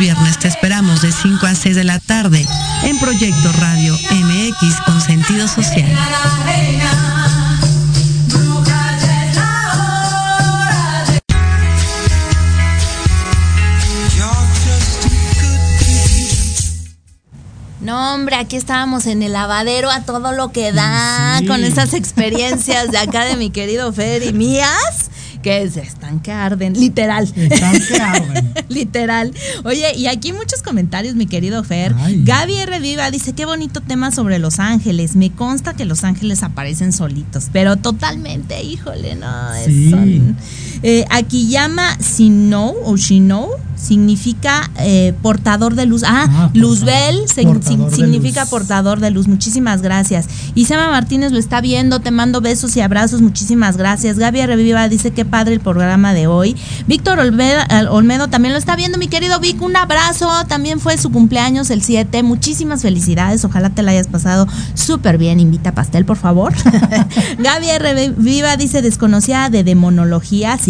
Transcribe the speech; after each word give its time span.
viernes 0.00 0.38
te 0.38 0.48
esperamos 0.48 1.02
de 1.02 1.12
5 1.12 1.44
a 1.44 1.54
6 1.54 1.76
de 1.76 1.84
la 1.84 1.98
tarde 1.98 2.46
en 2.84 2.98
Proyecto 2.98 3.52
Radio 3.52 3.94
MX 4.10 4.80
con 4.86 4.98
sentido 4.98 5.46
social. 5.46 5.92
No, 17.82 18.14
hombre, 18.14 18.36
aquí 18.36 18.56
estábamos 18.56 19.06
en 19.06 19.22
el 19.22 19.34
lavadero 19.34 19.90
a 19.90 20.00
todo 20.04 20.32
lo 20.32 20.50
que 20.50 20.72
da, 20.72 21.42
con 21.46 21.62
esas 21.62 21.92
experiencias 21.92 22.90
de 22.90 22.96
acá 22.96 23.26
de 23.26 23.36
mi 23.36 23.50
querido 23.50 23.92
Fer 23.92 24.22
y 24.22 24.32
mías 24.32 25.09
que 25.42 25.62
es 25.62 25.76
están 25.76 26.20
que 26.20 26.32
arden, 26.32 26.74
literal. 26.74 27.24
Están 27.34 27.80
que 27.80 27.96
arden. 27.96 28.54
literal. 28.68 29.32
Oye, 29.64 29.94
y 29.96 30.06
aquí 30.06 30.32
muchos 30.32 30.62
comentarios, 30.62 31.14
mi 31.14 31.26
querido 31.26 31.62
Fer. 31.64 31.94
Gaby 32.24 32.56
R. 32.56 32.80
Viva 32.80 33.10
dice, 33.10 33.32
qué 33.32 33.46
bonito 33.46 33.80
tema 33.80 34.10
sobre 34.10 34.38
Los 34.38 34.58
Ángeles. 34.58 35.16
Me 35.16 35.30
consta 35.30 35.74
que 35.74 35.84
Los 35.84 36.04
Ángeles 36.04 36.42
aparecen 36.42 36.92
solitos, 36.92 37.48
pero 37.52 37.76
totalmente, 37.76 38.62
híjole, 38.62 39.14
no. 39.16 39.28
Sí. 39.64 39.90
Son, 39.90 40.36
eh, 40.82 41.04
aquí 41.10 41.48
llama 41.48 41.96
Sino 42.00 42.72
o 42.84 42.96
Shino 42.96 43.50
significa 43.80 44.70
eh, 44.78 45.14
portador 45.22 45.74
de 45.74 45.86
luz. 45.86 46.02
Ah, 46.04 46.26
ah 46.28 46.50
Luzbel 46.54 47.28
significa 47.28 48.46
portador 48.46 49.00
de 49.00 49.10
luz. 49.10 49.26
Muchísimas 49.26 49.82
gracias. 49.82 50.26
Isema 50.54 50.90
Martínez 50.90 51.32
lo 51.32 51.38
está 51.38 51.60
viendo, 51.60 52.00
te 52.00 52.10
mando 52.10 52.40
besos 52.40 52.76
y 52.76 52.80
abrazos. 52.80 53.20
Muchísimas 53.20 53.76
gracias. 53.76 54.18
Gaby 54.18 54.46
Reviva 54.46 54.88
dice 54.88 55.10
que 55.12 55.24
padre 55.24 55.54
el 55.54 55.60
programa 55.60 56.12
de 56.12 56.26
hoy. 56.26 56.56
Víctor 56.86 57.18
Olmedo, 57.18 58.28
también 58.28 58.52
lo 58.52 58.58
está 58.58 58.76
viendo, 58.76 58.98
mi 58.98 59.08
querido 59.08 59.40
Vic. 59.40 59.60
Un 59.62 59.76
abrazo. 59.76 60.30
También 60.46 60.80
fue 60.80 60.98
su 60.98 61.10
cumpleaños 61.10 61.70
el 61.70 61.82
7. 61.82 62.22
Muchísimas 62.22 62.82
felicidades. 62.82 63.44
Ojalá 63.44 63.70
te 63.70 63.82
la 63.82 63.92
hayas 63.92 64.08
pasado 64.08 64.46
súper 64.74 65.18
bien. 65.18 65.40
Invita 65.40 65.72
pastel, 65.72 66.04
por 66.04 66.16
favor. 66.16 66.52
Gaby 67.38 67.66
Reviva 67.78 68.56
dice 68.56 68.82
desconocida 68.82 69.48
de 69.48 69.64
demonología. 69.64 70.58
Sí, 70.58 70.69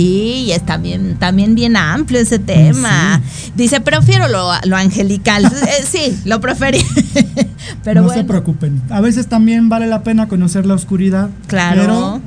es 0.53 0.65
también, 0.65 1.17
también 1.19 1.55
bien 1.55 1.77
amplio 1.77 2.21
ese 2.21 2.39
tema. 2.39 3.21
Dice, 3.57 3.81
prefiero 3.81 4.29
lo, 4.29 4.51
lo 4.65 4.77
angelical. 4.77 5.51
Eh, 5.61 5.85
sí, 5.89 6.19
lo 6.25 6.41
preferí. 6.41 6.85
pero 7.85 8.03
no 8.03 8.09
se 8.11 8.25
preocupen. 8.25 8.81
A 8.91 9.01
veces 9.01 9.29
también 9.29 9.69
vale 9.69 9.87
la 9.87 10.03
pena 10.03 10.27
conocer 10.27 10.67
la 10.67 10.75
oscuridad. 10.75 11.31
Claro. 11.47 11.81
Pero 11.83 12.21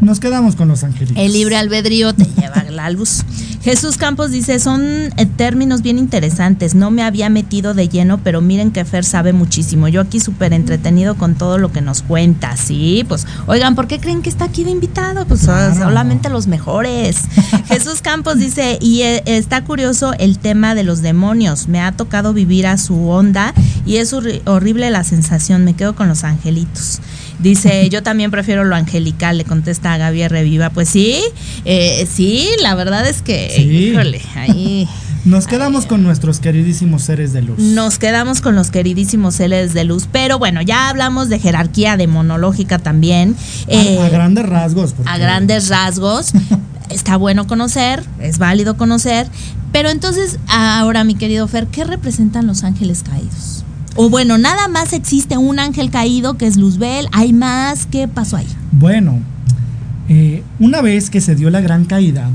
nos 0.00 0.20
quedamos 0.20 0.56
con 0.56 0.68
los 0.68 0.84
angelitos. 0.84 1.16
El 1.18 1.32
libre 1.32 1.56
albedrío 1.56 2.14
te 2.14 2.24
lleva 2.24 2.64
la 2.70 2.90
luz. 2.90 3.24
Jesús 3.66 3.96
Campos 3.96 4.30
dice, 4.30 4.60
son 4.60 4.80
eh, 5.16 5.26
términos 5.26 5.82
bien 5.82 5.98
interesantes. 5.98 6.76
No 6.76 6.92
me 6.92 7.02
había 7.02 7.28
metido 7.28 7.74
de 7.74 7.88
lleno, 7.88 8.18
pero 8.18 8.40
miren 8.40 8.70
que 8.70 8.84
Fer 8.84 9.04
sabe 9.04 9.32
muchísimo. 9.32 9.88
Yo 9.88 10.02
aquí 10.02 10.20
súper 10.20 10.52
entretenido 10.52 11.16
con 11.16 11.34
todo 11.34 11.58
lo 11.58 11.72
que 11.72 11.80
nos 11.80 12.02
cuenta. 12.02 12.56
Sí, 12.56 13.04
pues, 13.08 13.26
oigan, 13.48 13.74
¿por 13.74 13.88
qué 13.88 13.98
creen 13.98 14.22
que 14.22 14.28
está 14.28 14.44
aquí 14.44 14.62
de 14.62 14.70
invitado? 14.70 15.26
Pues 15.26 15.40
solamente 15.40 16.28
los 16.28 16.46
mejores. 16.46 17.22
Jesús 17.66 18.02
Campos 18.02 18.38
dice, 18.38 18.78
y 18.80 19.02
eh, 19.02 19.24
está 19.26 19.64
curioso 19.64 20.12
el 20.16 20.38
tema 20.38 20.76
de 20.76 20.84
los 20.84 21.02
demonios. 21.02 21.66
Me 21.66 21.80
ha 21.80 21.90
tocado 21.90 22.32
vivir 22.32 22.68
a 22.68 22.78
su 22.78 23.08
onda 23.08 23.52
y 23.84 23.96
es 23.96 24.12
horrible 24.12 24.90
la 24.90 25.02
sensación. 25.02 25.64
Me 25.64 25.74
quedo 25.74 25.96
con 25.96 26.06
los 26.06 26.22
angelitos. 26.22 27.00
Dice, 27.38 27.88
yo 27.90 28.02
también 28.02 28.30
prefiero 28.30 28.64
lo 28.64 28.76
angelical, 28.76 29.38
le 29.38 29.44
contesta 29.44 29.92
a 29.92 29.98
Gaby 29.98 30.28
Reviva. 30.28 30.70
Pues 30.70 30.88
sí, 30.88 31.20
eh, 31.64 32.06
sí, 32.10 32.48
la 32.60 32.74
verdad 32.74 33.06
es 33.06 33.22
que, 33.22 33.55
híjole, 33.62 34.22
ahí... 34.34 34.88
Nos 35.26 35.48
quedamos 35.48 35.86
con 35.86 36.04
nuestros 36.04 36.38
queridísimos 36.38 37.02
seres 37.02 37.32
de 37.32 37.42
luz. 37.42 37.58
Nos 37.58 37.98
quedamos 37.98 38.40
con 38.40 38.54
los 38.54 38.70
queridísimos 38.70 39.34
seres 39.34 39.74
de 39.74 39.82
luz. 39.82 40.08
Pero 40.12 40.38
bueno, 40.38 40.62
ya 40.62 40.88
hablamos 40.88 41.28
de 41.28 41.40
jerarquía 41.40 41.96
demonológica 41.96 42.78
también. 42.78 43.34
a, 43.66 43.72
eh, 43.72 44.08
grandes 44.12 44.48
rasgos. 44.48 44.94
A 45.04 45.18
grandes 45.18 45.68
rasgos. 45.68 46.30
Está 46.90 47.16
bueno 47.16 47.48
conocer, 47.48 48.04
es 48.20 48.38
válido 48.38 48.76
conocer. 48.76 49.26
Pero 49.72 49.88
entonces, 49.90 50.38
ahora, 50.48 51.02
mi 51.02 51.16
querido 51.16 51.48
Fer, 51.48 51.66
¿qué 51.66 51.82
representan 51.82 52.46
los 52.46 52.62
ángeles 52.62 53.02
caídos? 53.02 53.64
O 53.96 54.08
bueno, 54.08 54.38
nada 54.38 54.68
más 54.68 54.92
existe 54.92 55.36
un 55.36 55.58
ángel 55.58 55.90
caído 55.90 56.38
que 56.38 56.46
es 56.46 56.56
Luzbel. 56.56 57.08
¿Hay 57.10 57.32
más? 57.32 57.86
¿Qué 57.86 58.06
pasó 58.06 58.36
ahí? 58.36 58.46
Bueno, 58.70 59.20
eh, 60.08 60.42
una 60.58 60.82
vez 60.82 61.10
que 61.10 61.20
se 61.20 61.34
dio 61.34 61.50
la 61.50 61.60
gran 61.60 61.84
caída 61.84 62.30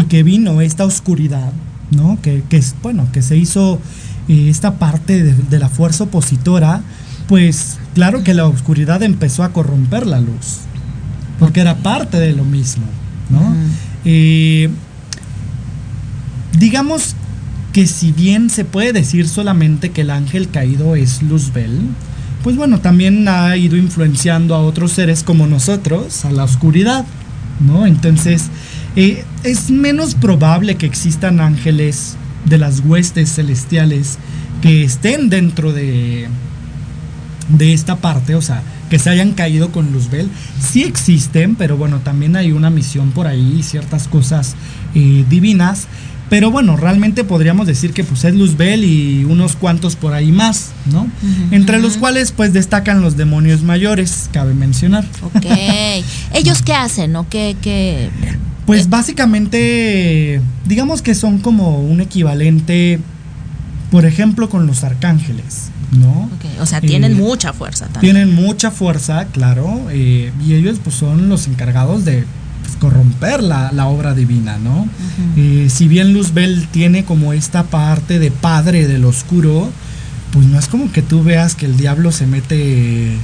y 0.00 0.04
que 0.04 0.22
vino 0.22 0.60
esta 0.60 0.84
oscuridad, 0.84 1.52
¿no? 1.90 2.18
Que, 2.22 2.42
que 2.48 2.62
bueno, 2.82 3.06
que 3.12 3.22
se 3.22 3.36
hizo 3.36 3.80
eh, 4.28 4.48
esta 4.48 4.78
parte 4.78 5.22
de, 5.22 5.58
la 5.58 5.68
fuerza 5.68 6.04
opositora, 6.04 6.82
pues 7.28 7.78
claro 7.94 8.24
que 8.24 8.34
la 8.34 8.46
oscuridad 8.46 9.02
empezó 9.02 9.44
a 9.44 9.52
corromper 9.52 10.06
la 10.06 10.20
luz, 10.20 10.60
porque 11.38 11.60
era 11.60 11.76
parte 11.76 12.18
de 12.18 12.32
lo 12.32 12.44
mismo, 12.44 12.84
¿no? 13.30 13.54
Eh, 14.04 14.70
digamos 16.58 17.14
que 17.72 17.86
si 17.86 18.12
bien 18.12 18.50
se 18.50 18.64
puede 18.64 18.92
decir 18.92 19.28
solamente 19.28 19.90
que 19.90 20.02
el 20.02 20.10
ángel 20.10 20.48
caído 20.48 20.96
es 20.96 21.22
Luzbel, 21.22 21.80
pues 22.44 22.56
bueno, 22.56 22.78
también 22.80 23.26
ha 23.26 23.56
ido 23.56 23.78
influenciando 23.78 24.54
a 24.54 24.58
otros 24.58 24.92
seres 24.92 25.22
como 25.22 25.46
nosotros 25.46 26.26
a 26.26 26.30
la 26.30 26.44
oscuridad, 26.44 27.06
¿no? 27.66 27.86
Entonces, 27.86 28.50
eh, 28.96 29.24
es 29.44 29.70
menos 29.70 30.14
probable 30.14 30.76
que 30.76 30.84
existan 30.84 31.40
ángeles 31.40 32.16
de 32.44 32.58
las 32.58 32.80
huestes 32.80 33.34
celestiales 33.34 34.18
que 34.60 34.84
estén 34.84 35.30
dentro 35.30 35.72
de, 35.72 36.28
de 37.48 37.72
esta 37.72 37.96
parte, 37.96 38.34
o 38.34 38.42
sea, 38.42 38.62
que 38.90 38.98
se 38.98 39.08
hayan 39.08 39.32
caído 39.32 39.72
con 39.72 39.90
Luzbel. 39.90 40.28
Sí 40.60 40.82
existen, 40.82 41.56
pero 41.56 41.78
bueno, 41.78 42.00
también 42.00 42.36
hay 42.36 42.52
una 42.52 42.68
misión 42.68 43.12
por 43.12 43.26
ahí, 43.26 43.62
ciertas 43.62 44.06
cosas 44.06 44.54
eh, 44.94 45.24
divinas 45.30 45.88
pero 46.30 46.50
bueno, 46.50 46.76
realmente 46.76 47.22
podríamos 47.24 47.66
decir 47.66 47.92
que 47.92 48.02
pues 48.02 48.24
es 48.24 48.34
Luzbel 48.34 48.84
y 48.84 49.24
unos 49.24 49.56
cuantos 49.56 49.94
por 49.96 50.14
ahí 50.14 50.32
más, 50.32 50.70
¿no? 50.86 51.06
Entre 51.50 51.80
los 51.80 51.96
cuales 51.96 52.32
pues 52.32 52.52
destacan 52.52 53.02
los 53.02 53.16
demonios 53.16 53.62
mayores, 53.62 54.30
cabe 54.32 54.54
mencionar. 54.54 55.04
Ok. 55.22 55.44
¿Ellos 56.34 56.62
qué 56.62 56.74
hacen 56.74 57.14
o 57.16 57.28
qué, 57.28 57.56
qué? 57.60 58.08
Pues 58.66 58.88
básicamente, 58.88 60.40
digamos 60.64 61.02
que 61.02 61.14
son 61.14 61.38
como 61.38 61.78
un 61.78 62.00
equivalente, 62.00 62.98
por 63.90 64.06
ejemplo, 64.06 64.48
con 64.48 64.66
los 64.66 64.82
arcángeles. 64.84 65.70
¿no? 65.92 66.28
O 66.60 66.66
sea, 66.66 66.80
tienen 66.80 67.12
eh, 67.12 67.16
mucha 67.16 67.52
fuerza 67.52 67.86
también. 67.86 68.14
Tienen 68.14 68.34
mucha 68.34 68.70
fuerza, 68.70 69.26
claro, 69.26 69.86
eh, 69.90 70.32
y 70.44 70.54
ellos 70.54 70.80
pues 70.82 70.96
son 70.96 71.28
los 71.28 71.46
encargados 71.46 72.04
de 72.04 72.24
corromper 72.78 73.42
la, 73.42 73.86
obra 73.86 74.14
divina, 74.14 74.58
¿no? 74.58 74.88
Eh, 75.36 75.68
si 75.70 75.88
bien 75.88 76.12
Luzbel 76.12 76.68
tiene 76.68 77.04
como 77.04 77.32
esta 77.32 77.64
parte 77.64 78.18
de 78.18 78.30
padre 78.30 78.86
del 78.86 79.04
oscuro, 79.04 79.70
pues 80.32 80.46
no 80.46 80.58
es 80.58 80.66
como 80.66 80.90
que 80.90 81.02
tú 81.02 81.22
veas 81.22 81.54
que 81.54 81.66
el 81.66 81.76
diablo 81.76 82.12
se 82.12 82.26
mete 82.26 83.16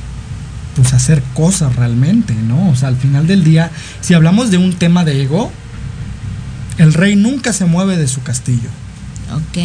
pues 0.77 0.93
a 0.93 0.97
hacer 0.97 1.23
cosas 1.35 1.75
realmente, 1.77 2.35
¿no? 2.35 2.71
O 2.71 2.77
sea, 2.77 2.89
al 2.89 2.97
final 2.97 3.27
del 3.27 3.45
día, 3.45 3.71
si 4.01 4.15
hablamos 4.15 4.51
de 4.51 4.59
un 4.59 4.75
tema 4.75 5.05
de 5.05 5.23
ego, 5.23 5.51
el 6.79 6.95
rey 6.95 7.17
nunca 7.17 7.53
se 7.53 7.65
mueve 7.65 7.97
de 7.97 8.09
su 8.09 8.23
castillo. 8.23 8.69
Ok. 9.33 9.59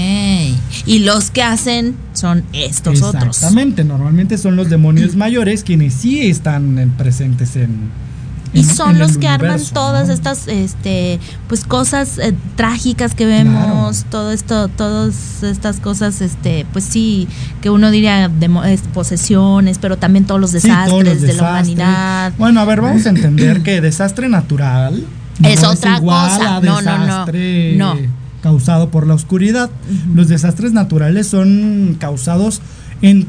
Y 0.86 1.00
los 1.00 1.32
que 1.32 1.42
hacen 1.42 1.96
son 2.14 2.44
estos 2.54 3.02
otros. 3.02 3.38
Exactamente, 3.38 3.84
normalmente 3.84 4.38
son 4.38 4.56
los 4.56 4.70
demonios 4.70 5.16
mayores 5.16 5.64
quienes 5.64 5.94
sí 5.94 6.28
están 6.28 6.94
presentes 6.98 7.56
en, 7.56 7.90
y 8.56 8.64
son 8.64 8.98
los 8.98 9.18
que 9.18 9.28
arman 9.28 9.62
todas 9.74 10.10
estas 10.10 10.48
este 10.48 11.20
pues 11.48 11.66
cosas 11.66 12.18
eh, 12.18 12.34
trágicas 12.56 13.14
que 13.14 13.26
vemos 13.26 14.06
todo 14.10 14.32
esto 14.32 14.70
todas 14.70 15.44
estas 15.44 15.80
cosas 15.80 16.22
este 16.22 16.66
pues 16.74 16.86
sí 16.86 17.28
que 17.62 17.70
uno 17.70 17.92
diría 17.92 18.30
de 18.30 18.80
posesiones 18.94 19.78
pero 19.78 19.98
también 19.98 20.26
todos 20.26 20.42
los 20.42 20.52
desastres 20.52 21.22
de 21.22 21.34
la 21.34 21.50
humanidad. 21.50 22.34
Bueno 22.38 22.60
a 22.62 22.66
ver 22.66 22.82
vamos 22.82 23.06
a 23.06 23.10
entender 23.10 23.62
que 23.64 23.82
desastre 23.82 24.30
natural 24.30 25.06
es 25.44 25.64
otra 25.64 26.00
cosa. 26.00 26.62
No, 26.62 26.82
no 26.82 27.26
no. 27.76 27.98
causado 28.42 28.90
por 28.90 29.08
la 29.08 29.14
oscuridad. 29.14 29.70
Los 30.14 30.28
desastres 30.28 30.72
naturales 30.72 31.28
son 31.28 31.98
causados 32.00 32.62
en 33.02 33.28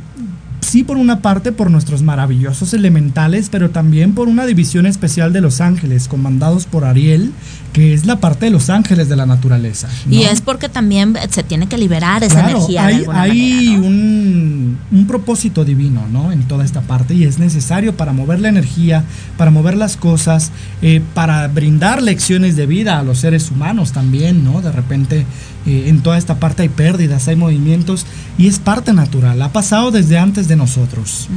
sí 0.77 0.85
por 0.85 0.99
una 0.99 1.23
parte 1.23 1.53
por 1.53 1.71
nuestros 1.71 2.03
maravillosos 2.03 2.75
elementales, 2.75 3.49
pero 3.49 3.71
también 3.71 4.13
por 4.13 4.29
una 4.29 4.45
división 4.45 4.85
especial 4.85 5.33
de 5.33 5.41
los 5.41 5.63
ángeles, 5.63 6.07
comandados 6.07 6.67
por 6.67 6.85
Ariel, 6.85 7.33
que 7.73 7.95
es 7.95 8.05
la 8.05 8.17
parte 8.17 8.45
de 8.45 8.51
los 8.51 8.69
ángeles 8.69 9.09
de 9.09 9.17
la 9.17 9.25
naturaleza. 9.25 9.89
Y 10.11 10.25
es 10.25 10.43
porque 10.43 10.69
también 10.69 11.17
se 11.31 11.43
tiene 11.43 11.67
que 11.67 11.79
liberar 11.79 12.23
esa 12.25 12.51
energía. 12.51 12.85
Hay, 12.85 13.07
hay 13.11 13.77
un, 13.77 14.77
un, 14.93 15.07
propósito 15.07 15.65
divino 15.65 16.07
¿no? 16.13 16.31
en 16.31 16.43
toda 16.43 16.63
esta 16.63 16.83
parte 16.83 17.15
y 17.15 17.25
es 17.25 17.39
necesario 17.39 17.97
para 17.97 18.13
mover 18.13 18.41
la 18.41 18.51
energía, 18.51 19.03
para 19.39 19.51
mover 19.51 19.79
las 19.79 19.97
cosas, 19.97 20.53
eh, 20.83 21.01
para 21.15 21.49
brindar 21.49 22.03
lecciones 22.03 22.55
de 22.55 22.67
vida 22.67 22.99
a 22.99 23.03
los 23.03 23.17
seres 23.17 23.51
humanos 23.51 23.93
también, 23.93 24.45
¿no? 24.45 24.61
De 24.61 24.73
repente 24.73 25.25
eh, 25.67 25.89
en 25.89 26.01
toda 26.03 26.19
esta 26.19 26.39
parte 26.39 26.63
hay 26.63 26.69
pérdidas, 26.69 27.29
hay 27.29 27.37
movimientos 27.37 28.07
y 28.39 28.47
es 28.47 28.59
parte 28.59 28.93
natural, 28.93 29.41
ha 29.43 29.53
pasado 29.53 29.91
desde 29.91 30.19
antes 30.19 30.49
de 30.49 30.57
nosotros. 30.57 31.29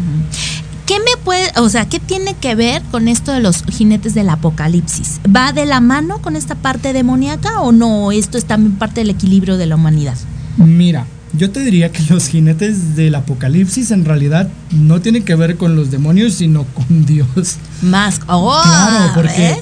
¿Qué 0.85 0.97
me 0.99 1.23
puede, 1.23 1.51
o 1.57 1.69
sea, 1.69 1.87
qué 1.87 1.99
tiene 1.99 2.33
que 2.33 2.55
ver 2.55 2.81
con 2.89 3.07
esto 3.07 3.31
de 3.31 3.41
los 3.41 3.63
jinetes 3.63 4.15
del 4.15 4.29
apocalipsis? 4.29 5.19
¿Va 5.35 5.53
de 5.53 5.67
la 5.67 5.81
mano 5.81 6.19
con 6.19 6.35
esta 6.35 6.55
parte 6.55 6.93
demoníaca 6.93 7.61
o 7.61 7.71
no? 7.71 8.11
Esto 8.11 8.39
es 8.39 8.45
también 8.45 8.75
parte 8.75 9.01
del 9.01 9.11
equilibrio 9.11 9.57
de 9.57 9.67
la 9.67 9.75
humanidad. 9.75 10.17
Mira, 10.57 11.05
yo 11.33 11.51
te 11.51 11.59
diría 11.59 11.91
que 11.91 12.01
los 12.09 12.27
jinetes 12.27 12.95
del 12.95 13.15
apocalipsis 13.15 13.91
en 13.91 14.03
realidad 14.03 14.49
no 14.71 14.99
tienen 14.99 15.23
que 15.23 15.35
ver 15.35 15.57
con 15.57 15.75
los 15.75 15.91
demonios, 15.91 16.33
sino 16.33 16.63
con 16.65 17.05
Dios. 17.05 17.57
Más. 17.81 18.19
Oh, 18.27 18.59
claro, 18.63 19.11
porque, 19.13 19.61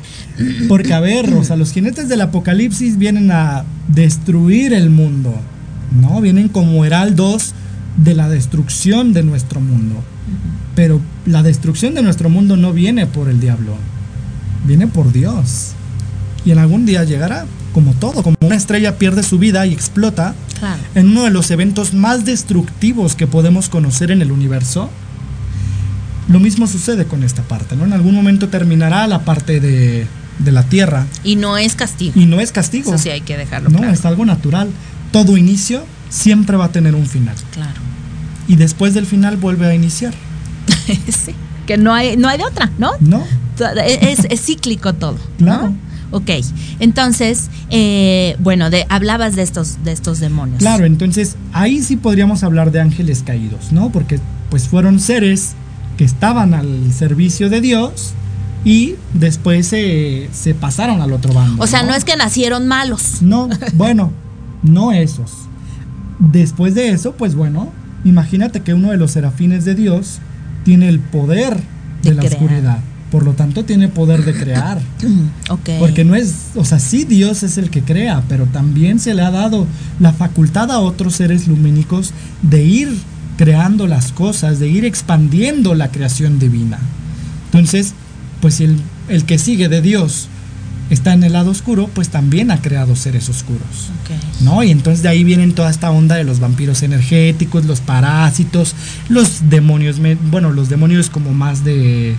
porque 0.68 0.94
a 0.94 1.00
ver, 1.00 1.34
o 1.34 1.44
sea, 1.44 1.56
los 1.56 1.72
jinetes 1.72 2.10
del 2.10 2.22
apocalipsis 2.22 2.98
vienen 2.98 3.32
a 3.32 3.64
destruir 3.88 4.74
el 4.74 4.90
mundo, 4.90 5.34
¿no? 6.00 6.22
Vienen 6.22 6.50
como 6.50 6.86
heraldos 6.86 7.54
de 7.98 8.14
la 8.14 8.30
destrucción 8.30 9.14
de 9.14 9.24
nuestro 9.24 9.60
mundo. 9.60 9.96
Pero 10.76 11.02
la 11.26 11.44
destrucción 11.44 11.96
de 11.96 12.04
nuestro 12.04 12.30
mundo 12.30 12.56
no 12.58 12.72
viene 12.72 13.08
por 13.08 13.30
el 13.30 13.40
diablo, 13.40 13.76
viene 14.66 14.88
por 14.88 15.12
Dios. 15.12 15.72
Y 16.46 16.52
en 16.52 16.60
algún 16.60 16.86
día 16.86 17.04
llegará, 17.04 17.46
como 17.74 17.94
todo, 17.94 18.22
como 18.22 18.38
una 18.42 18.56
estrella 18.56 18.98
pierde 18.98 19.24
su 19.24 19.40
vida 19.40 19.66
y 19.66 19.74
explota, 19.74 20.36
en 20.96 21.08
uno 21.08 21.24
de 21.24 21.32
los 21.32 21.52
eventos 21.52 21.94
más 21.94 22.26
destructivos 22.26 23.16
que 23.16 23.28
podemos 23.28 23.70
conocer 23.70 24.12
en 24.12 24.22
el 24.22 24.32
universo, 24.32 24.90
lo 26.30 26.40
mismo 26.40 26.68
sucede 26.68 27.06
con 27.06 27.24
esta 27.24 27.44
parte, 27.44 27.76
¿no? 27.76 27.86
En 27.86 27.94
algún 27.94 28.14
momento 28.14 28.50
terminará 28.50 29.08
la 29.08 29.20
parte 29.20 29.60
de, 29.60 30.08
la 30.46 30.64
Tierra. 30.64 31.06
Y 31.24 31.36
no 31.36 31.58
es 31.58 31.76
castigo. 31.76 32.14
Y 32.20 32.26
no 32.26 32.40
es 32.40 32.52
castigo. 32.52 32.94
Eso 32.94 33.04
sí 33.04 33.10
hay 33.10 33.22
que 33.22 33.38
dejarlo 33.38 33.70
No, 33.70 33.84
es 33.84 34.06
algo 34.06 34.26
natural. 34.26 34.70
Todo 35.12 35.38
inicio 35.38 35.84
siempre 36.10 36.58
va 36.58 36.66
a 36.66 36.72
tener 36.72 36.96
un 36.96 37.06
final. 37.06 37.36
Claro. 37.52 37.80
Y 38.48 38.56
después 38.56 38.94
del 38.94 39.06
final 39.06 39.38
vuelve 39.38 39.68
a 39.68 39.74
iniciar. 39.74 40.14
sí. 41.08 41.34
Que 41.66 41.78
no 41.78 41.94
hay, 41.94 42.16
no 42.16 42.30
hay 42.30 42.38
de 42.38 42.46
otra, 42.46 42.72
¿no? 42.78 42.92
No. 43.02 43.24
Es, 43.86 44.42
cíclico 44.42 44.94
todo. 44.94 45.18
Claro. 45.38 45.74
Ok, 46.12 46.30
entonces, 46.80 47.50
eh, 47.70 48.38
bueno, 48.40 48.70
de, 48.70 48.86
hablabas 48.88 49.36
de 49.36 49.42
estos, 49.42 49.84
de 49.84 49.92
estos 49.92 50.22
demonios. 50.22 50.60
Claro, 50.60 50.86
entonces 50.86 51.36
ahí 51.52 51.84
sí 51.84 51.98
podríamos 51.98 52.44
hablar 52.44 52.72
de 52.72 52.80
ángeles 52.80 53.24
caídos, 53.26 53.74
¿no? 53.74 53.92
Porque 53.92 54.22
pues 54.50 54.70
fueron 54.70 55.02
seres 55.02 55.56
que 55.98 56.06
estaban 56.06 56.54
al 56.54 56.94
servicio 56.94 57.50
de 57.50 57.60
Dios 57.60 58.14
y 58.64 58.96
después 59.14 59.68
se, 59.68 60.30
pasaron 60.60 61.02
al 61.02 61.14
otro 61.14 61.34
bando. 61.34 61.64
O 61.64 61.68
sea, 61.68 61.84
¿no? 61.84 61.94
es 61.94 62.04
que 62.04 62.16
nacieron 62.16 62.68
malos. 62.68 63.22
No, 63.22 63.50
bueno, 63.74 64.12
no 64.64 64.92
esos. 64.92 65.32
Después 66.20 66.76
de 66.76 66.90
eso, 66.90 67.14
pues 67.14 67.36
bueno, 67.36 67.72
imagínate 68.04 68.62
que 68.62 68.74
uno 68.74 68.92
de 68.92 68.98
los 68.98 69.12
serafines 69.12 69.66
de 69.66 69.76
Dios 69.76 70.20
tiene 70.64 70.90
el 70.90 71.00
poder 71.00 71.58
de, 72.04 72.14
la 72.14 72.24
oscuridad 72.24 72.80
por 73.12 73.24
lo 73.24 73.34
tanto 73.34 73.64
tiene 73.64 73.88
poder 73.88 74.26
de 74.26 74.34
crear. 74.34 74.80
Porque 75.80 76.04
no 76.04 76.16
es, 76.16 76.50
o 76.56 76.66
sea, 76.66 76.80
sí 76.80 77.06
Dios 77.06 77.44
es 77.44 77.58
el 77.58 77.70
que 77.70 77.82
crea, 77.82 78.24
pero 78.28 78.46
también 78.46 79.00
se 79.00 79.14
le 79.14 79.22
ha 79.22 79.32
dado 79.32 79.66
la 80.00 80.14
facultad 80.14 80.72
a 80.72 80.80
otros 80.80 81.16
seres 81.16 81.48
lumínicos 81.48 82.14
de 82.42 82.64
ir 82.64 82.98
creando 83.38 83.88
las 83.88 84.12
cosas, 84.12 84.60
de 84.60 84.68
ir 84.68 84.84
expandiendo 84.84 85.74
la 85.76 85.90
creación 85.90 86.40
divina. 86.40 86.80
Entonces, 87.46 87.94
pues 88.42 88.56
si 88.56 88.66
el, 88.66 88.78
el 89.10 89.26
que 89.26 89.38
sigue 89.38 89.70
de 89.70 89.82
Dios 89.82 90.28
está 90.90 91.14
en 91.14 91.24
el 91.24 91.34
lado 91.34 91.52
oscuro, 91.52 91.90
pues 91.94 92.10
también 92.10 92.52
ha 92.52 92.62
creado 92.62 92.96
seres 92.96 93.30
oscuros. 93.30 93.92
¿No? 94.42 94.64
Y 94.64 94.72
entonces 94.72 95.04
de 95.04 95.10
ahí 95.10 95.24
vienen 95.24 95.54
toda 95.54 95.70
esta 95.70 95.92
onda 95.92 96.16
de 96.16 96.24
los 96.24 96.40
vampiros 96.40 96.82
energéticos, 96.84 97.66
los 97.66 97.82
parásitos, 97.82 98.76
los 99.10 99.50
demonios, 99.50 99.98
bueno, 100.30 100.52
los 100.52 100.70
demonios 100.70 101.10
como 101.10 101.34
más 101.34 101.64
de 101.64 102.16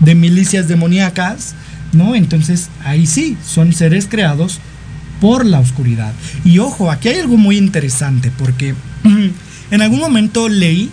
de 0.00 0.14
milicias 0.14 0.68
demoníacas, 0.68 1.54
¿no? 1.92 2.14
Entonces 2.14 2.68
ahí 2.84 3.06
sí, 3.06 3.36
son 3.44 3.72
seres 3.72 4.06
creados 4.08 4.58
por 5.20 5.46
la 5.46 5.60
oscuridad. 5.60 6.12
Y 6.44 6.58
ojo, 6.58 6.90
aquí 6.90 7.08
hay 7.08 7.20
algo 7.20 7.36
muy 7.36 7.56
interesante, 7.56 8.30
porque 8.36 8.74
en 9.70 9.82
algún 9.82 10.00
momento 10.00 10.48
leí 10.48 10.90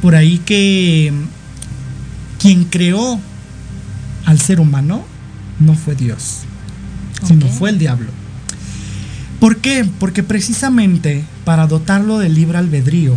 por 0.00 0.14
ahí 0.14 0.38
que 0.38 1.12
quien 2.38 2.64
creó 2.64 3.20
al 4.24 4.40
ser 4.40 4.60
humano 4.60 5.04
no 5.58 5.74
fue 5.74 5.94
Dios, 5.94 6.40
sino 7.26 7.46
fue 7.48 7.70
el 7.70 7.78
diablo. 7.78 8.10
¿Por 9.40 9.56
qué? 9.56 9.84
Porque 9.98 10.22
precisamente 10.22 11.24
para 11.44 11.66
dotarlo 11.66 12.18
de 12.18 12.28
libre 12.28 12.58
albedrío, 12.58 13.16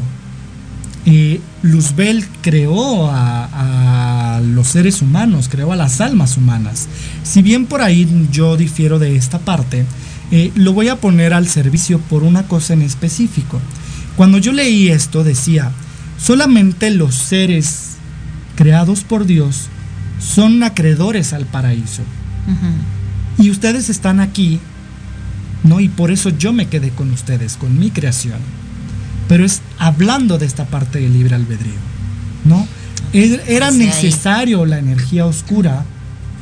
eh, 1.06 1.40
Luzbel 1.62 2.26
creó 2.42 3.12
a, 3.12 4.42
los 4.44 4.68
seres 4.68 5.02
humanos, 5.02 5.48
creó 5.50 5.72
a 5.72 5.76
las 5.76 6.02
almas 6.02 6.36
humanas. 6.36 6.88
Si 7.24 7.42
bien 7.42 7.68
por 7.68 7.82
ahí 7.82 8.28
yo 8.32 8.58
difiero 8.58 9.00
de 9.00 9.16
esta 9.16 9.40
parte, 9.40 9.86
eh, 10.32 10.52
lo 10.56 10.74
voy 10.74 10.90
a 10.90 10.98
poner 10.98 11.34
al 11.34 11.48
servicio 11.48 12.00
por 12.00 12.24
una 12.24 12.48
cosa 12.48 12.74
en 12.74 12.82
específico. 12.82 13.62
Cuando 14.18 14.38
yo 14.38 14.52
leí 14.52 14.90
esto 14.90 15.24
decía, 15.24 15.72
solamente 16.18 16.90
los 16.90 17.16
seres 17.16 17.96
creados 18.56 19.02
por 19.02 19.26
Dios 19.26 19.70
son 20.20 20.64
acreedores 20.64 21.34
al 21.34 21.46
paraíso. 21.46 22.04
Y 23.38 23.50
ustedes 23.50 23.90
están 23.90 24.20
aquí, 24.20 24.60
¿no? 25.64 25.80
Y 25.80 25.90
por 25.90 26.12
eso 26.12 26.30
yo 26.30 26.54
me 26.54 26.68
quedé 26.68 26.90
con 26.90 27.12
ustedes, 27.12 27.58
con 27.58 27.78
mi 27.80 27.90
creación 27.92 28.40
pero 29.28 29.46
es 29.46 29.62
hablando 29.78 30.38
de 30.38 30.46
esta 30.46 30.66
parte 30.66 31.00
del 31.00 31.14
libre 31.14 31.36
albedrío, 31.36 31.74
¿no? 32.46 32.68
Era 33.14 33.72
necesario 33.72 34.66
la 34.66 34.78
energía 34.78 35.26
oscura 35.26 35.86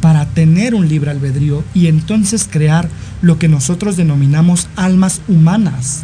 para 0.02 0.26
tener 0.26 0.76
un 0.76 0.90
libre 0.90 1.12
albedrío 1.12 1.64
y 1.74 1.88
entonces 1.88 2.48
crear 2.50 2.90
lo 3.22 3.38
que 3.38 3.48
nosotros 3.48 3.96
denominamos 3.96 4.68
almas 4.76 5.22
humanas. 5.28 6.04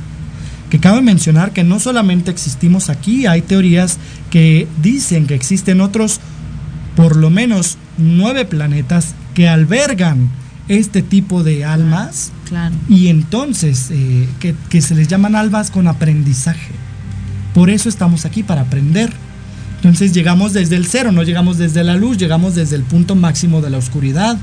Que 0.69 0.80
cabe 0.80 1.01
mencionar 1.01 1.51
que 1.51 1.63
no 1.63 1.80
solamente 1.80 2.30
existimos 2.30 2.89
aquí, 2.89 3.25
hay 3.25 3.42
teorías 3.42 3.98
que 4.30 4.68
dicen 4.81 5.25
que 5.25 5.33
existen 5.33 5.81
otros, 5.81 6.19
por 6.95 7.15
lo 7.15 7.30
menos 7.30 7.77
nueve 7.97 8.45
planetas 8.45 9.13
que 9.33 9.47
albergan 9.47 10.30
este 10.68 11.01
tipo 11.01 11.44
de 11.44 11.65
almas 11.65 12.31
y 12.88 13.07
entonces 13.07 13.89
eh, 13.91 14.27
que, 14.39 14.81
se 14.81 14.95
les 14.95 15.07
llaman 15.07 15.36
almas 15.36 15.71
con 15.71 15.88
aprendizaje. 15.88 16.72
Por 17.53 17.69
eso 17.69 17.89
estamos 17.89 18.25
aquí, 18.25 18.43
para 18.43 18.62
aprender. 18.62 19.12
Entonces 19.77 20.13
llegamos 20.13 20.53
desde 20.53 20.75
el 20.75 20.86
cero, 20.86 21.12
no 21.12 21.24
llegamos 21.24 21.58
desde 21.58 21.84
la 21.84 21.96
luz, 21.96 22.17
llegamos 22.17 22.55
desde 22.55 22.75
el 22.75 22.84
punto 22.84 23.15
máximo 23.15 23.62
de 23.62 23.69
la 23.69 23.77
oscuridad. 23.77 24.38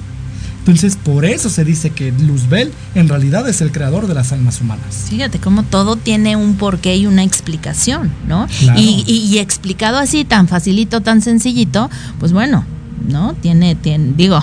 Entonces, 0.67 0.97
por 0.97 1.25
eso 1.25 1.49
se 1.49 1.65
dice 1.65 1.91
que 1.91 2.11
Luzbel 2.11 2.73
en 2.97 3.09
realidad 3.09 3.49
es 3.49 3.61
el 3.61 3.71
creador 3.71 4.09
de 4.09 4.15
las 4.15 4.33
almas 4.33 4.61
humanas. 4.61 5.07
Fíjate 5.09 5.39
cómo 5.39 5.63
todo 5.63 5.95
tiene 5.95 6.35
un 6.35 6.57
porqué 6.57 6.97
y 6.97 7.07
una 7.07 7.23
explicación, 7.23 8.11
¿no? 8.27 8.49
Y, 8.77 9.05
y, 9.07 9.39
explicado 9.39 9.97
así, 9.97 10.25
tan 10.25 10.49
facilito, 10.49 11.03
tan 11.03 11.23
sencillito, 11.23 11.89
pues 12.19 12.33
bueno, 12.33 12.65
¿no? 13.09 13.35
Tiene, 13.35 13.77
tiene 13.77 14.15
digo, 14.17 14.43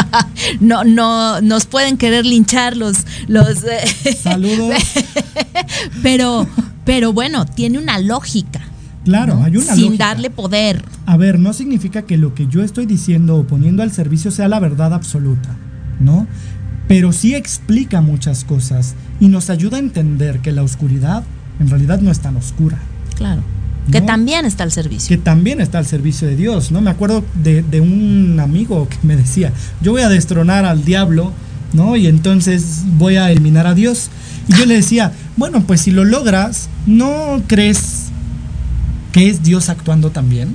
no, 0.60 0.84
no, 0.84 1.40
nos 1.40 1.66
pueden 1.66 1.96
querer 1.96 2.24
linchar 2.24 2.76
los, 2.76 2.98
los 3.26 3.64
eh, 3.64 4.16
saludos, 4.22 4.80
pero, 6.02 6.46
pero 6.84 7.12
bueno, 7.12 7.44
tiene 7.44 7.78
una 7.78 7.98
lógica. 7.98 8.60
Claro, 9.06 9.40
hay 9.44 9.56
una 9.56 9.72
Sin 9.76 9.96
darle 9.96 10.30
poder. 10.30 10.82
A 11.06 11.16
ver, 11.16 11.38
no 11.38 11.52
significa 11.52 12.02
que 12.02 12.16
lo 12.16 12.34
que 12.34 12.48
yo 12.48 12.64
estoy 12.64 12.86
diciendo 12.86 13.36
o 13.36 13.46
poniendo 13.46 13.84
al 13.84 13.92
servicio 13.92 14.32
sea 14.32 14.48
la 14.48 14.58
verdad 14.58 14.92
absoluta, 14.92 15.56
¿no? 16.00 16.26
Pero 16.88 17.12
sí 17.12 17.32
explica 17.32 18.00
muchas 18.00 18.42
cosas 18.42 18.96
y 19.20 19.28
nos 19.28 19.48
ayuda 19.48 19.76
a 19.76 19.80
entender 19.80 20.40
que 20.40 20.50
la 20.50 20.64
oscuridad 20.64 21.22
en 21.60 21.70
realidad 21.70 22.00
no 22.00 22.10
es 22.10 22.18
tan 22.18 22.36
oscura. 22.36 22.78
Claro. 23.14 23.42
Que 23.92 24.00
también 24.00 24.44
está 24.44 24.64
al 24.64 24.72
servicio. 24.72 25.16
Que 25.16 25.22
también 25.22 25.60
está 25.60 25.78
al 25.78 25.86
servicio 25.86 26.26
de 26.26 26.34
Dios, 26.34 26.72
¿no? 26.72 26.80
Me 26.80 26.90
acuerdo 26.90 27.24
de, 27.34 27.62
un 27.80 28.40
amigo 28.40 28.88
que 28.88 28.96
me 29.04 29.14
decía, 29.14 29.52
yo 29.82 29.92
voy 29.92 30.02
a 30.02 30.08
destronar 30.08 30.64
al 30.64 30.84
diablo, 30.84 31.32
¿no? 31.72 31.94
Y 31.94 32.08
entonces 32.08 32.82
voy 32.98 33.14
a 33.18 33.30
eliminar 33.30 33.68
a 33.68 33.74
Dios. 33.74 34.10
Y 34.48 34.56
yo 34.56 34.66
le 34.66 34.74
decía, 34.74 35.12
bueno, 35.36 35.62
pues 35.64 35.82
si 35.82 35.92
lo 35.92 36.02
logras, 36.02 36.68
¿no 36.86 37.40
crees 37.46 38.05
que 39.16 39.30
es 39.30 39.42
Dios 39.42 39.70
actuando 39.70 40.10
también? 40.10 40.54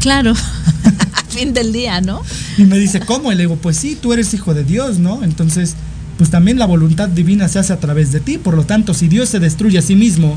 Claro, 0.00 0.34
al 1.14 1.24
fin 1.28 1.54
del 1.54 1.72
día, 1.72 2.00
¿no? 2.00 2.20
Y 2.58 2.64
me 2.64 2.76
dice, 2.76 2.98
¿cómo? 2.98 3.30
Y 3.30 3.36
le 3.36 3.42
digo, 3.44 3.54
pues 3.54 3.76
sí, 3.76 3.96
tú 4.00 4.12
eres 4.12 4.34
hijo 4.34 4.54
de 4.54 4.64
Dios, 4.64 4.98
¿no? 4.98 5.22
Entonces, 5.22 5.76
pues 6.18 6.28
también 6.28 6.58
la 6.58 6.66
voluntad 6.66 7.08
divina 7.08 7.46
se 7.46 7.60
hace 7.60 7.72
a 7.72 7.78
través 7.78 8.10
de 8.10 8.18
ti. 8.18 8.38
Por 8.38 8.54
lo 8.54 8.64
tanto, 8.64 8.92
si 8.92 9.06
Dios 9.06 9.28
se 9.28 9.38
destruye 9.38 9.78
a 9.78 9.82
sí 9.82 9.94
mismo 9.94 10.36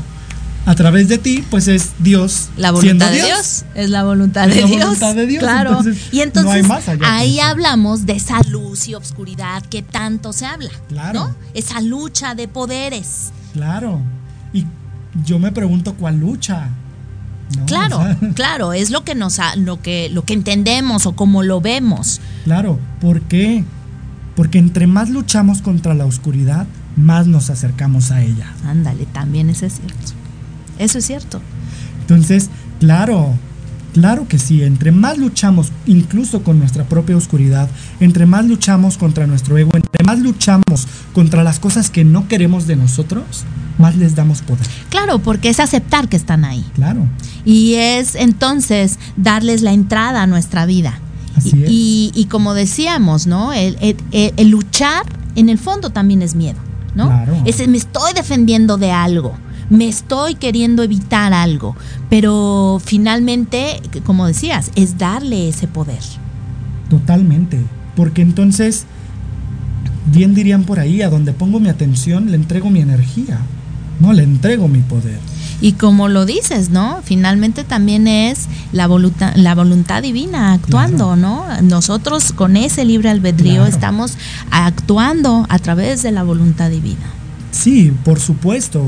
a 0.64 0.76
través 0.76 1.08
de 1.08 1.18
ti, 1.18 1.44
pues 1.50 1.66
es 1.66 1.90
Dios. 1.98 2.50
La 2.56 2.70
voluntad 2.70 3.10
de 3.10 3.24
Dios. 3.24 3.64
Es 3.74 3.90
la 3.90 4.04
voluntad, 4.04 4.46
de, 4.46 4.60
la 4.60 4.66
Dios. 4.68 4.80
voluntad 4.82 5.16
de 5.16 5.26
Dios. 5.26 5.42
Claro. 5.42 5.80
y 6.12 6.20
entonces 6.20 6.44
no 6.44 6.52
hay 6.52 6.62
más 6.62 6.88
allá 6.88 7.00
de 7.00 7.06
ahí 7.06 7.40
hablamos 7.40 8.06
de 8.06 8.12
esa 8.12 8.42
luz 8.48 8.86
y 8.86 8.94
obscuridad 8.94 9.66
que 9.66 9.82
tanto 9.82 10.32
se 10.32 10.46
habla. 10.46 10.70
Claro. 10.88 11.18
¿no? 11.18 11.36
Esa 11.52 11.80
lucha 11.80 12.36
de 12.36 12.46
poderes. 12.46 13.32
Claro. 13.54 14.02
Y 14.52 14.66
yo 15.24 15.40
me 15.40 15.50
pregunto 15.50 15.94
cuál 15.94 16.20
lucha. 16.20 16.70
¿No? 17.56 17.66
Claro, 17.66 17.98
O 17.98 18.02
sea, 18.02 18.18
claro, 18.34 18.72
es 18.72 18.90
lo 18.90 19.04
que 19.04 19.14
nos 19.14 19.38
ha- 19.38 19.56
lo 19.56 19.80
que 19.82 20.08
lo 20.10 20.24
que 20.24 20.34
entendemos 20.34 21.06
o 21.06 21.12
como 21.14 21.42
lo 21.42 21.60
vemos. 21.60 22.20
claro. 22.44 22.78
¿Por 23.00 23.20
qué? 23.22 23.62
Porque 24.34 24.58
entre 24.58 24.86
más 24.86 25.08
luchamos 25.10 25.62
contra 25.62 25.94
la 25.94 26.04
oscuridad, 26.06 26.66
más 26.96 27.26
nos 27.26 27.50
acercamos 27.50 28.10
a 28.10 28.22
ella. 28.22 28.52
Ándale, 28.66 29.06
también 29.06 29.48
eso 29.50 29.66
es 29.66 29.74
cierto. 29.74 30.12
Eso 30.78 30.98
es 30.98 31.06
cierto. 31.06 31.40
Entonces, 32.02 32.50
claro, 32.80 33.34
claro 33.94 34.28
que 34.28 34.38
sí, 34.38 34.62
entre 34.62 34.92
más 34.92 35.16
luchamos 35.18 35.72
incluso 35.86 36.42
con 36.42 36.58
nuestra 36.58 36.84
propia 36.84 37.16
oscuridad, 37.16 37.68
entre 38.00 38.26
más 38.26 38.44
luchamos 38.44 38.98
contra 38.98 39.26
nuestro 39.26 39.56
ego, 39.56 39.70
entre 39.74 40.04
más 40.04 40.18
luchamos 40.20 40.86
contra 41.14 41.42
las 41.42 41.58
cosas 41.58 41.88
que 41.90 42.04
no 42.04 42.28
queremos 42.28 42.66
de 42.66 42.76
nosotros, 42.76 43.44
más 43.78 43.96
les 43.96 44.14
damos 44.14 44.42
poder. 44.42 44.66
Claro, 44.90 45.18
porque 45.18 45.48
es 45.48 45.60
aceptar 45.60 46.08
que 46.08 46.16
están 46.16 46.44
ahí. 46.44 46.64
Claro, 46.74 47.06
Y 47.44 47.74
es 47.74 48.14
entonces 48.14 48.98
darles 49.16 49.62
la 49.62 49.72
entrada 49.72 50.22
a 50.22 50.26
nuestra 50.26 50.66
vida. 50.66 50.98
Así 51.36 51.50
y, 51.54 51.62
es. 51.62 51.70
y- 51.70 52.12
y 52.14 52.24
como 52.26 52.54
decíamos, 52.54 53.26
¿no? 53.26 53.52
El, 53.52 53.76
el- 53.80 53.96
el- 54.12 54.32
el 54.36 54.48
luchar 54.48 55.02
en 55.34 55.48
el 55.50 55.58
fondo 55.58 55.90
también 55.90 56.22
es 56.22 56.34
miedo, 56.34 56.58
¿no? 56.94 57.06
Claro. 57.08 57.36
Ese, 57.44 57.68
me 57.68 57.76
estoy 57.76 58.14
defendiendo 58.14 58.78
de 58.78 58.90
algo, 58.90 59.34
me 59.68 59.86
estoy 59.86 60.34
queriendo 60.36 60.82
evitar 60.82 61.34
algo, 61.34 61.76
pero 62.08 62.80
finalmente, 62.82 63.82
como 64.04 64.26
decías, 64.26 64.70
es 64.76 64.96
darle 64.96 65.48
ese 65.50 65.66
poder. 65.68 66.00
totalmente. 66.88 67.60
Porque 67.94 68.22
entonces, 68.22 68.84
bien 70.06 70.34
dirían 70.34 70.64
por 70.64 70.78
ahí, 70.78 71.02
a 71.02 71.08
donde 71.10 71.32
pongo 71.32 71.60
mi 71.60 71.68
atención, 71.68 72.30
le 72.30 72.36
entrego 72.36 72.70
mi 72.70 72.80
energía, 72.80 73.40
no 74.00 74.12
le 74.12 74.22
entrego 74.22 74.68
mi 74.68 74.80
poder. 74.80 75.18
Y 75.60 75.72
como 75.72 76.08
lo 76.08 76.26
dices, 76.26 76.68
¿no? 76.68 77.00
Finalmente 77.02 77.64
también 77.64 78.06
es 78.08 78.46
la 78.72 78.86
voluntad, 78.86 79.32
la 79.36 79.54
voluntad 79.54 80.02
divina 80.02 80.52
actuando, 80.52 81.16
¿no? 81.16 81.46
Nosotros 81.62 82.32
con 82.32 82.56
ese 82.58 82.84
libre 82.84 83.08
albedrío 83.08 83.62
Claro. 83.62 83.66
estamos 83.66 84.18
actuando 84.50 85.46
a 85.48 85.58
través 85.58 86.02
de 86.02 86.12
la 86.12 86.22
voluntad 86.24 86.68
divina. 86.70 87.06
Sí, 87.52 87.92
por 88.04 88.20
supuesto. 88.20 88.82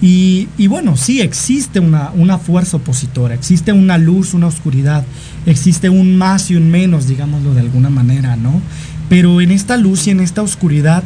Y, 0.00 0.48
y 0.56 0.66
bueno, 0.68 0.96
sí, 0.96 1.20
existe 1.20 1.80
una, 1.80 2.10
una 2.14 2.38
fuerza 2.38 2.76
opositora, 2.76 3.34
existe 3.34 3.72
una 3.72 3.98
luz, 3.98 4.32
una 4.34 4.46
oscuridad, 4.46 5.04
existe 5.46 5.88
un 5.88 6.16
más 6.16 6.50
y 6.50 6.56
un 6.56 6.70
menos, 6.70 7.06
digámoslo 7.08 7.52
de 7.54 7.60
alguna 7.60 7.90
manera, 7.90 8.36
¿no? 8.36 8.60
Pero 9.08 9.40
en 9.40 9.50
esta 9.50 9.76
luz 9.76 10.06
y 10.06 10.10
en 10.10 10.20
esta 10.20 10.42
oscuridad, 10.42 11.02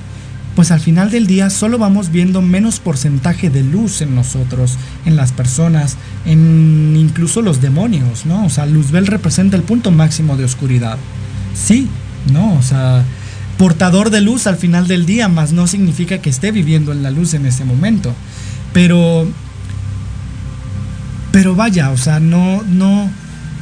pues 0.55 0.71
al 0.71 0.81
final 0.81 1.11
del 1.11 1.27
día 1.27 1.49
solo 1.51 1.79
vamos 1.79 2.11
viendo 2.11 2.43
menos 2.43 2.79
porcentaje 2.79 3.49
de 3.49 3.63
luz 3.63 4.03
en 4.03 4.15
nosotros, 4.15 4.77
en 5.07 5.17
las 5.17 5.33
personas, 5.33 5.97
en 6.27 6.95
incluso 6.97 7.41
los 7.41 7.61
demonios, 7.63 8.27
¿no? 8.27 8.45
O 8.45 8.51
sea, 8.51 8.67
Luzbel 8.67 9.07
representa 9.07 9.57
el 9.57 9.63
punto 9.63 9.91
máximo 9.91 10.37
de 10.37 10.45
oscuridad. 10.45 10.99
Sí, 11.55 11.89
¿no? 12.31 12.55
O 12.55 12.63
sea, 12.63 13.03
portador 13.57 14.11
de 14.11 14.21
luz 14.21 14.47
al 14.47 14.57
final 14.57 14.89
del 14.89 15.07
día, 15.07 15.29
más 15.29 15.53
no 15.53 15.67
significa 15.67 16.19
que 16.19 16.31
esté 16.31 16.53
viviendo 16.53 16.93
en 16.93 17.03
la 17.03 17.11
luz 17.11 17.33
en 17.33 17.47
ese 17.47 17.65
momento. 17.65 18.13
Pero, 18.75 19.27
pero 21.31 21.55
vaya, 21.55 21.91
o 21.91 21.97
sea, 21.97 22.21
no, 22.21 22.63
no, 22.63 23.11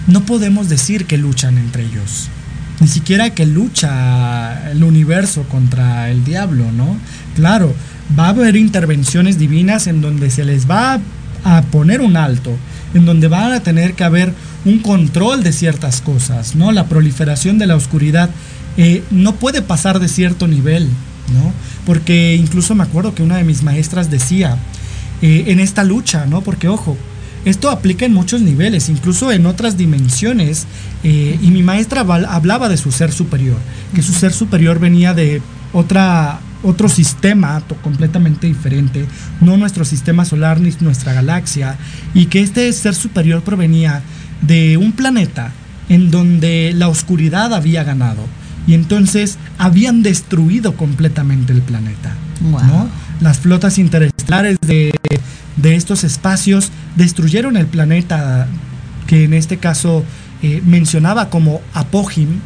no 0.08 0.26
podemos 0.26 0.68
decir 0.68 1.06
que 1.06 1.18
luchan 1.18 1.56
entre 1.56 1.84
ellos. 1.84 2.28
Ni 2.80 2.88
siquiera 2.88 3.30
que 3.30 3.46
lucha 3.46 4.70
el 4.70 4.82
universo 4.82 5.42
contra 5.44 6.10
el 6.10 6.24
diablo, 6.24 6.72
¿no? 6.72 6.96
Claro, 7.36 7.74
va 8.18 8.26
a 8.26 8.30
haber 8.30 8.56
intervenciones 8.56 9.38
divinas 9.38 9.86
en 9.86 10.00
donde 10.00 10.30
se 10.30 10.44
les 10.44 10.68
va 10.68 10.98
a 11.44 11.62
poner 11.62 12.00
un 12.00 12.16
alto, 12.16 12.56
en 12.94 13.04
donde 13.04 13.28
van 13.28 13.52
a 13.52 13.60
tener 13.60 13.94
que 13.94 14.04
haber 14.04 14.32
un 14.64 14.80
control 14.80 15.42
de 15.42 15.52
ciertas 15.52 16.00
cosas, 16.00 16.54
¿no? 16.54 16.72
La 16.72 16.86
proliferación 16.86 17.58
de 17.58 17.66
la 17.66 17.76
oscuridad 17.76 18.30
eh, 18.76 19.02
no 19.10 19.34
puede 19.34 19.62
pasar 19.62 20.00
de 20.00 20.08
cierto 20.08 20.46
nivel, 20.46 20.84
¿no? 21.34 21.52
Porque 21.86 22.34
incluso 22.34 22.74
me 22.74 22.82
acuerdo 22.82 23.14
que 23.14 23.22
una 23.22 23.36
de 23.36 23.44
mis 23.44 23.62
maestras 23.62 24.10
decía, 24.10 24.56
eh, 25.22 25.44
en 25.48 25.60
esta 25.60 25.84
lucha, 25.84 26.26
¿no? 26.26 26.40
Porque 26.40 26.68
ojo, 26.68 26.96
esto 27.44 27.70
aplica 27.70 28.04
en 28.04 28.12
muchos 28.12 28.42
niveles, 28.42 28.88
incluso 28.88 29.32
en 29.32 29.46
otras 29.46 29.76
dimensiones, 29.76 30.66
eh, 31.02 31.38
y 31.40 31.50
mi 31.50 31.62
maestra 31.62 32.02
hablaba 32.02 32.68
de 32.68 32.76
su 32.76 32.92
ser 32.92 33.12
superior, 33.12 33.56
que 33.94 34.02
su 34.02 34.12
ser 34.12 34.32
superior 34.32 34.78
venía 34.78 35.14
de 35.14 35.40
otra, 35.72 36.40
otro 36.62 36.88
sistema 36.88 37.62
completamente 37.82 38.46
diferente, 38.46 39.06
no 39.40 39.56
nuestro 39.56 39.84
sistema 39.84 40.24
solar 40.24 40.60
ni 40.60 40.70
nuestra 40.80 41.14
galaxia, 41.14 41.78
y 42.12 42.26
que 42.26 42.42
este 42.42 42.70
ser 42.72 42.94
superior 42.94 43.42
provenía 43.42 44.02
de 44.42 44.76
un 44.76 44.92
planeta 44.92 45.52
en 45.88 46.10
donde 46.10 46.72
la 46.76 46.88
oscuridad 46.88 47.54
había 47.54 47.84
ganado, 47.84 48.26
y 48.66 48.74
entonces 48.74 49.38
habían 49.56 50.02
destruido 50.02 50.76
completamente 50.76 51.54
el 51.54 51.62
planeta. 51.62 52.14
Wow. 52.42 52.64
¿no? 52.64 52.88
Las 53.20 53.38
flotas 53.38 53.78
interestelares 53.78 54.58
de, 54.66 54.92
de 55.62 55.76
estos 55.76 56.04
espacios 56.04 56.70
destruyeron 56.96 57.56
el 57.56 57.66
planeta 57.66 58.46
que 59.06 59.24
en 59.24 59.34
este 59.34 59.58
caso 59.58 60.04
eh, 60.42 60.62
mencionaba 60.64 61.30
como 61.30 61.60
Apogim 61.74 62.40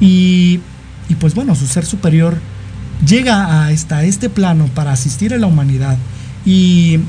y, 0.00 0.60
y 1.08 1.14
pues 1.18 1.34
bueno, 1.34 1.54
su 1.54 1.66
ser 1.66 1.84
superior 1.84 2.38
llega 3.06 3.44
a 3.44 3.68
hasta 3.68 4.04
este 4.04 4.28
plano 4.28 4.68
para 4.74 4.92
asistir 4.92 5.34
a 5.34 5.38
la 5.38 5.46
humanidad 5.46 5.96
y 6.44 7.00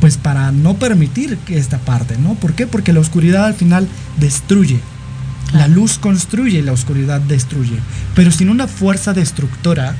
pues 0.00 0.16
para 0.18 0.52
no 0.52 0.74
permitir 0.74 1.38
que 1.38 1.56
esta 1.56 1.78
parte, 1.78 2.16
¿no? 2.18 2.34
¿Por 2.34 2.54
qué? 2.54 2.66
Porque 2.66 2.92
la 2.92 3.00
oscuridad 3.00 3.46
al 3.46 3.54
final 3.54 3.88
destruye. 4.18 4.80
La 5.52 5.68
luz 5.68 5.98
construye 5.98 6.58
y 6.58 6.62
la 6.62 6.72
oscuridad 6.72 7.20
destruye. 7.20 7.78
Pero 8.14 8.30
sin 8.30 8.50
una 8.50 8.66
fuerza 8.66 9.14
destructora, 9.14 9.94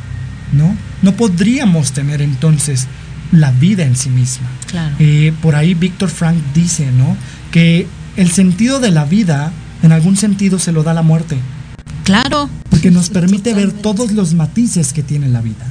¿no? 0.52 0.76
No 1.02 1.12
podríamos 1.12 1.92
tener 1.92 2.20
entonces 2.20 2.88
la 3.32 3.50
vida 3.52 3.84
en 3.84 3.96
sí 3.96 4.10
misma. 4.10 4.48
Claro. 4.66 4.94
Eh, 4.98 5.32
por 5.42 5.54
ahí 5.54 5.74
Víctor 5.74 6.10
Frank 6.10 6.36
dice, 6.54 6.90
¿no? 6.92 7.16
Que 7.50 7.86
el 8.16 8.30
sentido 8.30 8.80
de 8.80 8.90
la 8.90 9.04
vida, 9.04 9.52
en 9.82 9.92
algún 9.92 10.16
sentido, 10.16 10.58
se 10.58 10.72
lo 10.72 10.82
da 10.82 10.94
la 10.94 11.02
muerte. 11.02 11.36
Claro. 12.04 12.48
Porque 12.70 12.90
nos 12.90 13.10
permite 13.10 13.54
ver 13.54 13.72
todos 13.72 14.12
los 14.12 14.34
matices 14.34 14.92
que 14.92 15.02
tiene 15.02 15.28
la 15.28 15.40
vida. 15.40 15.66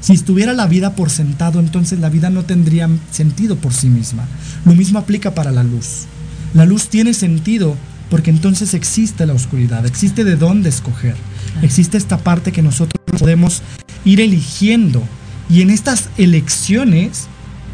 Si 0.00 0.12
estuviera 0.12 0.52
la 0.52 0.66
vida 0.66 0.96
por 0.96 1.10
sentado, 1.10 1.60
entonces 1.60 2.00
la 2.00 2.08
vida 2.08 2.28
no 2.28 2.44
tendría 2.44 2.88
sentido 3.12 3.56
por 3.56 3.72
sí 3.72 3.88
misma. 3.88 4.24
Lo 4.64 4.74
mismo 4.74 4.98
aplica 4.98 5.32
para 5.34 5.52
la 5.52 5.62
luz. 5.62 6.06
La 6.54 6.64
luz 6.64 6.88
tiene 6.88 7.14
sentido 7.14 7.76
porque 8.10 8.30
entonces 8.30 8.74
existe 8.74 9.24
la 9.24 9.32
oscuridad, 9.32 9.86
existe 9.86 10.24
de 10.24 10.36
dónde 10.36 10.68
escoger. 10.68 11.14
Existe 11.62 11.96
esta 11.96 12.18
parte 12.18 12.52
que 12.52 12.62
nosotros 12.62 13.00
podemos 13.18 13.62
ir 14.04 14.20
eligiendo. 14.20 15.02
Y 15.48 15.62
en 15.62 15.70
estas 15.70 16.08
elecciones 16.18 17.26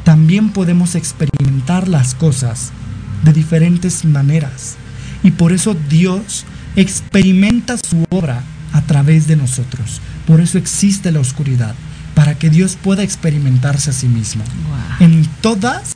también 0.05 0.51
podemos 0.51 0.95
experimentar 0.95 1.89
las 1.89 2.15
cosas 2.15 2.71
de 3.25 3.33
diferentes 3.33 4.05
maneras. 4.05 4.77
Y 5.23 5.33
por 5.33 5.53
eso 5.53 5.77
Dios 5.89 6.45
experimenta 6.77 7.77
su 7.77 8.05
obra 8.11 8.43
a 8.73 8.83
través 8.83 9.27
de 9.27 9.37
nosotros. 9.37 10.01
Por 10.27 10.41
eso 10.41 10.59
existe 10.59 11.11
la 11.13 11.21
oscuridad, 11.21 11.75
para 12.15 12.37
que 12.39 12.51
Dios 12.51 12.77
pueda 12.83 13.03
experimentarse 13.03 13.91
a 13.91 13.93
sí 13.93 14.09
mismo 14.09 14.43
Wow. 14.99 15.07
en 15.09 15.27
todas 15.41 15.93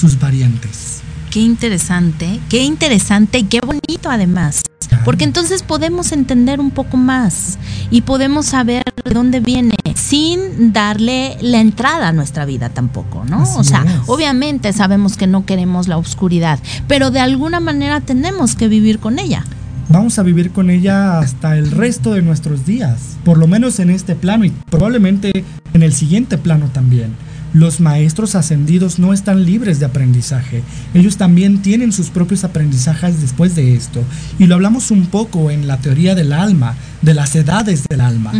sus 0.00 0.18
variantes. 0.18 1.00
Qué 1.30 1.40
interesante, 1.40 2.40
qué 2.48 2.62
interesante 2.62 3.38
y 3.38 3.44
qué 3.44 3.60
bonito 3.60 4.10
además. 4.10 4.62
Porque 5.04 5.24
entonces 5.24 5.62
podemos 5.62 6.12
entender 6.12 6.60
un 6.60 6.70
poco 6.70 6.96
más 6.96 7.58
y 7.90 8.02
podemos 8.02 8.46
saber 8.46 8.84
de 9.04 9.14
dónde 9.14 9.40
viene 9.40 9.74
sin 9.94 10.72
darle 10.72 11.36
la 11.40 11.60
entrada 11.60 12.08
a 12.08 12.12
nuestra 12.12 12.44
vida 12.44 12.68
tampoco, 12.68 13.24
¿no? 13.28 13.42
Así 13.42 13.54
o 13.58 13.64
sea, 13.64 13.82
es. 13.82 14.08
obviamente 14.08 14.72
sabemos 14.72 15.16
que 15.16 15.26
no 15.26 15.44
queremos 15.44 15.88
la 15.88 15.96
oscuridad, 15.96 16.58
pero 16.88 17.10
de 17.10 17.20
alguna 17.20 17.60
manera 17.60 18.00
tenemos 18.00 18.54
que 18.54 18.68
vivir 18.68 18.98
con 18.98 19.18
ella. 19.18 19.44
Vamos 19.88 20.18
a 20.18 20.22
vivir 20.22 20.52
con 20.52 20.70
ella 20.70 21.18
hasta 21.18 21.56
el 21.56 21.70
resto 21.70 22.12
de 22.14 22.22
nuestros 22.22 22.64
días, 22.64 23.16
por 23.24 23.36
lo 23.36 23.46
menos 23.46 23.78
en 23.78 23.90
este 23.90 24.14
plano 24.14 24.44
y 24.44 24.50
probablemente 24.50 25.44
en 25.74 25.82
el 25.82 25.92
siguiente 25.92 26.38
plano 26.38 26.68
también. 26.72 27.14
Los 27.54 27.80
maestros 27.80 28.34
ascendidos 28.34 28.98
no 28.98 29.12
están 29.12 29.44
libres 29.44 29.78
de 29.78 29.86
aprendizaje. 29.86 30.62
Ellos 30.94 31.16
también 31.18 31.60
tienen 31.60 31.92
sus 31.92 32.08
propios 32.08 32.44
aprendizajes 32.44 33.20
después 33.20 33.54
de 33.54 33.74
esto. 33.74 34.02
Y 34.38 34.46
lo 34.46 34.54
hablamos 34.54 34.90
un 34.90 35.06
poco 35.06 35.50
en 35.50 35.66
la 35.66 35.76
teoría 35.76 36.14
del 36.14 36.32
alma, 36.32 36.76
de 37.02 37.14
las 37.14 37.34
edades 37.36 37.84
del 37.88 38.00
alma. 38.00 38.32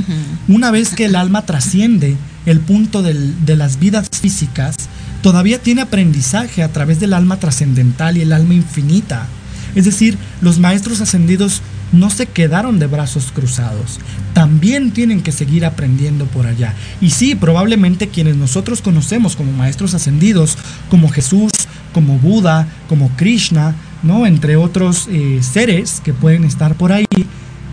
Una 0.48 0.70
vez 0.70 0.90
que 0.90 1.04
el 1.04 1.14
alma 1.16 1.44
trasciende 1.44 2.16
el 2.46 2.60
punto 2.60 3.02
del- 3.02 3.44
de 3.44 3.56
las 3.56 3.78
vidas 3.78 4.08
físicas, 4.20 4.76
todavía 5.22 5.58
tiene 5.60 5.82
aprendizaje 5.82 6.62
a 6.62 6.72
través 6.72 6.98
del 6.98 7.12
alma 7.12 7.36
trascendental 7.36 8.16
y 8.16 8.22
el 8.22 8.32
alma 8.32 8.54
infinita. 8.54 9.26
Es 9.74 9.84
decir, 9.84 10.18
los 10.40 10.58
maestros 10.58 11.00
ascendidos 11.00 11.60
no 11.92 12.10
se 12.10 12.26
quedaron 12.26 12.78
de 12.78 12.86
brazos 12.86 13.32
cruzados, 13.32 14.00
también 14.32 14.92
tienen 14.92 15.22
que 15.22 15.32
seguir 15.32 15.64
aprendiendo 15.64 16.26
por 16.26 16.46
allá. 16.46 16.74
Y 17.00 17.10
sí, 17.10 17.34
probablemente 17.34 18.08
quienes 18.08 18.36
nosotros 18.36 18.82
conocemos 18.82 19.36
como 19.36 19.52
maestros 19.52 19.94
ascendidos, 19.94 20.56
como 20.90 21.08
Jesús, 21.08 21.52
como 21.92 22.18
Buda, 22.18 22.66
como 22.88 23.10
Krishna, 23.16 23.74
¿no? 24.02 24.26
Entre 24.26 24.56
otros 24.56 25.06
eh, 25.10 25.40
seres 25.42 26.00
que 26.02 26.12
pueden 26.12 26.44
estar 26.44 26.74
por 26.74 26.92
ahí, 26.92 27.06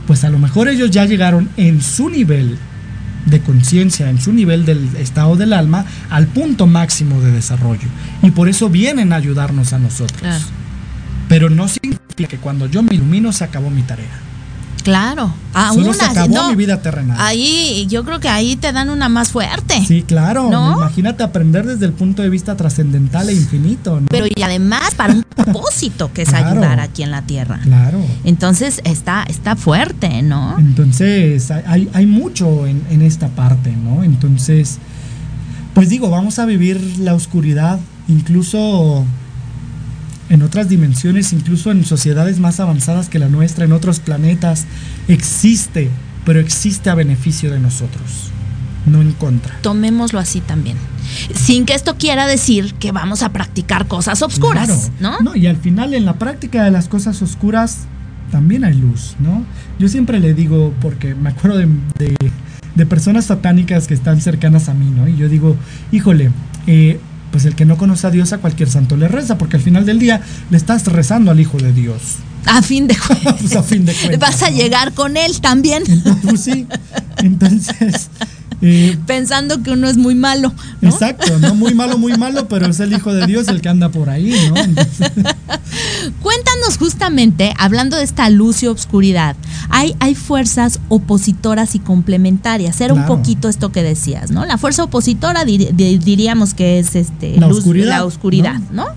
pues 0.06 0.24
a 0.24 0.30
lo 0.30 0.40
mejor 0.40 0.68
ellos 0.68 0.92
ya 0.92 1.06
llegaron 1.06 1.50
en 1.58 1.82
su 1.82 2.10
nivel 2.10 2.58
de 3.26 3.42
conciencia, 3.42 4.10
en 4.10 4.20
su 4.20 4.34
nivel 4.34 4.66
del 4.66 4.96
estado 4.98 5.36
del 5.36 5.54
alma, 5.54 5.86
al 6.10 6.28
punto 6.28 6.68
máximo 6.68 7.22
de 7.22 7.32
desarrollo. 7.32 7.88
Y 8.22 8.32
por 8.32 8.50
eso 8.50 8.70
vienen 8.70 9.14
a 9.14 9.18
ayudarnos 9.18 9.74
a 9.74 9.80
nosotros. 9.80 10.52
Pero 11.30 11.50
no 11.50 11.70
significa 11.70 12.28
que 12.28 12.38
cuando 12.38 12.66
yo 12.66 12.84
me 12.84 12.96
ilumino 12.96 13.32
se 13.32 13.46
acabó 13.46 13.70
mi 13.70 13.84
tarea. 13.84 14.20
Claro, 14.84 15.32
aún 15.54 15.94
se 15.94 16.04
acabó 16.04 16.50
mi 16.50 16.56
vida 16.56 16.82
terrenal. 16.82 17.18
Ahí, 17.20 17.86
yo 17.90 18.04
creo 18.04 18.20
que 18.20 18.30
ahí 18.30 18.56
te 18.56 18.72
dan 18.72 18.90
una 18.90 19.10
más 19.10 19.30
fuerte. 19.30 19.86
Sí, 19.86 20.02
claro. 20.02 20.48
Imagínate 20.48 21.22
aprender 21.22 21.66
desde 21.66 21.86
el 21.86 21.94
punto 21.94 22.22
de 22.22 22.30
vista 22.30 22.56
trascendental 22.58 23.30
e 23.30 23.34
infinito. 23.34 24.02
Pero 24.10 24.26
y 24.26 24.42
además 24.42 24.96
para 24.96 25.14
un 25.14 25.24
propósito 25.24 26.12
que 26.14 26.24
es 26.24 26.34
ayudar 26.34 26.80
aquí 26.80 27.04
en 27.04 27.12
la 27.12 27.22
tierra. 27.22 27.60
Claro. 27.62 28.00
Entonces 28.24 28.82
está, 28.84 29.24
está 29.28 29.56
fuerte, 29.56 30.24
¿no? 30.24 30.58
Entonces 30.58 31.52
hay, 31.52 31.90
hay 31.94 32.06
mucho 32.06 32.66
en, 32.66 32.82
en 32.90 33.02
esta 33.02 33.28
parte, 33.28 33.72
¿no? 33.76 34.04
Entonces, 34.04 34.80
pues 35.74 35.90
digo, 35.90 36.10
vamos 36.10 36.40
a 36.40 36.46
vivir 36.46 36.82
la 37.00 37.14
oscuridad, 37.14 37.80
incluso 38.08 39.06
en 40.30 40.44
otras 40.44 40.70
dimensiones, 40.70 41.34
incluso 41.34 41.72
en 41.72 41.84
sociedades 41.84 42.40
más 42.40 42.60
avanzadas 42.60 43.10
que 43.10 43.20
la 43.20 43.28
nuestra, 43.28 43.66
en 43.66 43.74
otros 43.74 44.00
planetas, 44.00 44.66
existe, 45.08 45.90
pero 46.26 46.40
existe 46.40 46.90
a 46.90 46.96
beneficio 46.96 47.52
de 47.52 47.60
nosotros, 47.60 48.32
no 48.86 49.02
en 49.02 49.12
contra. 49.14 49.56
Tomémoslo 49.62 50.20
así 50.20 50.42
también. 50.42 50.78
Sin 51.34 51.66
que 51.66 51.74
esto 51.74 51.96
quiera 51.98 52.28
decir 52.28 52.76
que 52.76 52.92
vamos 52.92 53.24
a 53.24 53.30
practicar 53.30 53.88
cosas 53.88 54.22
oscuras, 54.22 54.92
¿no? 55.00 55.20
No, 55.22 55.36
y 55.36 55.48
al 55.48 55.58
final 55.58 55.94
en 55.96 56.06
la 56.06 56.14
práctica 56.14 56.64
de 56.64 56.72
las 56.72 56.88
cosas 56.88 57.22
oscuras 57.22 57.88
también 58.32 58.64
hay 58.64 58.76
luz, 58.76 59.16
¿no? 59.20 59.44
Yo 59.80 59.88
siempre 59.88 60.20
le 60.20 60.36
digo, 60.36 60.74
porque 60.82 61.16
me 61.16 61.30
acuerdo 61.30 61.58
de, 61.58 61.68
de, 62.76 62.86
personas 62.86 63.26
satánicas 63.26 63.88
que 63.88 63.96
están 63.96 64.22
cercanas 64.22 64.70
a 64.70 64.76
mí, 64.76 64.92
¿no? 64.96 65.08
Y 65.08 65.18
yo 65.18 65.28
digo, 65.28 65.56
híjole, 65.92 66.30
eh, 66.68 67.00
pues 67.32 67.46
el 67.46 67.56
que 67.56 67.66
no 67.66 67.78
conoce 67.78 68.08
a 68.08 68.12
Dios 68.12 68.34
a 68.34 68.40
cualquier 68.40 68.70
santo 68.70 68.98
le 68.98 69.08
reza, 69.08 69.38
porque 69.38 69.58
al 69.58 69.64
final 69.64 69.86
del 69.86 70.00
día 70.00 70.22
le 70.50 70.58
estás 70.58 70.86
rezando 70.88 71.32
al 71.32 71.40
Hijo 71.40 71.58
de 71.58 71.74
Dios. 71.74 72.16
A 72.46 72.62
fin 72.62 72.88
de 72.88 72.98
cuentas. 73.08 73.36
pues 73.40 73.56
a 73.56 73.64
fin 73.64 73.86
de 73.86 73.94
cuentas. 73.94 74.20
Vas 74.20 74.44
a 74.44 74.50
llegar 74.50 74.94
con 74.94 75.18
él 75.18 75.40
también. 75.42 75.84
Entonces, 75.88 76.24
pues 76.24 76.42
sí. 76.42 76.68
Entonces, 77.18 78.10
eh, 78.62 78.98
Pensando 79.06 79.64
que 79.64 79.72
uno 79.72 79.88
es 79.88 79.98
muy 79.98 80.16
malo. 80.16 80.52
Exacto, 80.82 81.40
no 81.40 81.56
muy 81.56 81.74
malo, 81.74 81.98
muy 81.98 82.18
malo, 82.18 82.48
pero 82.48 82.68
es 82.68 82.80
el 82.80 82.92
Hijo 82.92 83.14
de 83.14 83.26
Dios 83.26 83.48
el 83.48 83.62
que 83.62 83.70
anda 83.70 83.90
por 83.90 84.10
ahí, 84.10 84.34
¿no? 84.50 84.56
Cuéntanos 86.22 86.78
justamente, 86.78 87.54
hablando 87.58 87.96
de 87.96 88.04
esta 88.04 88.30
luz 88.30 88.64
y 88.64 88.68
obscuridad, 88.68 89.36
hay, 89.70 89.96
hay 90.00 90.16
fuerzas 90.16 90.80
opositoras 90.90 91.76
y 91.76 91.80
complementarias. 91.80 92.82
Era 92.82 92.94
un 92.94 93.06
poquito 93.06 93.48
esto 93.48 93.72
que 93.72 93.84
decías, 93.84 94.32
¿no? 94.32 94.46
La 94.46 94.58
fuerza 94.58 94.84
opositora 94.84 95.46
diríamos 95.46 96.54
que 96.54 96.80
es 96.80 96.96
este, 96.96 97.40
la 97.40 97.48
oscuridad, 97.48 97.88
la 97.88 98.06
oscuridad 98.06 98.60
¿no? 98.72 98.88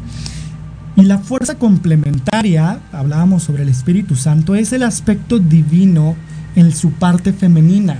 Y 0.97 1.03
la 1.03 1.19
fuerza 1.19 1.55
complementaria, 1.55 2.81
hablábamos 2.93 3.45
sobre 3.45 3.63
el 3.63 3.69
Espíritu 3.69 4.15
Santo, 4.17 4.55
es 4.55 4.73
el 4.73 4.83
aspecto 4.83 5.39
divino 5.39 6.17
en 6.55 6.73
su 6.73 6.91
parte 6.91 7.33
femenina 7.33 7.97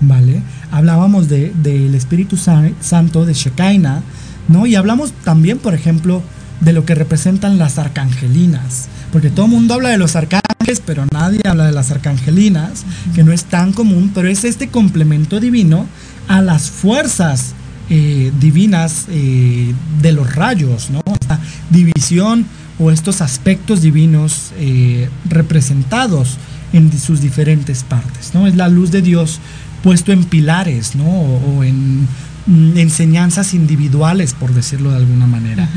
¿vale? 0.00 0.42
Hablábamos 0.70 1.28
del 1.28 1.62
de, 1.62 1.96
Espíritu 1.96 2.36
Santo, 2.36 3.24
de 3.24 3.34
Shekinah, 3.34 4.02
¿no? 4.48 4.66
Y 4.66 4.74
hablamos 4.74 5.12
también, 5.24 5.58
por 5.58 5.74
ejemplo, 5.74 6.22
de 6.60 6.72
lo 6.72 6.84
que 6.84 6.94
representan 6.94 7.58
las 7.58 7.78
arcangelinas, 7.78 8.88
porque 9.12 9.30
todo 9.30 9.46
el 9.46 9.52
mundo 9.52 9.74
habla 9.74 9.90
de 9.90 9.98
los 9.98 10.16
arcángeles, 10.16 10.82
pero 10.84 11.04
nadie 11.12 11.40
habla 11.44 11.66
de 11.66 11.72
las 11.72 11.90
arcangelinas, 11.90 12.84
que 13.14 13.24
no 13.24 13.32
es 13.32 13.44
tan 13.44 13.72
común, 13.72 14.10
pero 14.14 14.28
es 14.28 14.44
este 14.44 14.68
complemento 14.68 15.40
divino 15.40 15.86
a 16.28 16.40
las 16.40 16.70
fuerzas 16.70 17.54
eh, 17.88 18.32
divinas 18.40 19.06
eh, 19.10 19.72
de 20.02 20.12
los 20.12 20.34
rayos, 20.34 20.90
¿no? 20.90 21.02
División 21.70 22.46
o 22.78 22.90
estos 22.90 23.20
aspectos 23.20 23.80
divinos 23.80 24.52
eh, 24.58 25.08
representados 25.28 26.36
en 26.72 26.92
sus 26.98 27.20
diferentes 27.20 27.84
partes, 27.84 28.32
¿no? 28.34 28.46
Es 28.46 28.56
la 28.56 28.68
luz 28.68 28.90
de 28.90 29.02
Dios 29.02 29.38
puesto 29.82 30.12
en 30.12 30.24
pilares, 30.24 30.94
¿no? 30.94 31.04
O, 31.04 31.64
en 31.64 32.08
mm, 32.46 32.76
enseñanzas 32.76 33.54
individuales, 33.54 34.34
por 34.34 34.52
decirlo 34.52 34.90
de 34.90 34.96
alguna 34.96 35.26
manera. 35.26 35.68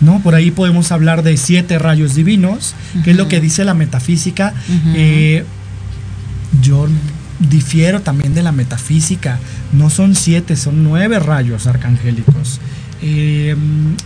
¿no? 0.00 0.20
Por 0.20 0.34
ahí 0.34 0.50
podemos 0.50 0.92
hablar 0.92 1.22
de 1.22 1.36
siete 1.36 1.78
rayos 1.78 2.14
divinos, 2.14 2.74
que 3.04 3.12
es 3.12 3.16
lo 3.16 3.28
que 3.28 3.40
dice 3.40 3.64
la 3.64 3.74
metafísica. 3.74 4.54
Eh, 4.94 5.44
yo 6.62 6.86
difiero 7.38 8.00
también 8.00 8.34
de 8.34 8.42
la 8.42 8.52
metafísica. 8.52 9.38
No 9.72 9.90
son 9.90 10.14
siete, 10.14 10.56
son 10.56 10.84
nueve 10.84 11.18
rayos 11.18 11.66
arcangélicos. 11.66 12.60
Eh, 13.02 13.54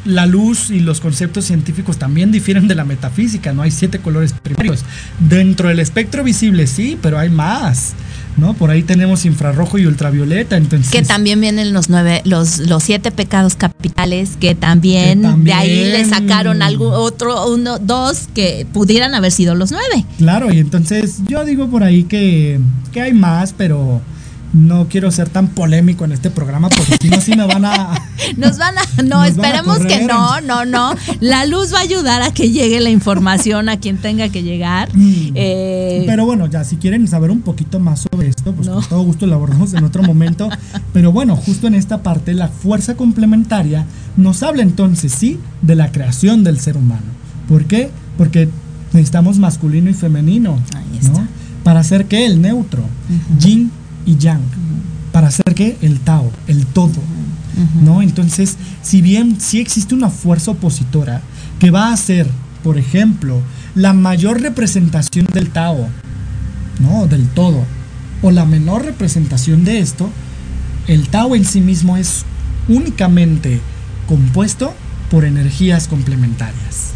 la 0.05 0.27
luz 0.27 0.71
y 0.71 0.81
los 0.81 1.01
conceptos 1.01 1.47
científicos 1.47 1.97
también 1.99 2.31
difieren 2.31 2.69
de 2.69 2.75
la 2.75 2.85
metafísica, 2.85 3.53
no 3.53 3.63
hay 3.63 3.71
siete 3.71 3.99
colores 3.99 4.35
primarios. 4.35 4.85
Dentro 5.19 5.69
del 5.69 5.81
espectro 5.81 6.23
visible 6.25 6.67
sí, 6.67 6.99
pero 7.01 7.19
hay 7.19 7.31
más. 7.31 7.95
¿no? 8.37 8.55
Por 8.55 8.71
ahí 8.71 8.83
tenemos 8.83 9.25
infrarrojo 9.25 9.79
y 9.79 9.87
ultravioleta, 9.87 10.57
entonces... 10.57 10.91
Que 10.91 11.03
también 11.03 11.41
vienen 11.41 11.73
los 11.73 11.89
nueve, 11.89 12.23
los, 12.25 12.59
los 12.59 12.83
siete 12.83 13.11
pecados 13.11 13.55
capitales, 13.57 14.37
que 14.41 14.55
también, 14.55 15.45
de 15.45 15.53
ahí 15.53 15.85
le 15.85 16.05
sacaron 16.05 16.63
algo, 16.63 16.91
otro, 16.91 17.53
uno, 17.53 17.79
dos, 17.79 18.29
que 18.35 18.67
pudieran 18.73 19.15
haber 19.15 19.33
sido 19.33 19.55
los 19.55 19.71
nueve. 19.71 20.05
Claro, 20.19 20.53
y 20.53 20.59
entonces 20.59 21.19
yo 21.29 21.45
digo 21.45 21.69
por 21.69 21.83
ahí 21.83 22.05
que, 22.05 22.59
que 22.93 23.03
hay 23.03 23.13
más, 23.13 23.55
pero 23.57 24.01
no 24.53 24.87
quiero 24.89 25.11
ser 25.11 25.29
tan 25.29 25.49
polémico 25.49 26.05
en 26.05 26.13
este 26.13 26.31
programa 26.31 26.69
porque 26.69 26.97
si 27.01 27.09
no, 27.09 27.21
sí 27.21 27.35
me 27.37 27.47
van 27.47 27.65
a. 27.65 27.95
Nos 28.37 28.59
van 28.59 28.75
a. 28.79 29.03
No, 29.03 29.25
esperemos 29.25 29.79
que 29.81 30.05
no, 30.05 30.41
no, 30.43 30.65
no. 30.65 30.95
La 31.21 31.47
luz 31.47 31.73
va 31.73 31.79
a 31.79 31.83
ayudar 31.83 32.23
a 32.23 32.33
que 32.33 32.51
llegue 32.51 32.81
la 32.81 32.91
información 32.91 33.69
a 33.69 33.79
quien 33.79 33.97
tenga 33.97 34.29
que 34.29 34.43
llegar. 34.43 34.91
Mm. 34.95 35.33
Eh, 35.35 36.05
Pero 36.07 36.27
bueno, 36.27 36.47
ya, 36.47 36.65
si 36.65 36.77
quieren 36.77 37.09
saber 37.09 37.31
un 37.31 37.41
poquito 37.41 37.81
más 37.81 38.07
sobre 38.11 38.29
esto, 38.29 38.53
pues 38.53 38.69
con 38.69 38.85
todo 38.85 39.03
gusto 39.03 39.27
lo 39.27 39.35
abordamos 39.35 39.73
en 39.75 39.85
otro 39.85 40.03
momento. 40.03 40.49
Pero 40.93 41.13
bueno, 41.13 41.37
justo 41.37 41.67
en 41.67 41.75
esta 41.75 42.03
parte, 42.03 42.35
la 42.35 42.49
fuerza 42.49 42.95
complementaria 42.95 43.87
nos 44.17 44.43
habla 44.43 44.63
entonces, 44.63 45.13
sí, 45.13 45.41
de 45.63 45.77
la 45.77 45.93
creación 45.93 46.45
del 46.45 46.61
ser 46.61 46.77
humano. 46.77 47.07
¿Por 47.49 47.65
qué? 47.65 47.91
Porque 48.19 48.49
necesitamos 48.93 49.39
masculino 49.39 49.89
y 49.89 49.95
femenino. 49.95 50.59
Ahí 50.77 50.99
está. 51.01 51.21
¿no? 51.21 51.29
Para 51.65 51.81
hacer 51.81 52.07
que 52.07 52.27
el 52.27 52.43
neutro, 52.43 52.83
yin 53.39 53.71
y 54.07 54.17
yang, 54.17 54.43
para 55.13 55.29
hacer 55.29 55.55
que 55.55 55.77
el 55.83 56.01
Tao, 56.01 56.31
el 56.47 56.67
todo. 56.67 57.01
¿no? 57.83 58.03
Entonces, 58.03 58.57
si 58.83 59.03
bien 59.03 59.41
sí 59.41 59.61
existe 59.61 59.95
una 59.95 60.09
fuerza 60.11 60.53
opositora 60.53 61.21
que 61.59 61.71
va 61.71 61.93
a 61.93 61.97
ser, 61.97 62.27
por 62.63 62.79
ejemplo, 62.79 63.41
la 63.75 63.93
mayor 63.93 64.41
representación 64.41 65.27
del 65.33 65.51
Tao, 65.51 65.89
¿no? 66.81 67.07
Del 67.07 67.27
todo, 67.29 67.65
o 68.23 68.31
la 68.31 68.45
menor 68.45 68.85
representación 68.85 69.65
de 69.65 69.81
esto, 69.81 70.11
el 70.87 71.09
Tao 71.09 71.35
en 71.37 71.45
sí 71.45 71.61
mismo 71.61 71.97
es 71.97 72.25
únicamente 72.69 73.61
compuesto 74.07 74.75
por 75.11 75.25
energías 75.25 75.89
complementarias. 75.89 76.93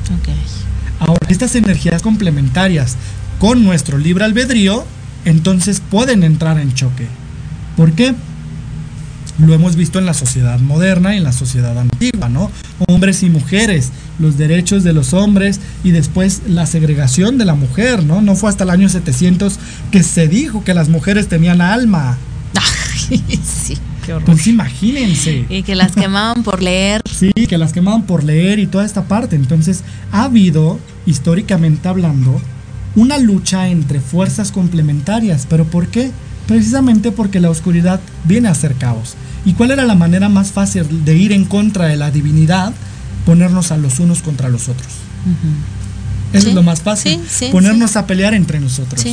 Ahora, 0.98 1.26
estas 1.28 1.54
energías 1.54 2.02
complementarias 2.02 2.96
con 3.38 3.64
nuestro 3.64 3.98
libre 3.98 4.24
albedrío 4.24 4.84
entonces 5.26 5.82
pueden 5.90 6.22
entrar 6.22 6.58
en 6.58 6.72
choque. 6.72 7.06
¿Por 7.76 7.92
qué? 7.92 8.14
Lo 9.38 9.52
hemos 9.52 9.76
visto 9.76 9.98
en 9.98 10.06
la 10.06 10.14
sociedad 10.14 10.58
moderna 10.60 11.14
y 11.14 11.18
en 11.18 11.24
la 11.24 11.32
sociedad 11.32 11.76
antigua, 11.76 12.30
¿no? 12.30 12.50
Hombres 12.88 13.22
y 13.22 13.28
mujeres, 13.28 13.90
los 14.18 14.38
derechos 14.38 14.82
de 14.82 14.94
los 14.94 15.12
hombres 15.12 15.60
y 15.84 15.90
después 15.90 16.42
la 16.48 16.64
segregación 16.64 17.36
de 17.36 17.44
la 17.44 17.54
mujer, 17.54 18.02
¿no? 18.04 18.22
No 18.22 18.34
fue 18.34 18.48
hasta 18.48 18.64
el 18.64 18.70
año 18.70 18.88
700 18.88 19.58
que 19.90 20.02
se 20.02 20.28
dijo 20.28 20.64
que 20.64 20.72
las 20.72 20.88
mujeres 20.88 21.28
tenían 21.28 21.60
alma. 21.60 22.16
Ay, 23.10 23.22
sí, 23.44 23.76
qué 24.06 24.14
horror. 24.14 24.26
Pues 24.26 24.46
imagínense. 24.46 25.44
Y 25.50 25.64
que 25.64 25.74
las 25.74 25.92
quemaban 25.92 26.44
por 26.44 26.62
leer. 26.62 27.02
Sí, 27.04 27.32
que 27.32 27.58
las 27.58 27.72
quemaban 27.72 28.04
por 28.04 28.24
leer 28.24 28.58
y 28.60 28.66
toda 28.66 28.86
esta 28.86 29.04
parte. 29.04 29.36
Entonces, 29.36 29.82
ha 30.12 30.24
habido, 30.24 30.78
históricamente 31.04 31.88
hablando, 31.88 32.40
una 32.96 33.18
lucha 33.18 33.68
entre 33.68 34.00
fuerzas 34.00 34.50
complementarias. 34.50 35.46
¿Pero 35.48 35.64
por 35.64 35.88
qué? 35.88 36.10
Precisamente 36.48 37.12
porque 37.12 37.40
la 37.40 37.50
oscuridad 37.50 38.00
viene 38.24 38.48
a 38.48 38.54
ser 38.54 38.74
caos. 38.74 39.14
¿Y 39.44 39.52
cuál 39.52 39.70
era 39.70 39.84
la 39.84 39.94
manera 39.94 40.28
más 40.28 40.50
fácil 40.50 41.04
de 41.04 41.16
ir 41.16 41.32
en 41.32 41.44
contra 41.44 41.86
de 41.86 41.96
la 41.96 42.10
divinidad? 42.10 42.72
Ponernos 43.24 43.70
a 43.70 43.76
los 43.76 44.00
unos 44.00 44.22
contra 44.22 44.48
los 44.48 44.68
otros. 44.68 44.88
Eso 46.32 46.48
es 46.48 46.54
lo 46.54 46.62
más 46.62 46.82
fácil. 46.82 47.20
ponernos 47.52 47.96
a 47.96 48.06
pelear 48.06 48.34
entre 48.34 48.58
nosotros. 48.58 49.04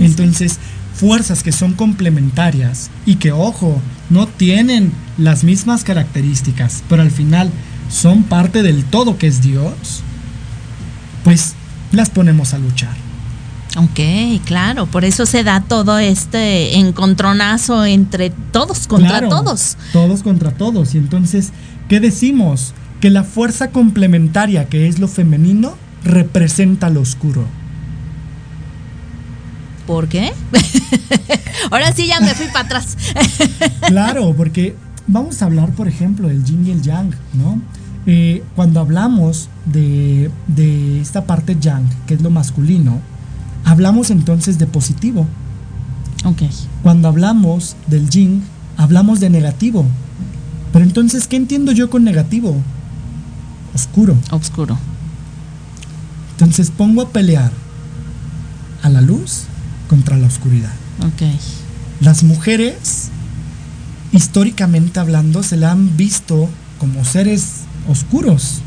Entonces, 0.00 0.58
fuerzas 0.94 1.42
que 1.42 1.52
son 1.52 1.72
complementarias 1.72 2.90
y 3.06 3.16
que, 3.16 3.32
ojo, 3.32 3.80
no 4.10 4.26
tienen 4.26 4.92
las 5.18 5.44
mismas 5.44 5.84
características, 5.84 6.82
pero 6.88 7.02
al 7.02 7.10
final 7.10 7.50
son 7.90 8.22
parte 8.22 8.62
del 8.62 8.84
todo 8.84 9.18
que 9.18 9.26
es 9.26 9.42
Dios, 9.42 10.02
pues 11.24 11.54
las 11.92 12.10
ponemos 12.10 12.54
a 12.54 12.58
luchar. 12.58 13.01
Ok, 13.76 14.00
claro, 14.44 14.86
por 14.86 15.04
eso 15.04 15.24
se 15.24 15.44
da 15.44 15.62
todo 15.62 15.98
este 15.98 16.76
encontronazo 16.76 17.86
entre 17.86 18.28
todos 18.28 18.86
contra 18.86 19.26
todos. 19.28 19.78
Todos 19.92 20.22
contra 20.22 20.50
todos. 20.50 20.94
Y 20.94 20.98
entonces, 20.98 21.52
¿qué 21.88 21.98
decimos? 21.98 22.74
Que 23.00 23.08
la 23.08 23.24
fuerza 23.24 23.70
complementaria 23.70 24.68
que 24.68 24.88
es 24.88 24.98
lo 24.98 25.08
femenino 25.08 25.74
representa 26.04 26.90
lo 26.90 27.00
oscuro. 27.00 27.46
¿Por 29.86 30.08
qué? 30.08 30.32
Ahora 31.70 31.92
sí 31.92 32.06
ya 32.06 32.20
me 32.20 32.34
fui 32.34 32.46
para 32.48 32.66
atrás. 32.66 32.96
claro, 33.86 34.34
porque 34.36 34.76
vamos 35.06 35.40
a 35.40 35.46
hablar, 35.46 35.70
por 35.70 35.88
ejemplo, 35.88 36.28
del 36.28 36.44
yin 36.44 36.66
y 36.66 36.70
el 36.72 36.82
yang, 36.82 37.14
¿no? 37.32 37.60
Eh, 38.04 38.42
cuando 38.54 38.80
hablamos 38.80 39.48
de, 39.64 40.30
de 40.46 41.00
esta 41.00 41.24
parte 41.24 41.56
yang, 41.58 41.88
que 42.06 42.14
es 42.14 42.20
lo 42.20 42.30
masculino, 42.30 43.00
hablamos 43.64 44.10
entonces 44.10 44.58
de 44.58 44.66
positivo. 44.66 45.26
Ok. 46.24 46.42
Cuando 46.82 47.08
hablamos 47.08 47.76
del 47.86 48.08
yin, 48.08 48.42
hablamos 48.76 49.20
de 49.20 49.30
negativo. 49.30 49.84
Pero 50.72 50.84
entonces, 50.84 51.26
¿qué 51.26 51.36
entiendo 51.36 51.72
yo 51.72 51.90
con 51.90 52.04
negativo? 52.04 52.56
Oscuro. 53.74 54.16
Oscuro. 54.30 54.78
Entonces 56.32 56.70
pongo 56.70 57.02
a 57.02 57.08
pelear 57.10 57.52
a 58.82 58.88
la 58.88 59.00
luz 59.00 59.42
contra 59.88 60.16
la 60.16 60.26
oscuridad. 60.26 60.72
Ok. 61.00 61.22
Las 62.00 62.24
mujeres, 62.24 63.10
históricamente 64.12 64.98
hablando, 64.98 65.42
se 65.42 65.56
la 65.56 65.72
han 65.72 65.96
visto 65.96 66.48
como 66.78 67.04
seres 67.04 67.60
oscuros, 67.88 68.60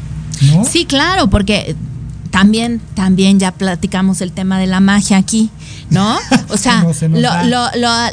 ¿no? 0.53 0.63
Sí, 0.63 0.85
claro, 0.85 1.29
porque 1.29 1.75
también, 2.35 2.81
también 2.95 3.39
ya 3.39 3.53
platicamos 3.53 4.19
el 4.19 4.33
tema 4.33 4.59
de 4.59 4.67
la 4.67 4.81
magia 4.81 5.15
aquí, 5.15 5.49
¿no? 5.89 6.17
O 6.49 6.57
sea, 6.57 6.85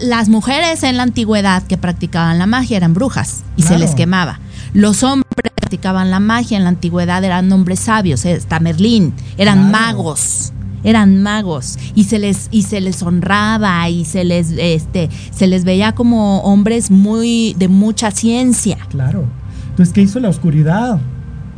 las 0.00 0.28
mujeres 0.28 0.84
en 0.84 0.96
la 0.96 1.02
antigüedad 1.02 1.64
que 1.64 1.76
practicaban 1.76 2.38
la 2.38 2.46
magia 2.46 2.76
eran 2.76 2.94
brujas 2.94 3.42
y 3.56 3.62
se 3.62 3.80
les 3.80 3.96
quemaba. 3.96 4.38
Los 4.74 5.02
hombres 5.02 5.26
practicaban 5.56 6.12
la 6.12 6.20
magia 6.20 6.56
en 6.56 6.62
la 6.62 6.68
antigüedad 6.68 7.24
eran 7.24 7.50
hombres 7.52 7.80
sabios, 7.80 8.24
hasta 8.24 8.60
Merlín, 8.60 9.12
eran 9.38 9.72
magos 9.72 10.52
eran 10.84 11.22
magos 11.22 11.78
y 11.94 12.04
se 12.04 12.18
les 12.18 12.48
y 12.50 12.62
se 12.62 12.80
les 12.80 13.02
honraba 13.02 13.88
y 13.88 14.04
se 14.04 14.24
les 14.24 14.50
este 14.50 15.10
se 15.30 15.46
les 15.46 15.64
veía 15.64 15.92
como 15.92 16.42
hombres 16.42 16.92
muy 16.92 17.54
de 17.58 17.66
mucha 17.66 18.12
ciencia. 18.12 18.78
Claro. 18.88 19.24
Entonces, 19.70 19.92
¿qué 19.92 20.02
hizo 20.02 20.18
la 20.20 20.28
oscuridad? 20.28 21.00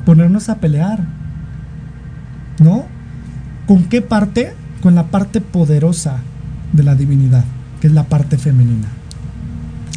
Ponernos 0.05 0.51
a 0.51 0.57
pelear 0.57 1.24
¿no? 2.59 2.87
¿Con 3.67 3.85
qué 3.85 4.03
parte? 4.03 4.55
Con 4.83 4.95
la 4.95 5.05
parte 5.07 5.41
poderosa 5.41 6.19
de 6.73 6.83
la 6.83 6.95
divinidad, 6.95 7.45
que 7.81 7.87
es 7.87 7.93
la 7.93 8.05
parte 8.05 8.39
femenina. 8.39 8.89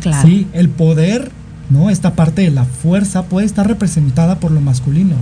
Claro. 0.01 0.27
Sí, 0.27 0.47
el 0.53 0.69
poder, 0.69 1.31
¿no? 1.69 1.89
Esta 1.89 2.13
parte 2.15 2.43
de 2.43 2.51
la 2.51 2.65
fuerza 2.65 3.23
puede 3.23 3.45
estar 3.45 3.67
representada 3.67 4.39
por 4.39 4.51
lo 4.51 4.61
masculino, 4.61 5.15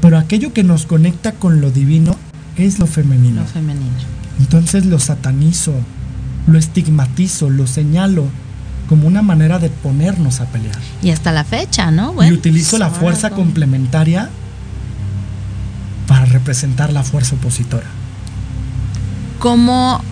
pero 0.00 0.18
aquello 0.18 0.52
que 0.52 0.64
nos 0.64 0.84
conecta 0.84 1.32
con 1.32 1.60
lo 1.60 1.70
divino 1.70 2.16
es 2.56 2.78
lo 2.78 2.86
femenino. 2.86 3.40
Lo 3.42 3.46
femenino. 3.46 3.90
Entonces 4.38 4.84
lo 4.84 4.98
satanizo, 4.98 5.72
lo 6.46 6.58
estigmatizo, 6.58 7.48
lo 7.48 7.66
señalo 7.66 8.26
como 8.88 9.06
una 9.06 9.22
manera 9.22 9.58
de 9.58 9.70
ponernos 9.70 10.40
a 10.40 10.46
pelear. 10.46 10.76
Y 11.02 11.10
hasta 11.10 11.32
la 11.32 11.44
fecha, 11.44 11.90
¿no? 11.90 12.14
y 12.22 12.32
utilizo 12.32 12.76
la 12.78 12.90
fuerza 12.90 13.30
complementaria 13.30 14.28
para 16.06 16.24
representar 16.26 16.92
la 16.92 17.02
fuerza 17.02 17.34
opositora. 17.36 17.86
¿Cómo 19.38 20.02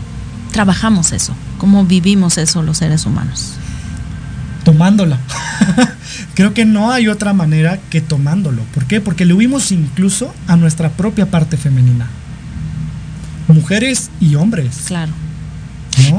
trabajamos 0.53 1.13
eso? 1.13 1.35
¿Cómo 1.59 1.85
vivimos 1.85 2.39
eso 2.39 2.63
los 2.63 2.79
seres 2.79 3.07
humanos? 3.07 3.55
Tomándola. 4.65 5.19
Creo 6.35 6.55
que 6.55 6.65
no 6.65 6.91
hay 6.93 7.09
otra 7.09 7.33
manera 7.33 7.79
que 7.91 8.01
tomándolo. 8.01 8.63
¿Por 8.75 8.87
qué? 8.87 9.01
Porque 9.01 9.25
le 9.25 9.35
huimos 9.35 9.73
incluso 9.73 10.35
a 10.47 10.57
nuestra 10.57 10.91
propia 10.91 11.31
parte 11.31 11.57
femenina. 11.57 12.09
Mujeres 13.49 14.11
y 14.21 14.35
hombres. 14.35 14.85
Claro. 14.87 15.13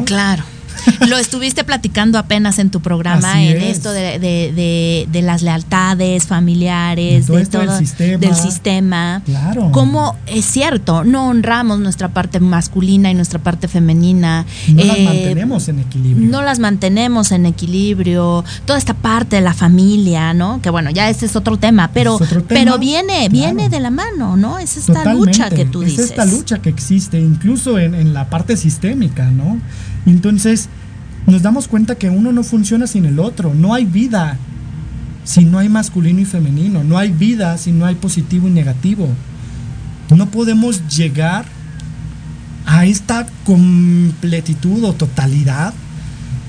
Claro. 0.05 0.43
Lo 1.07 1.17
estuviste 1.17 1.63
platicando 1.63 2.17
apenas 2.17 2.59
en 2.59 2.69
tu 2.69 2.81
programa, 2.81 3.43
en 3.43 3.61
esto 3.61 3.91
de, 3.91 5.07
las 5.23 5.41
lealtades 5.41 6.27
familiares, 6.27 7.27
de 7.27 7.45
todo, 7.45 7.79
del 7.97 8.35
sistema. 8.35 9.21
Claro. 9.25 9.71
Cómo 9.71 10.15
es 10.27 10.45
cierto, 10.45 11.03
no 11.03 11.27
honramos 11.27 11.79
nuestra 11.79 12.09
parte 12.09 12.39
masculina 12.39 13.11
y 13.11 13.13
nuestra 13.13 13.39
parte 13.39 13.67
femenina. 13.67 14.45
No 14.67 14.83
las 14.83 14.97
eh, 14.97 15.05
mantenemos 15.05 15.67
en 15.69 15.79
equilibrio. 15.79 16.29
No 16.29 16.41
las 16.41 16.59
mantenemos 16.59 17.31
en 17.31 17.45
equilibrio. 17.45 18.43
Toda 18.65 18.79
esta 18.79 18.93
parte 18.93 19.37
de 19.37 19.41
la 19.41 19.53
familia, 19.53 20.33
¿no? 20.33 20.61
Que 20.61 20.69
bueno, 20.69 20.89
ya 20.89 21.09
ese 21.09 21.25
es 21.25 21.35
otro 21.35 21.57
tema, 21.57 21.91
pero, 21.93 22.19
pero 22.47 22.77
viene, 22.77 23.29
viene 23.29 23.69
de 23.69 23.79
la 23.79 23.89
mano, 23.89 24.35
¿no? 24.35 24.59
Es 24.59 24.77
esta 24.77 25.13
lucha 25.13 25.49
que 25.49 25.65
tú 25.65 25.81
dices. 25.81 26.05
Es 26.05 26.09
esta 26.11 26.25
lucha 26.25 26.61
que 26.61 26.69
existe, 26.69 27.19
incluso 27.19 27.79
en, 27.79 27.95
en 27.95 28.13
la 28.13 28.29
parte 28.29 28.57
sistémica, 28.57 29.29
¿no? 29.31 29.59
Entonces, 30.05 30.69
nos 31.25 31.41
damos 31.41 31.67
cuenta 31.67 31.95
que 31.95 32.09
uno 32.09 32.31
no 32.31 32.43
funciona 32.43 32.87
sin 32.87 33.05
el 33.05 33.19
otro. 33.19 33.53
No 33.53 33.73
hay 33.73 33.85
vida 33.85 34.37
si 35.23 35.45
no 35.45 35.59
hay 35.59 35.69
masculino 35.69 36.19
y 36.19 36.25
femenino. 36.25 36.83
No 36.83 36.97
hay 36.97 37.11
vida 37.11 37.57
si 37.57 37.71
no 37.71 37.85
hay 37.85 37.95
positivo 37.95 38.47
y 38.47 38.51
negativo. 38.51 39.09
No 40.09 40.29
podemos 40.29 40.87
llegar 40.95 41.45
a 42.65 42.85
esta 42.85 43.27
completitud 43.45 44.83
o 44.83 44.93
totalidad 44.93 45.73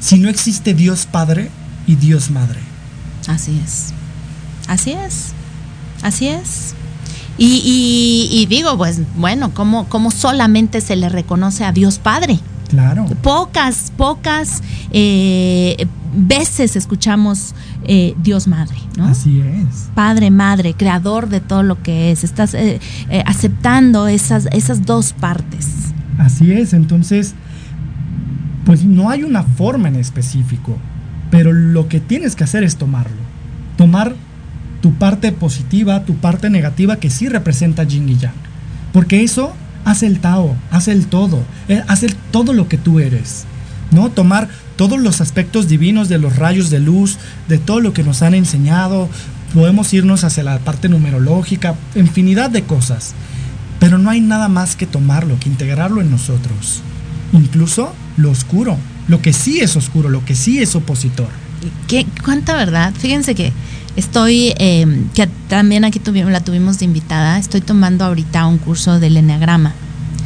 si 0.00 0.18
no 0.18 0.28
existe 0.28 0.74
Dios 0.74 1.06
Padre 1.06 1.50
y 1.86 1.96
Dios 1.96 2.30
Madre. 2.30 2.60
Así 3.26 3.58
es. 3.64 3.92
Así 4.68 4.92
es. 4.92 5.32
Así 6.02 6.26
es. 6.26 6.74
Y, 7.36 8.46
digo, 8.48 8.76
pues 8.76 9.00
bueno, 9.16 9.52
¿cómo, 9.54 9.88
¿cómo 9.88 10.10
solamente 10.10 10.80
se 10.80 10.94
le 10.94 11.08
reconoce 11.08 11.64
a 11.64 11.72
Dios 11.72 11.98
Padre? 11.98 12.38
Claro. 12.68 13.06
Pocas, 13.22 13.92
pocas 13.96 14.62
eh, 14.90 15.86
veces 16.14 16.76
escuchamos 16.76 17.54
eh, 17.84 18.14
Dios 18.22 18.46
Madre, 18.46 18.76
¿no? 18.96 19.06
Así 19.06 19.40
es. 19.40 19.88
Padre, 19.94 20.30
Madre, 20.30 20.74
creador 20.74 21.28
de 21.28 21.40
todo 21.40 21.62
lo 21.62 21.82
que 21.82 22.10
es. 22.10 22.24
Estás 22.24 22.54
eh, 22.54 22.80
aceptando 23.26 24.08
esas, 24.08 24.46
esas 24.52 24.86
dos 24.86 25.12
partes. 25.12 25.68
Así 26.18 26.52
es, 26.52 26.72
entonces, 26.72 27.34
pues 28.64 28.84
no 28.84 29.10
hay 29.10 29.22
una 29.24 29.42
forma 29.42 29.88
en 29.88 29.96
específico, 29.96 30.76
pero 31.30 31.52
lo 31.52 31.88
que 31.88 32.00
tienes 32.00 32.36
que 32.36 32.44
hacer 32.44 32.64
es 32.64 32.76
tomarlo. 32.76 33.22
Tomar 33.76 34.14
tu 34.80 34.94
parte 34.94 35.32
positiva, 35.32 36.04
tu 36.04 36.14
parte 36.16 36.50
negativa 36.50 36.96
que 36.96 37.10
sí 37.10 37.28
representa 37.28 37.84
Jing 37.84 38.08
y 38.08 38.16
Yang. 38.16 38.34
Porque 38.92 39.22
eso 39.22 39.54
hace 39.84 40.06
el 40.06 40.20
Tao, 40.20 40.56
hace 40.70 40.92
el 40.92 41.06
todo, 41.06 41.42
eh, 41.68 41.82
hace 41.88 42.08
todo 42.30 42.52
lo 42.52 42.68
que 42.68 42.78
tú 42.78 43.00
eres. 43.00 43.44
¿no? 43.90 44.10
Tomar 44.10 44.48
todos 44.76 45.00
los 45.00 45.20
aspectos 45.20 45.68
divinos 45.68 46.08
de 46.08 46.18
los 46.18 46.36
rayos 46.36 46.70
de 46.70 46.80
luz, 46.80 47.18
de 47.48 47.58
todo 47.58 47.80
lo 47.80 47.92
que 47.92 48.02
nos 48.02 48.22
han 48.22 48.34
enseñado, 48.34 49.08
podemos 49.54 49.94
irnos 49.94 50.24
hacia 50.24 50.42
la 50.42 50.58
parte 50.58 50.88
numerológica, 50.88 51.76
infinidad 51.94 52.50
de 52.50 52.64
cosas. 52.64 53.14
Pero 53.78 53.98
no 53.98 54.10
hay 54.10 54.20
nada 54.20 54.48
más 54.48 54.76
que 54.76 54.86
tomarlo, 54.86 55.38
que 55.38 55.48
integrarlo 55.48 56.00
en 56.00 56.10
nosotros. 56.10 56.82
Incluso 57.32 57.94
lo 58.16 58.30
oscuro, 58.30 58.76
lo 59.08 59.22
que 59.22 59.32
sí 59.32 59.60
es 59.60 59.76
oscuro, 59.76 60.08
lo 60.08 60.24
que 60.24 60.34
sí 60.34 60.60
es 60.60 60.74
opositor. 60.74 61.28
¿Qué, 61.88 62.06
¿Cuánta 62.24 62.54
verdad? 62.54 62.92
Fíjense 62.98 63.34
que 63.34 63.52
Estoy, 63.96 64.52
em, 64.58 65.08
que 65.10 65.28
también 65.48 65.84
aquí 65.84 66.00
tuvimos, 66.00 66.32
la 66.32 66.40
tuvimos 66.40 66.78
de 66.78 66.84
invitada, 66.84 67.38
estoy 67.38 67.60
tomando 67.60 68.04
ahorita 68.04 68.46
un 68.46 68.58
curso 68.58 68.98
del 68.98 69.16
Enneagrama. 69.16 69.72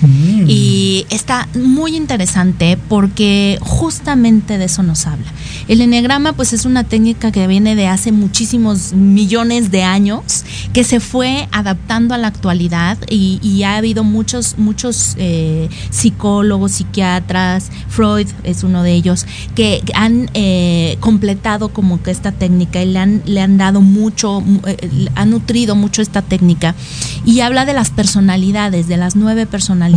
Mm. 0.00 0.44
Y 0.46 1.06
está 1.10 1.48
muy 1.54 1.96
interesante 1.96 2.78
porque 2.88 3.58
justamente 3.60 4.58
de 4.58 4.66
eso 4.66 4.82
nos 4.82 5.06
habla. 5.06 5.26
El 5.66 5.80
enneagrama 5.80 6.32
pues 6.32 6.52
es 6.52 6.64
una 6.64 6.84
técnica 6.84 7.32
que 7.32 7.46
viene 7.46 7.74
de 7.74 7.88
hace 7.88 8.12
muchísimos 8.12 8.92
millones 8.92 9.70
de 9.70 9.82
años, 9.82 10.44
que 10.72 10.84
se 10.84 11.00
fue 11.00 11.48
adaptando 11.52 12.14
a 12.14 12.18
la 12.18 12.28
actualidad 12.28 12.98
y, 13.08 13.38
ha 13.64 13.76
habido 13.76 14.04
muchos, 14.04 14.56
muchos 14.56 15.14
eh, 15.18 15.68
psicólogos, 15.90 16.72
psiquiatras, 16.72 17.70
Freud 17.88 18.28
es 18.44 18.62
uno 18.62 18.82
de 18.82 18.92
ellos, 18.92 19.26
que 19.56 19.82
han 19.94 20.30
eh, 20.34 20.96
completado 21.00 21.70
como 21.70 22.02
que 22.02 22.12
esta 22.12 22.30
técnica 22.32 22.82
y 22.82 22.92
le 22.92 22.98
han, 23.00 23.22
le 23.26 23.40
han 23.40 23.58
dado 23.58 23.80
mucho, 23.80 24.42
eh, 24.66 25.08
han 25.16 25.30
nutrido 25.30 25.74
mucho 25.74 26.02
esta 26.02 26.22
técnica 26.22 26.74
y 27.24 27.40
habla 27.40 27.64
de 27.64 27.74
las 27.74 27.90
personalidades, 27.90 28.86
de 28.86 28.96
las 28.96 29.16
nueve 29.16 29.46
personalidades 29.46 29.87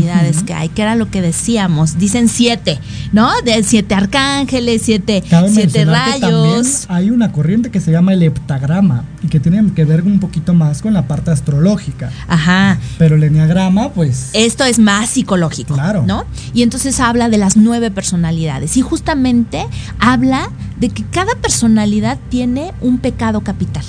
que 0.46 0.54
hay, 0.54 0.70
que 0.70 0.82
era 0.82 0.96
lo 0.96 1.10
que 1.10 1.22
decíamos, 1.22 1.98
dicen 1.98 2.28
siete, 2.28 2.80
¿no? 3.12 3.30
De 3.44 3.64
siete 3.64 3.96
arcángeles, 3.96 4.82
siete, 4.84 5.24
siete 5.52 5.86
rayos. 5.86 6.86
hay 6.88 7.10
una 7.10 7.32
corriente 7.32 7.72
que 7.72 7.80
se 7.80 7.92
llama 7.92 8.14
el 8.14 8.24
heptagrama 8.24 9.06
y 9.24 9.28
que 9.28 9.40
tiene 9.40 9.72
que 9.74 9.86
ver 9.86 10.02
un 10.02 10.20
poquito 10.20 10.54
más 10.54 10.82
con 10.82 10.94
la 10.94 11.08
parte 11.08 11.32
astrológica. 11.32 12.12
Ajá. 12.28 12.80
Pero 12.98 13.16
el 13.16 13.24
enneagrama, 13.24 13.92
pues. 13.92 14.30
Esto 14.34 14.64
es 14.64 14.80
más 14.80 15.10
psicológico. 15.10 15.74
Claro. 15.74 16.04
¿No? 16.06 16.26
Y 16.54 16.64
entonces 16.64 17.00
habla 17.00 17.30
de 17.30 17.38
las 17.38 17.58
nueve 17.58 17.92
personalidades. 17.92 18.78
Y 18.78 18.82
justamente 18.82 19.66
habla 20.00 20.50
de 20.80 20.90
que 20.90 21.04
cada 21.06 21.36
personalidad 21.36 22.18
tiene 22.30 22.74
un 22.82 22.98
pecado 22.98 23.42
capital. 23.42 23.84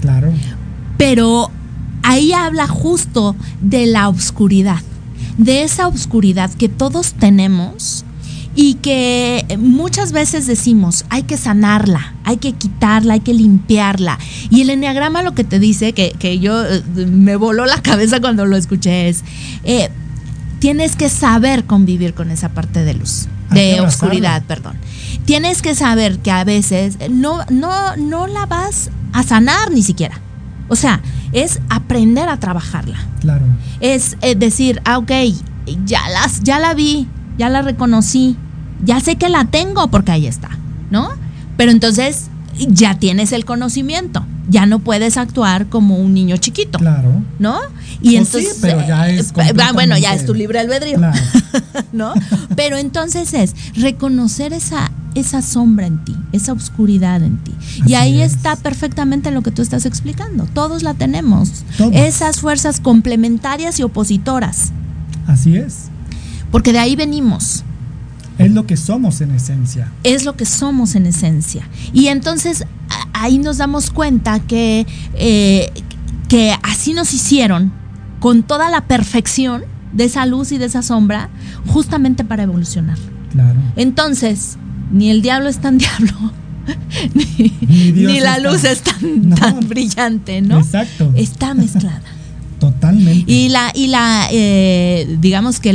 Claro. 0.00 0.32
Pero 0.96 1.50
ahí 2.02 2.32
habla 2.32 2.66
justo 2.66 3.36
de 3.60 3.86
la 3.86 4.08
oscuridad, 4.08 4.80
de 5.38 5.62
esa 5.62 5.88
oscuridad 5.88 6.52
que 6.52 6.68
todos 6.68 7.14
tenemos 7.14 8.04
y 8.54 8.74
que 8.74 9.46
muchas 9.56 10.10
veces 10.10 10.48
decimos, 10.48 11.04
hay 11.10 11.22
que 11.22 11.36
sanarla, 11.36 12.14
hay 12.24 12.38
que 12.38 12.52
quitarla, 12.52 13.14
hay 13.14 13.20
que 13.20 13.32
limpiarla. 13.32 14.18
Y 14.50 14.62
el 14.62 14.70
enneagrama 14.70 15.22
lo 15.22 15.32
que 15.32 15.44
te 15.44 15.60
dice, 15.60 15.92
que, 15.92 16.38
yo 16.40 16.64
eh, 16.64 16.82
me 17.06 17.36
voló 17.36 17.66
la 17.66 17.80
cabeza 17.82 18.20
cuando 18.20 18.46
lo 18.46 18.56
escuché, 18.56 19.08
es, 19.08 19.22
eh, 19.62 19.90
tienes 20.58 20.96
que 20.96 21.08
saber 21.08 21.66
convivir 21.66 22.14
con 22.14 22.32
esa 22.32 22.48
parte 22.48 22.82
de 22.82 22.94
luz, 22.94 23.28
de 23.52 23.80
oscuridad, 23.80 24.42
perdón. 24.42 24.76
Tienes 25.24 25.62
que 25.62 25.76
saber 25.76 26.18
que 26.18 26.32
a 26.32 26.42
veces 26.42 26.98
no, 27.10 27.44
no, 27.50 27.96
no 27.96 28.26
la 28.26 28.46
vas 28.46 28.90
a 29.12 29.22
sanar 29.22 29.70
ni 29.70 29.82
siquiera. 29.82 30.20
O 30.68 30.76
sea, 30.76 31.00
es 31.32 31.60
aprender 31.68 32.28
a 32.28 32.38
trabajarla. 32.38 32.98
Claro. 33.20 33.44
Es 33.80 34.16
eh, 34.22 34.34
decir, 34.34 34.80
ah, 34.84 34.98
ok, 34.98 35.10
ya, 35.84 36.08
las, 36.10 36.42
ya 36.42 36.58
la 36.58 36.74
vi, 36.74 37.06
ya 37.36 37.48
la 37.48 37.62
reconocí, 37.62 38.36
ya 38.84 39.00
sé 39.00 39.16
que 39.16 39.28
la 39.28 39.44
tengo 39.44 39.88
porque 39.88 40.12
ahí 40.12 40.26
está, 40.26 40.50
¿no? 40.90 41.10
Pero 41.56 41.72
entonces 41.72 42.30
ya 42.58 42.98
tienes 42.98 43.32
el 43.32 43.44
conocimiento, 43.44 44.24
ya 44.48 44.66
no 44.66 44.78
puedes 44.80 45.16
actuar 45.16 45.66
como 45.66 45.96
un 45.96 46.14
niño 46.14 46.36
chiquito. 46.36 46.78
Claro. 46.78 47.22
¿No? 47.38 47.58
Y 48.00 48.16
pues 48.16 48.34
entonces. 48.34 48.54
Sí, 48.54 48.58
pero 48.62 48.86
ya 48.86 49.08
es. 49.08 49.32
Eh, 49.36 49.54
bueno, 49.72 49.96
ya 49.98 50.14
es 50.14 50.26
tu 50.26 50.34
libre 50.34 50.58
albedrío. 50.58 50.98
Claro. 50.98 51.18
¿No? 51.92 52.14
Pero 52.56 52.76
entonces 52.76 53.34
es 53.34 53.54
reconocer 53.74 54.52
esa, 54.52 54.90
esa 55.14 55.42
sombra 55.42 55.86
en 55.86 56.04
ti, 56.04 56.16
esa 56.32 56.52
oscuridad 56.52 57.22
en 57.22 57.38
ti. 57.38 57.52
y 57.86 57.94
ahí 57.94 58.22
está 58.22 58.56
perfectamente 58.56 59.30
lo 59.30 59.42
que 59.42 59.50
tú 59.50 59.62
estás 59.62 59.86
explicando. 59.86 60.46
Todos 60.52 60.82
la 60.82 60.94
tenemos. 60.94 61.64
Esas 61.92 62.40
fuerzas 62.40 62.80
complementarias 62.80 63.78
y 63.78 63.82
opositoras. 63.82 64.72
Así 65.26 65.56
es. 65.56 65.88
Porque 66.50 66.72
de 66.72 66.78
ahí 66.78 66.96
venimos. 66.96 67.64
Es 68.38 68.52
lo 68.52 68.66
que 68.66 68.76
somos 68.76 69.20
en 69.20 69.32
esencia. 69.32 69.92
Es 70.04 70.24
lo 70.24 70.36
que 70.36 70.44
somos 70.44 70.94
en 70.94 71.06
esencia. 71.06 71.68
Y 71.92 72.06
entonces 72.06 72.64
ahí 73.12 73.38
nos 73.38 73.58
damos 73.58 73.90
cuenta 73.90 74.40
que, 74.40 74.86
eh, 75.14 75.72
que 76.28 76.54
así 76.62 76.92
nos 76.92 77.12
hicieron 77.12 77.72
con 78.20 78.42
toda 78.42 78.70
la 78.70 78.82
perfección 78.82 79.64
de 79.92 80.04
esa 80.04 80.26
luz 80.26 80.52
y 80.52 80.58
de 80.58 80.66
esa 80.66 80.82
sombra, 80.82 81.30
justamente 81.66 82.24
para 82.24 82.42
evolucionar. 82.42 82.98
Claro. 83.32 83.58
Entonces, 83.76 84.56
ni 84.92 85.10
el 85.10 85.22
diablo 85.22 85.48
es 85.48 85.58
tan 85.58 85.78
diablo, 85.78 86.32
ni, 87.14 88.20
la 88.20 88.38
luz 88.38 88.64
es 88.64 88.82
tan, 88.82 89.30
tan 89.34 89.68
brillante, 89.68 90.40
¿no? 90.42 90.58
Exacto. 90.58 91.12
Está 91.14 91.54
mezclada. 91.54 92.02
Totalmente. 92.58 93.30
Y 93.30 93.48
la, 93.50 93.70
y 93.74 93.86
la 93.86 94.28
eh, 94.32 95.16
digamos 95.20 95.60
que 95.60 95.72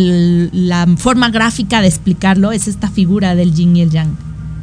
la 0.51 0.87
forma 0.97 1.29
gráfica 1.29 1.81
de 1.81 1.87
explicarlo 1.87 2.51
es 2.51 2.67
esta 2.67 2.89
figura 2.89 3.35
del 3.35 3.53
yin 3.53 3.75
y 3.77 3.81
el 3.81 3.89
yang. 3.89 4.17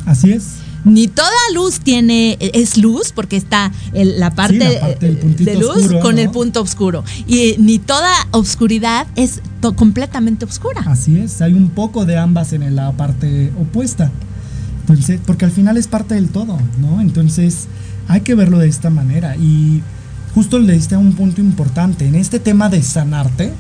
Así 0.07 0.33
es. 0.33 0.61
Ni 0.85 1.09
toda 1.09 1.31
luz 1.55 1.81
tiene, 1.81 2.39
es 2.41 2.79
luz, 2.79 3.13
porque 3.15 3.37
está 3.37 3.71
la, 3.93 4.35
parte 4.35 4.81
de 4.99 5.57
luz 5.57 5.93
con 6.01 6.19
el 6.19 6.31
punto 6.31 6.63
oscuro. 6.63 7.05
Y 7.27 7.57
ni 7.59 7.79
toda 7.79 8.11
oscuridad 8.31 9.07
es 9.15 9.43
completamente 9.77 10.47
oscura. 10.47 10.83
Así 10.87 11.19
es, 11.19 11.43
hay 11.43 11.53
un 11.53 11.69
poco 11.69 12.07
de 12.07 12.17
ambas 12.17 12.55
en 12.55 12.75
la 12.75 12.93
parte 12.93 13.53
opuesta. 13.61 14.11
Entonces, 14.81 15.21
porque 15.27 15.45
al 15.45 15.51
final 15.51 15.77
es 15.77 15.87
parte 15.87 16.15
del 16.15 16.31
todo, 16.31 16.59
¿no? 16.81 17.01
Entonces, 17.01 17.69
hay 18.09 18.23
que 18.23 18.35
verlo 18.35 18.59
de 18.59 18.69
esta 18.69 18.89
manera. 18.89 19.37
Y 19.37 19.83
justo 20.41 20.59
le 20.59 20.73
diste 20.73 20.97
un 20.97 21.13
punto 21.13 21.43
importante. 21.43 22.07
En 22.07 22.15
este 22.15 22.41
tema 22.41 22.71
de 22.71 22.83
sanarte, 22.83 23.53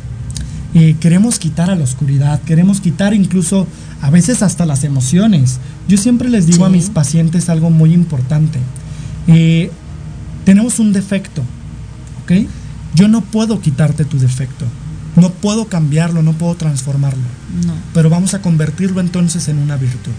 eh, 0.72 0.96
queremos 0.98 1.38
quitar 1.38 1.68
a 1.68 1.76
la 1.76 1.84
oscuridad, 1.84 2.40
queremos 2.40 2.80
quitar 2.80 3.12
incluso 3.12 3.66
a 4.00 4.08
veces 4.08 4.42
hasta 4.42 4.64
las 4.64 4.82
emociones. 4.82 5.58
Yo 5.88 5.98
siempre 5.98 6.30
les 6.30 6.46
digo 6.46 6.64
a 6.64 6.70
mis 6.70 6.88
pacientes 6.88 7.50
algo 7.50 7.68
muy 7.68 7.92
importante. 7.92 8.58
Eh, 9.26 9.70
tenemos 10.46 10.78
un 10.78 10.94
defecto, 10.94 11.42
¿ok? 12.22 12.48
Yo 12.94 13.08
no 13.08 13.20
puedo 13.20 13.60
quitarte 13.60 14.06
tu 14.06 14.18
defecto. 14.18 14.64
No 15.16 15.28
puedo 15.28 15.66
cambiarlo, 15.66 16.22
no 16.22 16.32
puedo 16.32 16.54
transformarlo. 16.54 17.24
No. 17.66 17.74
Pero 17.92 18.08
vamos 18.08 18.32
a 18.32 18.40
convertirlo 18.40 19.02
entonces 19.02 19.48
en 19.48 19.58
una 19.58 19.76
virtud. 19.76 20.12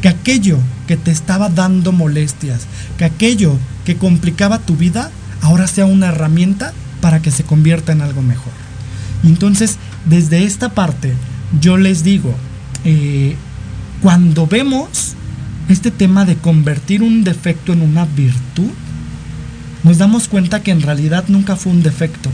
Que 0.00 0.06
aquello 0.06 0.58
que 0.86 0.96
te 0.96 1.10
estaba 1.10 1.48
dando 1.48 1.90
molestias, 1.90 2.68
que 2.98 3.04
aquello 3.04 3.56
que 3.84 3.96
complicaba 3.96 4.60
tu 4.60 4.76
vida, 4.76 5.10
ahora 5.44 5.66
sea 5.66 5.84
una 5.84 6.08
herramienta 6.08 6.72
para 7.02 7.20
que 7.20 7.30
se 7.30 7.44
convierta 7.44 7.92
en 7.92 8.00
algo 8.00 8.22
mejor. 8.22 8.52
Entonces, 9.24 9.76
desde 10.06 10.44
esta 10.44 10.70
parte, 10.70 11.12
yo 11.60 11.76
les 11.76 12.02
digo, 12.02 12.34
eh, 12.84 13.36
cuando 14.00 14.46
vemos 14.46 15.12
este 15.68 15.90
tema 15.90 16.24
de 16.24 16.36
convertir 16.36 17.02
un 17.02 17.24
defecto 17.24 17.74
en 17.74 17.82
una 17.82 18.06
virtud, 18.06 18.70
nos 19.82 19.98
damos 19.98 20.28
cuenta 20.28 20.62
que 20.62 20.70
en 20.70 20.80
realidad 20.80 21.24
nunca 21.28 21.56
fue 21.56 21.72
un 21.72 21.82
defecto. 21.82 22.30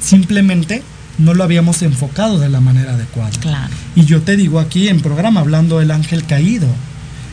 Simplemente 0.00 0.82
no 1.18 1.34
lo 1.34 1.44
habíamos 1.44 1.82
enfocado 1.82 2.40
de 2.40 2.48
la 2.48 2.60
manera 2.60 2.94
adecuada. 2.94 3.30
Claro. 3.38 3.72
Y 3.94 4.04
yo 4.04 4.22
te 4.22 4.36
digo 4.36 4.58
aquí 4.58 4.88
en 4.88 5.00
programa 5.00 5.40
hablando 5.40 5.78
del 5.78 5.92
ángel 5.92 6.24
caído. 6.24 6.66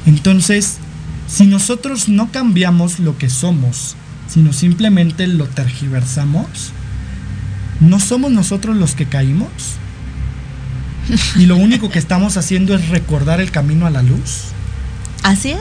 Entonces, 0.06 0.78
si 1.28 1.48
nosotros 1.48 2.10
no 2.10 2.32
cambiamos 2.32 3.00
lo 3.00 3.18
que 3.18 3.30
somos, 3.32 3.96
sino 4.28 4.54
simplemente 4.54 5.28
lo 5.28 5.46
tergiversamos, 5.46 6.72
¿no 7.80 8.00
somos 8.00 8.32
nosotros 8.32 8.76
los 8.76 8.96
que 8.96 9.06
caímos? 9.06 9.50
Y 11.38 11.46
lo 11.46 11.56
único 11.56 11.90
que 11.90 12.00
estamos 12.00 12.38
haciendo 12.38 12.76
es 12.76 12.90
recordar 12.90 13.40
el 13.40 13.52
camino 13.52 13.86
a 13.86 13.90
la 13.90 14.04
luz. 14.04 14.48
Así 15.24 15.52
es, 15.52 15.60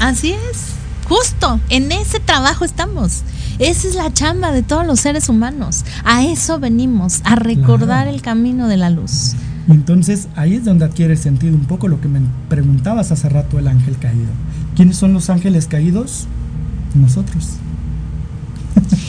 así 0.00 0.32
es. 0.32 0.72
Justo, 1.08 1.60
en 1.68 1.92
ese 1.92 2.20
trabajo 2.20 2.64
estamos. 2.64 3.22
Esa 3.58 3.88
es 3.88 3.94
la 3.94 4.12
chamba 4.12 4.50
de 4.50 4.62
todos 4.62 4.86
los 4.86 5.00
seres 5.00 5.28
humanos. 5.28 5.84
A 6.04 6.24
eso 6.24 6.58
venimos, 6.58 7.20
a 7.24 7.36
recordar 7.36 8.08
el 8.08 8.22
camino 8.22 8.66
de 8.66 8.76
la 8.76 8.90
luz. 8.90 9.34
Entonces 9.68 10.28
ahí 10.34 10.54
es 10.54 10.64
donde 10.64 10.84
adquiere 10.84 11.16
sentido 11.16 11.54
un 11.54 11.66
poco 11.66 11.86
lo 11.86 12.00
que 12.00 12.08
me 12.08 12.20
preguntabas 12.48 13.12
hace 13.12 13.28
rato 13.28 13.58
el 13.58 13.68
ángel 13.68 13.96
caído. 13.98 14.30
¿Quiénes 14.74 14.96
son 14.96 15.12
los 15.12 15.30
ángeles 15.30 15.66
caídos? 15.66 16.26
Nosotros. 16.94 17.50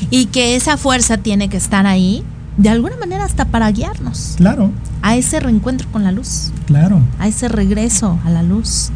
Y 0.09 0.27
que 0.27 0.55
esa 0.55 0.77
fuerza 0.77 1.17
tiene 1.17 1.49
que 1.49 1.57
estar 1.57 1.85
ahí, 1.85 2.23
de 2.57 2.69
alguna 2.69 2.97
manera 2.97 3.25
hasta 3.25 3.45
para 3.45 3.71
guiarnos. 3.71 4.35
Claro. 4.37 4.71
A 5.01 5.15
ese 5.15 5.39
reencuentro 5.39 5.91
con 5.91 6.03
la 6.03 6.11
luz. 6.11 6.51
Claro. 6.65 7.01
A 7.19 7.27
ese 7.27 7.47
regreso 7.47 8.19
a 8.25 8.29
la 8.29 8.43
luz. 8.43 8.89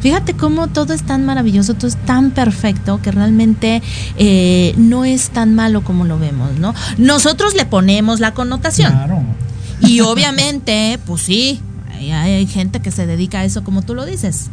Fíjate 0.00 0.34
cómo 0.34 0.68
todo 0.68 0.94
es 0.94 1.02
tan 1.02 1.26
maravilloso, 1.26 1.74
todo 1.74 1.88
es 1.88 1.96
tan 1.96 2.30
perfecto 2.30 3.02
que 3.02 3.10
realmente 3.10 3.82
eh, 4.16 4.74
no 4.78 5.04
es 5.04 5.28
tan 5.28 5.54
malo 5.54 5.84
como 5.84 6.06
lo 6.06 6.18
vemos, 6.18 6.58
¿no? 6.58 6.74
Nosotros 6.96 7.54
le 7.54 7.66
ponemos 7.66 8.18
la 8.18 8.32
connotación. 8.32 8.92
Claro. 8.92 9.22
Y 9.82 10.00
obviamente, 10.00 10.98
pues 11.04 11.22
sí, 11.22 11.60
hay 12.12 12.46
gente 12.46 12.80
que 12.80 12.90
se 12.90 13.06
dedica 13.06 13.40
a 13.40 13.44
eso 13.44 13.62
como 13.62 13.82
tú 13.82 13.94
lo 13.94 14.06
dices 14.06 14.48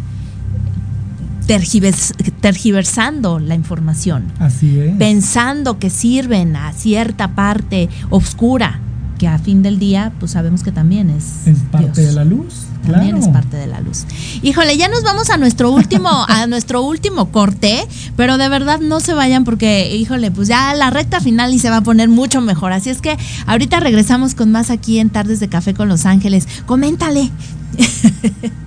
tergiversando 1.47 3.39
la 3.39 3.55
información. 3.55 4.25
Así 4.39 4.79
es. 4.79 4.95
Pensando 4.97 5.79
que 5.79 5.89
sirven 5.89 6.55
a 6.55 6.73
cierta 6.73 7.29
parte 7.29 7.89
oscura, 8.09 8.81
que 9.17 9.27
a 9.27 9.39
fin 9.39 9.63
del 9.63 9.79
día, 9.79 10.13
pues 10.19 10.31
sabemos 10.31 10.63
que 10.63 10.71
también 10.71 11.09
es. 11.09 11.47
Es 11.47 11.59
parte 11.71 12.01
de 12.01 12.11
la 12.11 12.23
luz. 12.23 12.67
También 12.85 13.17
es 13.17 13.27
parte 13.27 13.57
de 13.57 13.67
la 13.67 13.81
luz. 13.81 14.05
Híjole, 14.41 14.77
ya 14.77 14.87
nos 14.87 15.03
vamos 15.03 15.29
a 15.29 15.37
nuestro 15.37 15.71
último, 15.71 16.09
a 16.27 16.47
nuestro 16.47 16.83
último 16.83 17.31
corte, 17.31 17.85
pero 18.15 18.37
de 18.37 18.47
verdad 18.47 18.79
no 18.79 18.99
se 18.99 19.13
vayan 19.13 19.43
porque, 19.43 19.95
híjole, 19.95 20.31
pues 20.31 20.47
ya 20.47 20.73
la 20.73 20.89
recta 20.89 21.19
final 21.19 21.53
y 21.53 21.59
se 21.59 21.69
va 21.69 21.77
a 21.77 21.83
poner 21.83 22.07
mucho 22.09 22.39
mejor. 22.41 22.71
Así 22.71 22.89
es 22.89 23.01
que 23.01 23.17
ahorita 23.45 23.79
regresamos 23.79 24.35
con 24.35 24.51
más 24.51 24.69
aquí 24.69 24.99
en 24.99 25.09
Tardes 25.09 25.39
de 25.39 25.49
Café 25.49 25.73
con 25.73 25.89
Los 25.89 26.05
Ángeles. 26.05 26.47
Coméntale. 26.65 27.29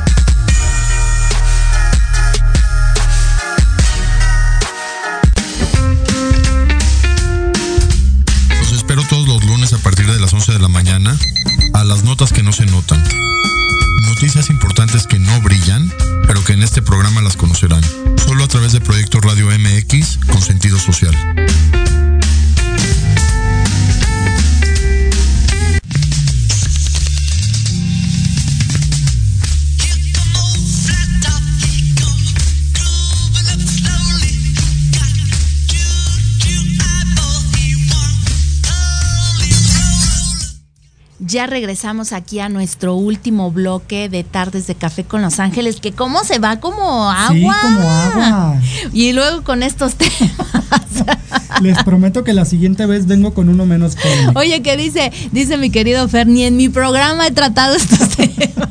Notas 12.11 12.33
que 12.33 12.43
no 12.43 12.51
se 12.51 12.65
notan 12.65 13.01
noticias 14.09 14.49
importantes 14.49 15.07
que 15.07 15.17
no 15.17 15.39
brillan, 15.39 15.89
pero 16.27 16.43
que 16.43 16.51
en 16.51 16.61
este 16.61 16.81
programa 16.81 17.21
las 17.21 17.37
conocerán, 17.37 17.81
solo 18.17 18.43
a 18.43 18.47
través 18.49 18.73
de 18.73 18.81
Proyecto 18.81 19.21
Radio 19.21 19.47
MX 19.47 20.19
con 20.29 20.41
sentido 20.41 20.77
social. 20.77 21.15
Ya 41.31 41.47
regresamos 41.47 42.11
aquí 42.11 42.39
a 42.39 42.49
nuestro 42.49 42.95
último 42.95 43.51
bloque 43.51 44.09
de 44.09 44.23
Tardes 44.23 44.67
de 44.67 44.75
Café 44.75 45.05
con 45.05 45.21
Los 45.21 45.39
Ángeles, 45.39 45.79
que 45.79 45.93
cómo 45.93 46.23
se 46.23 46.39
va 46.39 46.59
como 46.59 47.09
agua. 47.09 47.31
Sí, 47.31 47.43
como 47.61 47.89
agua. 47.89 48.59
Y 48.91 49.13
luego 49.13 49.41
con 49.43 49.63
estos 49.63 49.95
temas. 49.95 50.11
Les 51.61 51.81
prometo 51.83 52.23
que 52.23 52.33
la 52.33 52.45
siguiente 52.45 52.85
vez 52.85 53.07
vengo 53.07 53.33
con 53.33 53.47
uno 53.49 53.65
menos 53.65 53.95
cómico. 53.95 54.39
Oye, 54.39 54.61
¿qué 54.61 54.75
dice? 54.75 55.11
Dice 55.31 55.57
mi 55.57 55.69
querido 55.69 56.07
Fer, 56.09 56.27
ni 56.27 56.43
en 56.43 56.57
mi 56.57 56.69
programa 56.69 57.27
he 57.27 57.31
tratado 57.31 57.75
estos 57.75 58.09
temas. 58.15 58.69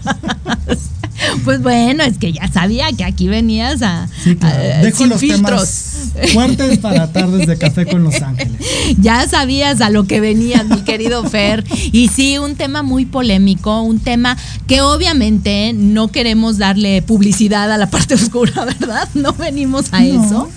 Pues 1.45 1.63
bueno, 1.63 2.03
es 2.05 2.19
que 2.19 2.33
ya 2.33 2.47
sabía 2.49 2.93
que 2.93 3.05
aquí 3.05 3.29
venías 3.29 3.83
a, 3.83 4.09
sí, 4.23 4.37
Dejo 4.83 5.07
los 5.07 5.21
filtros. 5.21 5.90
Fuertes 6.33 6.79
para 6.79 7.13
tardes 7.13 7.47
de 7.47 7.57
café 7.59 7.87
con 7.87 8.03
Los 8.03 8.21
Ángeles. 8.23 8.53
Ya 9.01 9.27
sabías 9.29 9.81
a 9.81 9.89
lo 9.89 10.05
que 10.05 10.21
venías, 10.21 10.67
mi 10.67 10.83
querido 10.83 11.23
Fer. 11.25 11.65
Y 11.93 12.09
sí, 12.09 12.39
un 12.39 12.57
tema 12.57 12.83
muy 12.83 13.05
polémico, 13.05 13.83
un 13.83 14.01
tema 14.01 14.37
que 14.67 14.81
obviamente 14.81 15.73
no 15.75 16.09
queremos 16.09 16.59
darle 16.59 17.01
publicidad 17.03 17.71
a 17.71 17.79
la 17.79 17.89
parte 17.89 18.15
oscura, 18.21 18.65
¿verdad? 18.65 19.09
No 19.15 19.33
venimos 19.33 19.93
a 19.93 20.05
eso. 20.05 20.49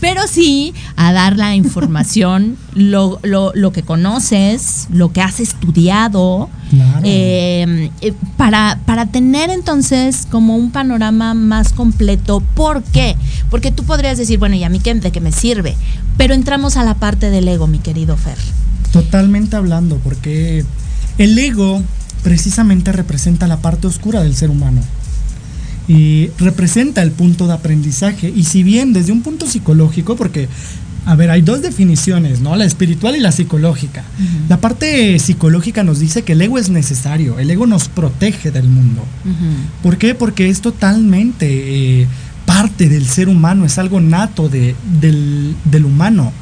Pero 0.00 0.26
sí 0.26 0.74
a 0.96 1.12
dar 1.12 1.36
la 1.36 1.54
información, 1.54 2.56
lo, 2.76 3.18
lo, 3.22 3.52
lo 3.54 3.72
que 3.72 3.82
conoces, 3.82 4.86
lo 4.90 5.12
que 5.12 5.22
has 5.22 5.40
estudiado 5.40 6.48
Em, 7.04 7.90
eh, 8.00 8.12
para, 8.36 8.80
para 8.86 9.06
tener 9.06 9.50
entonces 9.50 10.26
como 10.30 10.56
un 10.56 10.70
panorama 10.70 11.34
más 11.34 11.72
completo. 11.72 12.42
¿Por 12.54 12.82
qué? 12.82 13.16
Porque 13.50 13.70
tú 13.70 13.84
podrías 13.84 14.18
decir, 14.18 14.38
bueno, 14.38 14.56
¿y 14.56 14.64
a 14.64 14.68
mí 14.68 14.80
qué, 14.80 14.94
de 14.94 15.12
qué 15.12 15.20
me 15.20 15.32
sirve? 15.32 15.76
Pero 16.16 16.34
entramos 16.34 16.76
a 16.76 16.84
la 16.84 16.94
parte 16.94 17.30
del 17.30 17.46
ego, 17.46 17.66
mi 17.66 17.78
querido 17.78 18.16
Fer. 18.16 18.38
Totalmente 18.92 19.56
hablando, 19.56 19.98
porque 19.98 20.64
el 21.18 21.38
ego 21.38 21.82
precisamente 22.22 22.92
representa 22.92 23.46
la 23.46 23.58
parte 23.58 23.86
oscura 23.86 24.22
del 24.22 24.34
ser 24.34 24.50
humano 24.50 24.80
y 25.86 26.30
representa 26.38 27.02
el 27.02 27.12
punto 27.12 27.46
de 27.46 27.52
aprendizaje. 27.52 28.32
Y 28.34 28.44
si 28.44 28.64
bien 28.64 28.92
desde 28.92 29.12
un 29.12 29.22
punto 29.22 29.46
psicológico, 29.46 30.16
porque 30.16 30.48
a 31.06 31.14
ver, 31.14 31.30
hay 31.30 31.40
dos 31.40 31.62
definiciones, 31.62 32.40
¿no? 32.40 32.56
La 32.56 32.64
espiritual 32.64 33.14
y 33.14 33.20
la 33.20 33.30
psicológica. 33.30 34.02
La 34.48 34.60
parte 34.60 35.16
psicológica 35.20 35.84
nos 35.84 36.00
dice 36.00 36.22
que 36.22 36.32
el 36.32 36.42
ego 36.42 36.58
es 36.58 36.68
necesario, 36.68 37.38
el 37.38 37.48
ego 37.48 37.64
nos 37.64 37.88
protege 37.88 38.50
del 38.50 38.68
mundo. 38.68 39.04
¿Por 39.84 39.98
qué? 39.98 40.16
Porque 40.16 40.48
es 40.48 40.60
totalmente 40.60 42.00
eh, 42.02 42.08
parte 42.44 42.88
del 42.88 43.06
ser 43.06 43.28
humano, 43.28 43.64
es 43.64 43.78
algo 43.78 44.00
nato 44.00 44.48
de, 44.48 44.74
del, 45.00 45.54
del, 45.64 45.84
humano. 45.84 46.32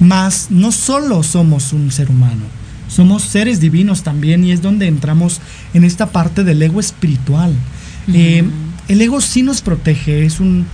Mas 0.00 0.46
no 0.48 0.72
solo 0.72 1.22
somos 1.22 1.74
un 1.74 1.92
ser 1.92 2.08
humano, 2.08 2.44
somos 2.88 3.24
seres 3.24 3.60
divinos 3.60 4.04
también 4.04 4.42
y 4.42 4.52
es 4.52 4.62
donde 4.62 4.86
entramos 4.86 5.42
en 5.74 5.84
esta 5.84 6.06
parte 6.06 6.44
del 6.44 6.62
ego 6.62 6.80
espiritual. 6.80 7.52
el 8.08 9.00
ego 9.02 9.20
sí 9.20 9.42
nos 9.42 9.60
protege, 9.60 10.24
es 10.24 10.40
un, 10.40 10.64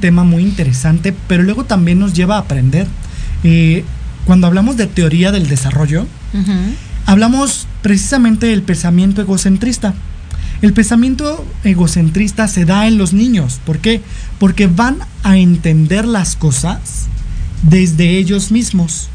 tema 0.00 0.24
muy 0.24 0.42
interesante, 0.42 1.14
pero 1.28 1.42
luego 1.42 1.64
también 1.64 1.98
nos 1.98 2.14
lleva 2.14 2.36
a 2.36 2.40
aprender. 2.40 2.86
Eh, 3.44 3.84
cuando 4.24 4.46
hablamos 4.46 4.76
de 4.76 4.86
teoría 4.86 5.32
del 5.32 5.48
desarrollo, 5.48 6.06
hablamos 7.06 7.66
precisamente 7.82 8.46
del 8.46 8.62
pensamiento 8.62 9.20
egocentrista. 9.22 9.94
El 10.62 10.72
pensamiento 10.72 11.46
egocentrista 11.64 12.48
se 12.48 12.64
da 12.64 12.86
en 12.86 12.98
los 12.98 13.12
niños. 13.12 13.60
¿Por 13.64 13.78
qué? 13.78 14.00
Porque 14.38 14.66
van 14.66 14.98
a 15.22 15.36
entender 15.36 16.06
las 16.06 16.34
cosas 16.34 17.06
desde 17.62 18.16
ellos 18.16 18.50
mismos 18.50 19.10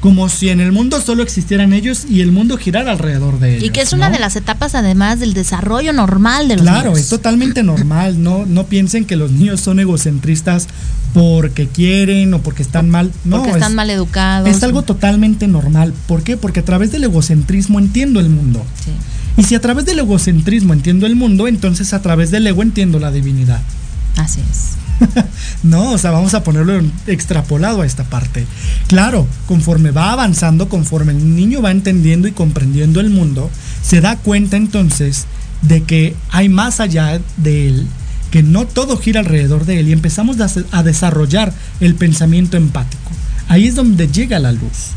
como 0.00 0.28
si 0.28 0.50
en 0.50 0.60
el 0.60 0.72
mundo 0.72 1.00
solo 1.00 1.22
existieran 1.22 1.72
ellos 1.72 2.06
y 2.08 2.20
el 2.20 2.30
mundo 2.30 2.56
girara 2.56 2.92
alrededor 2.92 3.38
de 3.40 3.56
ellos. 3.56 3.64
Y 3.64 3.70
que 3.70 3.80
es 3.80 3.92
una 3.92 4.10
de 4.10 4.18
las 4.18 4.36
etapas 4.36 4.74
además 4.74 5.20
del 5.20 5.34
desarrollo 5.34 5.92
normal 5.92 6.48
de 6.48 6.56
los 6.56 6.64
niños. 6.64 6.82
Claro, 6.82 6.96
es 6.96 7.08
totalmente 7.08 7.62
normal, 7.62 8.22
no, 8.22 8.46
no 8.46 8.66
piensen 8.66 9.04
que 9.04 9.16
los 9.16 9.30
niños 9.30 9.60
son 9.60 9.80
egocentristas 9.80 10.68
porque 11.14 11.66
quieren 11.66 12.34
o 12.34 12.42
porque 12.42 12.62
están 12.62 12.90
mal. 12.90 13.10
No, 13.24 13.38
porque 13.38 13.52
están 13.52 13.74
mal 13.74 13.88
educados. 13.90 14.48
Es 14.48 14.62
algo 14.62 14.82
totalmente 14.82 15.48
normal. 15.48 15.94
¿Por 16.06 16.22
qué? 16.22 16.36
Porque 16.36 16.60
a 16.60 16.64
través 16.64 16.92
del 16.92 17.04
egocentrismo 17.04 17.78
entiendo 17.78 18.20
el 18.20 18.28
mundo. 18.28 18.64
Y 19.36 19.44
si 19.44 19.54
a 19.54 19.60
través 19.60 19.86
del 19.86 19.98
egocentrismo 19.98 20.72
entiendo 20.72 21.06
el 21.06 21.16
mundo, 21.16 21.48
entonces 21.48 21.92
a 21.94 22.02
través 22.02 22.30
del 22.30 22.46
ego 22.46 22.62
entiendo 22.62 22.98
la 22.98 23.10
divinidad. 23.10 23.60
Así 24.16 24.40
es. 24.50 24.85
no, 25.62 25.92
o 25.92 25.98
sea, 25.98 26.10
vamos 26.10 26.34
a 26.34 26.42
ponerlo 26.42 26.80
extrapolado 27.06 27.82
a 27.82 27.86
esta 27.86 28.04
parte. 28.04 28.46
Claro, 28.86 29.26
conforme 29.46 29.90
va 29.90 30.12
avanzando, 30.12 30.68
conforme 30.68 31.12
el 31.12 31.36
niño 31.36 31.62
va 31.62 31.70
entendiendo 31.70 32.28
y 32.28 32.32
comprendiendo 32.32 33.00
el 33.00 33.10
mundo, 33.10 33.50
se 33.82 34.00
da 34.00 34.16
cuenta 34.16 34.56
entonces 34.56 35.26
de 35.62 35.82
que 35.82 36.14
hay 36.30 36.48
más 36.48 36.80
allá 36.80 37.20
de 37.36 37.68
él, 37.68 37.86
que 38.30 38.42
no 38.42 38.66
todo 38.66 38.96
gira 38.96 39.20
alrededor 39.20 39.64
de 39.64 39.80
él 39.80 39.88
y 39.88 39.92
empezamos 39.92 40.36
a 40.70 40.82
desarrollar 40.82 41.52
el 41.80 41.94
pensamiento 41.94 42.56
empático. 42.56 43.10
Ahí 43.48 43.66
es 43.66 43.74
donde 43.74 44.08
llega 44.08 44.38
la 44.38 44.52
luz. 44.52 44.92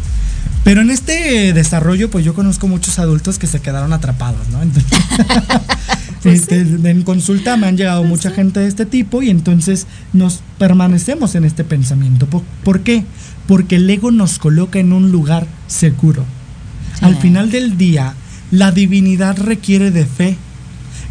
Pero 0.63 0.81
en 0.81 0.89
este 0.89 1.53
desarrollo, 1.53 2.11
pues 2.11 2.25
yo 2.25 2.33
conozco 2.33 2.67
muchos 2.67 2.99
adultos 2.99 3.39
que 3.39 3.47
se 3.47 3.61
quedaron 3.61 3.93
atrapados, 3.93 4.47
¿no? 4.49 4.59
Pues 6.24 6.41
este, 6.41 6.61
en 6.61 7.03
consulta 7.03 7.55
me 7.55 7.67
han 7.67 7.78
llegado 7.78 8.01
pues 8.01 8.09
mucha 8.09 8.32
gente 8.32 8.59
de 8.59 8.67
este 8.67 8.86
tipo 8.86 9.22
y 9.22 9.30
entonces 9.30 9.88
nos 10.11 10.41
permanecemos 10.57 11.36
en 11.36 11.45
este 11.45 11.63
pensamiento. 11.63 12.28
¿Por, 12.63 12.82
qué? 12.82 13.05
Porque 13.47 13.78
el 13.78 13.89
ego 13.89 14.11
nos 14.11 14.38
coloca 14.38 14.80
en 14.80 14.91
un 14.91 15.11
lugar 15.11 15.47
seguro. 15.67 16.26
Al 17.01 17.15
final 17.15 17.51
del 17.51 17.78
día, 17.78 18.15
la 18.51 18.72
divinidad 18.72 19.38
requiere 19.38 19.91
de 19.91 20.05
fe. 20.05 20.36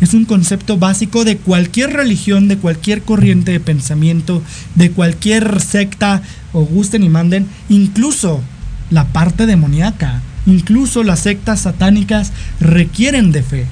Es 0.03 0.13
un 0.13 0.27
concepto 0.27 0.77
básico 0.77 1.25
de 1.25 1.39
cualquier 1.39 1.95
religión, 1.95 2.47
de 2.47 2.59
cualquier 2.59 3.03
corriente 3.03 3.53
de 3.53 3.61
pensamiento, 3.61 4.43
de 4.75 4.91
cualquier 4.91 5.61
secta, 5.61 6.23
o 6.53 6.61
gusten 6.65 7.03
y 7.03 7.09
manden, 7.09 7.47
incluso 7.69 8.43
la 8.91 9.07
parte 9.07 9.47
demoníaca, 9.47 10.23
incluso 10.47 11.03
las 11.03 11.21
sectas 11.21 11.63
satánicas 11.63 12.33
requieren 12.61 13.33
de 13.33 13.43
fe. 13.43 13.67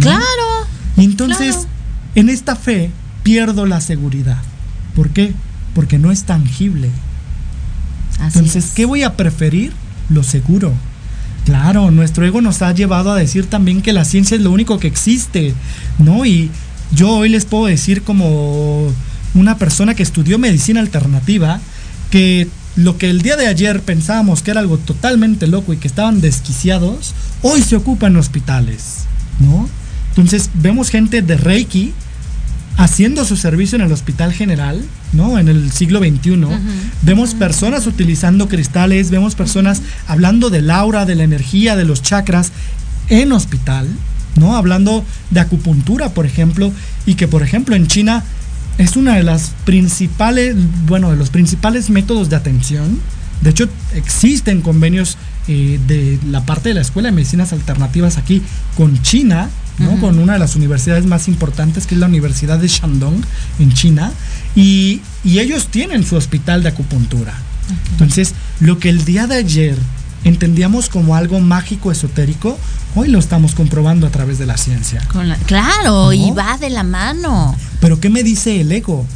Claro. 0.00 0.22
Y 0.96 1.04
entonces, 1.04 1.66
en 2.14 2.28
esta 2.28 2.56
fe 2.56 2.90
pierdo 3.22 3.66
la 3.66 3.80
seguridad. 3.80 4.42
¿Por 4.94 5.10
qué? 5.10 5.32
Porque 5.74 5.98
no 5.98 6.12
es 6.12 6.24
tangible. 6.24 6.90
entonces, 8.20 8.72
¿qué 8.74 8.84
voy 8.84 9.02
a 9.02 9.16
preferir? 9.16 9.72
Lo 10.08 10.22
seguro. 10.22 10.72
Claro, 11.44 11.90
nuestro 11.90 12.24
ego 12.24 12.40
nos 12.40 12.62
ha 12.62 12.72
llevado 12.72 13.12
a 13.12 13.16
decir 13.16 13.46
también 13.46 13.82
que 13.82 13.92
la 13.92 14.04
ciencia 14.04 14.36
es 14.36 14.42
lo 14.42 14.50
único 14.50 14.78
que 14.78 14.86
existe, 14.86 15.54
¿no? 15.98 16.24
Y 16.24 16.50
yo 16.92 17.10
hoy 17.10 17.28
les 17.28 17.44
puedo 17.44 17.66
decir 17.66 18.02
como 18.02 18.90
una 19.34 19.58
persona 19.58 19.94
que 19.94 20.02
estudió 20.02 20.38
medicina 20.38 20.80
alternativa, 20.80 21.60
que 22.10 22.48
lo 22.76 22.96
que 22.98 23.10
el 23.10 23.22
día 23.22 23.36
de 23.36 23.46
ayer 23.46 23.82
pensábamos 23.82 24.42
que 24.42 24.52
era 24.52 24.60
algo 24.60 24.78
totalmente 24.78 25.46
loco 25.46 25.72
y 25.72 25.76
que 25.76 25.88
estaban 25.88 26.20
desquiciados, 26.20 27.14
hoy 27.42 27.62
se 27.62 27.76
ocupa 27.76 28.06
en 28.06 28.16
hospitales, 28.16 29.04
¿no? 29.38 29.68
Entonces 30.16 30.50
vemos 30.54 30.90
gente 30.90 31.22
de 31.22 31.36
Reiki 31.36 31.92
haciendo 32.76 33.24
su 33.24 33.36
servicio 33.36 33.76
en 33.76 33.82
el 33.82 33.92
Hospital 33.92 34.32
General, 34.32 34.80
¿no? 35.12 35.38
En 35.38 35.48
el 35.48 35.72
siglo 35.72 36.00
XXI. 36.00 36.46
Vemos 37.02 37.34
personas 37.34 37.86
utilizando 37.86 38.48
cristales, 38.48 39.10
vemos 39.10 39.34
personas 39.34 39.82
hablando 40.06 40.50
del 40.50 40.70
aura, 40.70 41.04
de 41.04 41.14
la 41.14 41.24
energía, 41.24 41.76
de 41.76 41.84
los 41.84 42.02
chakras 42.02 42.52
en 43.08 43.32
hospital, 43.32 43.88
¿no? 44.36 44.56
Hablando 44.56 45.04
de 45.30 45.40
acupuntura, 45.40 46.10
por 46.10 46.26
ejemplo, 46.26 46.72
y 47.06 47.14
que, 47.14 47.28
por 47.28 47.42
ejemplo, 47.42 47.76
en 47.76 47.86
China 47.86 48.24
es 48.78 48.96
una 48.96 49.16
de 49.16 49.22
las 49.22 49.52
principales, 49.64 50.56
bueno, 50.86 51.10
de 51.10 51.16
los 51.16 51.30
principales 51.30 51.90
métodos 51.90 52.28
de 52.30 52.36
atención. 52.36 52.98
De 53.40 53.50
hecho, 53.50 53.68
existen 53.94 54.62
convenios 54.62 55.16
eh, 55.48 55.78
de 55.86 56.18
la 56.30 56.44
parte 56.44 56.70
de 56.70 56.76
la 56.76 56.80
Escuela 56.80 57.08
de 57.08 57.14
Medicinas 57.14 57.52
Alternativas 57.52 58.16
aquí 58.16 58.42
con 58.76 59.00
China, 59.02 59.50
con 60.00 60.18
una 60.18 60.34
de 60.34 60.38
las 60.38 60.56
universidades 60.56 61.04
más 61.06 61.28
importantes, 61.28 61.86
que 61.86 61.94
es 61.94 62.00
la 62.00 62.06
Universidad 62.06 62.58
de 62.58 62.68
Shandong, 62.68 63.22
en 63.58 63.72
China, 63.72 64.12
y, 64.54 65.00
ellos 65.24 65.68
tienen 65.68 66.04
su 66.04 66.16
hospital 66.16 66.62
de 66.62 66.68
acupuntura. 66.68 67.34
Entonces, 67.92 68.34
lo 68.60 68.78
que 68.78 68.90
el 68.90 69.04
día 69.04 69.26
de 69.26 69.36
ayer 69.36 69.76
entendíamos 70.22 70.88
como 70.88 71.16
algo 71.16 71.40
mágico, 71.40 71.90
esotérico, 71.90 72.58
hoy 72.94 73.08
lo 73.08 73.18
estamos 73.18 73.54
comprobando 73.54 74.06
a 74.06 74.10
través 74.10 74.38
de 74.38 74.46
la 74.46 74.56
ciencia. 74.56 75.02
claro, 75.46 76.12
y 76.12 76.30
va 76.30 76.56
de 76.58 76.70
la 76.70 76.82
mano. 76.82 77.56
Pero 77.80 78.00
¿qué 78.00 78.10
me 78.10 78.22
dice 78.22 78.60
el 78.60 78.70
ego? 78.70 79.06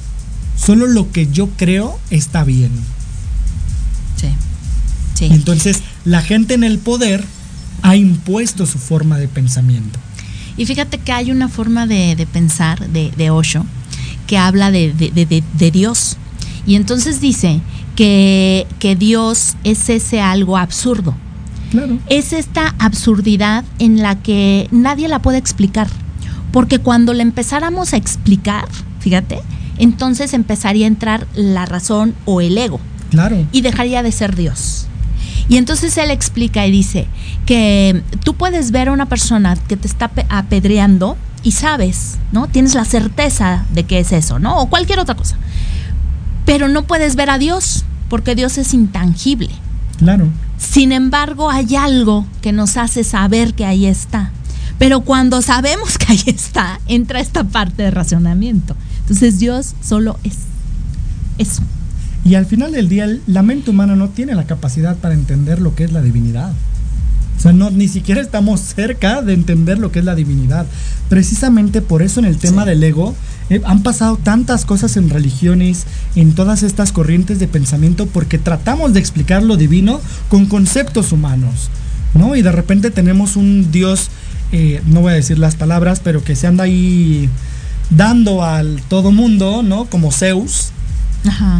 Solo 0.56 0.86
lo 0.86 1.12
que 1.12 1.28
yo 1.28 1.48
creo 1.56 1.98
está 2.10 2.44
bien. 2.44 2.72
Sí. 4.16 4.28
Sí. 5.14 5.26
entonces, 5.30 5.82
la 6.04 6.22
gente 6.22 6.54
en 6.54 6.64
el 6.64 6.78
poder 6.78 7.24
ha 7.82 7.96
impuesto 7.96 8.66
su 8.66 8.78
forma 8.78 9.18
de 9.18 9.28
pensamiento. 9.28 9.98
Y 10.58 10.66
fíjate 10.66 10.98
que 10.98 11.12
hay 11.12 11.30
una 11.30 11.48
forma 11.48 11.86
de, 11.86 12.26
pensar 12.30 12.88
de, 12.88 13.12
de, 13.16 13.30
Osho 13.30 13.64
que 14.26 14.36
habla 14.36 14.70
de, 14.72 14.92
Dios. 15.72 16.16
Y 16.66 16.74
entonces 16.74 17.20
dice 17.20 17.60
que, 17.96 18.66
que 18.80 18.96
Dios 18.96 19.54
es 19.62 19.88
ese 19.88 20.20
algo 20.20 20.58
absurdo. 20.58 21.14
Claro. 21.70 21.98
Es 22.08 22.32
esta 22.32 22.74
absurdidad 22.78 23.64
en 23.78 24.02
la 24.02 24.20
que 24.20 24.68
nadie 24.72 25.08
la 25.08 25.22
puede 25.22 25.38
explicar. 25.38 25.86
Porque 26.50 26.80
cuando 26.80 27.14
la 27.14 27.22
empezáramos 27.22 27.92
a 27.92 27.96
explicar, 27.96 28.66
fíjate, 28.98 29.38
entonces 29.78 30.34
empezaría 30.34 30.86
a 30.86 30.88
entrar 30.88 31.28
la 31.36 31.66
razón 31.66 32.14
o 32.24 32.40
el 32.40 32.58
ego. 32.58 32.80
Claro. 33.10 33.46
Y 33.52 33.60
dejaría 33.60 34.02
de 34.02 34.10
ser 34.10 34.34
Dios. 34.34 34.87
Y 35.48 35.56
entonces 35.56 35.96
él 35.96 36.10
explica 36.10 36.66
y 36.66 36.70
dice 36.70 37.06
que 37.46 38.02
tú 38.24 38.34
puedes 38.34 38.70
ver 38.70 38.88
a 38.88 38.92
una 38.92 39.06
persona 39.06 39.56
que 39.56 39.76
te 39.76 39.88
está 39.88 40.10
apedreando 40.28 41.16
y 41.42 41.52
sabes, 41.52 42.18
¿no? 42.32 42.48
Tienes 42.48 42.74
la 42.74 42.84
certeza 42.84 43.64
de 43.72 43.84
que 43.84 43.98
es 44.00 44.12
eso, 44.12 44.38
¿no? 44.38 44.58
O 44.58 44.68
cualquier 44.68 44.98
otra 44.98 45.14
cosa. 45.14 45.36
Pero 46.44 46.68
no 46.68 46.84
puedes 46.84 47.16
ver 47.16 47.30
a 47.30 47.38
Dios 47.38 47.84
porque 48.08 48.34
Dios 48.34 48.58
es 48.58 48.74
intangible. 48.74 49.50
Claro. 49.98 50.28
Sin 50.58 50.92
embargo, 50.92 51.50
hay 51.50 51.76
algo 51.76 52.26
que 52.42 52.52
nos 52.52 52.76
hace 52.76 53.04
saber 53.04 53.54
que 53.54 53.64
ahí 53.64 53.86
está. 53.86 54.32
Pero 54.78 55.00
cuando 55.00 55.42
sabemos 55.42 55.98
que 55.98 56.12
ahí 56.12 56.22
está, 56.26 56.80
entra 56.86 57.20
esta 57.20 57.44
parte 57.44 57.84
de 57.84 57.90
racionamiento. 57.90 58.76
Entonces 59.00 59.38
Dios 59.38 59.74
solo 59.82 60.18
es 60.24 60.36
eso. 61.38 61.62
Y 62.28 62.34
al 62.34 62.44
final 62.44 62.72
del 62.72 62.90
día, 62.90 63.08
la 63.26 63.42
mente 63.42 63.70
humana 63.70 63.96
no 63.96 64.10
tiene 64.10 64.34
la 64.34 64.44
capacidad 64.44 64.96
para 64.96 65.14
entender 65.14 65.62
lo 65.62 65.74
que 65.74 65.84
es 65.84 65.92
la 65.92 66.02
divinidad. 66.02 66.52
O 67.38 67.40
sea, 67.40 67.52
no, 67.52 67.70
ni 67.70 67.88
siquiera 67.88 68.20
estamos 68.20 68.60
cerca 68.60 69.22
de 69.22 69.32
entender 69.32 69.78
lo 69.78 69.90
que 69.90 70.00
es 70.00 70.04
la 70.04 70.14
divinidad. 70.14 70.66
Precisamente 71.08 71.80
por 71.80 72.02
eso 72.02 72.20
en 72.20 72.26
el 72.26 72.36
tema 72.36 72.66
del 72.66 72.84
ego 72.84 73.14
eh, 73.48 73.62
han 73.64 73.82
pasado 73.82 74.18
tantas 74.18 74.66
cosas 74.66 74.98
en 74.98 75.08
religiones, 75.08 75.86
en 76.16 76.34
todas 76.34 76.62
estas 76.62 76.92
corrientes 76.92 77.38
de 77.38 77.48
pensamiento, 77.48 78.04
porque 78.04 78.36
tratamos 78.38 78.92
de 78.92 79.00
explicar 79.00 79.42
lo 79.42 79.56
divino 79.56 79.98
con 80.28 80.44
conceptos 80.44 81.12
humanos. 81.12 81.70
¿no? 82.12 82.36
Y 82.36 82.42
de 82.42 82.52
repente 82.52 82.90
tenemos 82.90 83.36
un 83.36 83.72
Dios, 83.72 84.10
eh, 84.52 84.82
no 84.84 85.00
voy 85.00 85.12
a 85.12 85.16
decir 85.16 85.38
las 85.38 85.56
palabras, 85.56 86.02
pero 86.04 86.22
que 86.22 86.36
se 86.36 86.46
anda 86.46 86.64
ahí 86.64 87.30
dando 87.88 88.44
al 88.44 88.82
todo 88.88 89.12
mundo, 89.12 89.62
¿no? 89.62 89.86
Como 89.86 90.12
Zeus, 90.12 90.72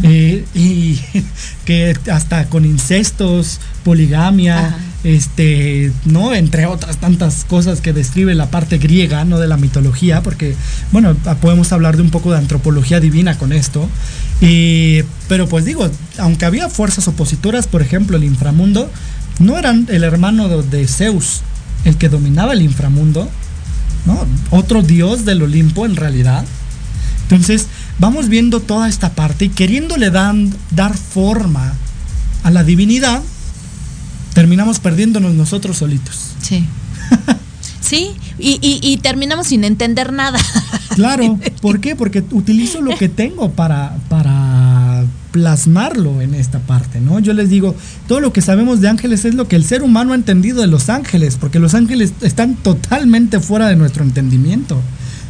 eh, 0.03 0.45
y 0.55 1.01
que 1.65 1.97
hasta 2.11 2.49
con 2.49 2.65
incestos, 2.65 3.61
poligamia, 3.85 4.77
este, 5.05 5.93
¿no? 6.05 6.35
Entre 6.35 6.67
otras 6.67 6.99
tantas 6.99 7.45
cosas 7.45 7.81
que 7.81 7.93
describe 7.93 8.35
la 8.35 8.51
parte 8.51 8.79
griega, 8.79 9.25
¿no? 9.25 9.39
De 9.39 9.47
la 9.47 9.57
mitología, 9.57 10.23
porque, 10.23 10.55
bueno, 10.93 11.15
podemos 11.41 11.73
hablar 11.73 11.97
de 11.97 12.03
un 12.03 12.11
poco 12.11 12.33
de 12.33 12.39
antropología 12.39 13.01
divina 13.01 13.37
con 13.39 13.53
esto. 13.53 13.89
pero 14.41 15.49
pues 15.49 15.65
digo, 15.65 15.91
aunque 16.19 16.45
había 16.45 16.69
fuerzas 16.69 17.09
opositoras, 17.09 17.67
por 17.67 17.83
ejemplo, 17.83 18.17
el 18.17 18.25
inframundo, 18.25 18.91
no 19.39 19.57
eran 19.57 19.87
el 19.89 20.05
hermano 20.05 20.49
de, 20.49 20.87
Zeus 20.87 21.43
el 21.85 21.97
que 21.97 22.09
dominaba 22.09 22.53
el 22.53 22.63
inframundo, 22.63 23.29
¿no? 24.05 24.27
Otro 24.51 24.83
dios 24.83 25.25
del 25.25 25.43
Olimpo 25.43 25.87
en 25.87 25.97
realidad. 25.97 26.45
Entonces, 27.23 27.67
vamos 27.99 28.29
viendo 28.29 28.61
toda 28.61 28.89
esta 28.89 29.11
parte 29.11 29.47
y 29.47 29.49
queriéndole 29.49 30.11
dan, 30.11 30.55
dar 30.71 30.97
forma 30.97 31.75
a 32.43 32.51
la 32.51 32.65
divinidad, 32.65 33.23
terminamos 34.35 34.79
perdiéndonos 34.79 35.35
nosotros 35.35 35.79
solitos. 35.79 36.33
Sí. 36.41 36.65
sí, 37.81 38.11
y, 38.39 38.59
y, 38.61 38.97
terminamos 38.99 39.49
sin 39.49 39.65
entender 39.65 40.13
nada. 40.13 40.39
Claro, 40.95 41.39
¿por 41.61 41.81
qué? 41.81 41.97
Porque 41.97 42.25
utilizo 42.31 42.81
lo 42.81 42.97
que 42.97 43.09
tengo 43.09 43.51
para, 43.51 43.97
para 44.09 45.05
plasmarlo 45.33 46.21
en 46.21 46.35
esta 46.35 46.61
parte, 46.61 47.01
¿no? 47.01 47.19
Yo 47.19 47.33
les 47.33 47.51
digo, 47.51 47.75
todo 48.07 48.21
lo 48.21 48.33
que 48.33 48.41
sabemos 48.41 48.81
de 48.81 48.89
ángeles 48.89 49.25
es 49.25 49.35
lo 49.35 49.49
que 49.49 49.57
el 49.57 49.65
ser 49.65 49.83
humano 49.83 50.13
ha 50.13 50.17
entendido 50.17 50.61
de 50.61 50.67
los 50.67 50.89
ángeles, 50.89 51.37
porque 51.37 51.59
los 51.59 51.75
ángeles 51.75 52.13
están 52.23 52.55
totalmente 52.57 53.41
fuera 53.41 53.69
de 53.69 53.77
nuestro 53.77 54.05
entendimiento. 54.05 54.81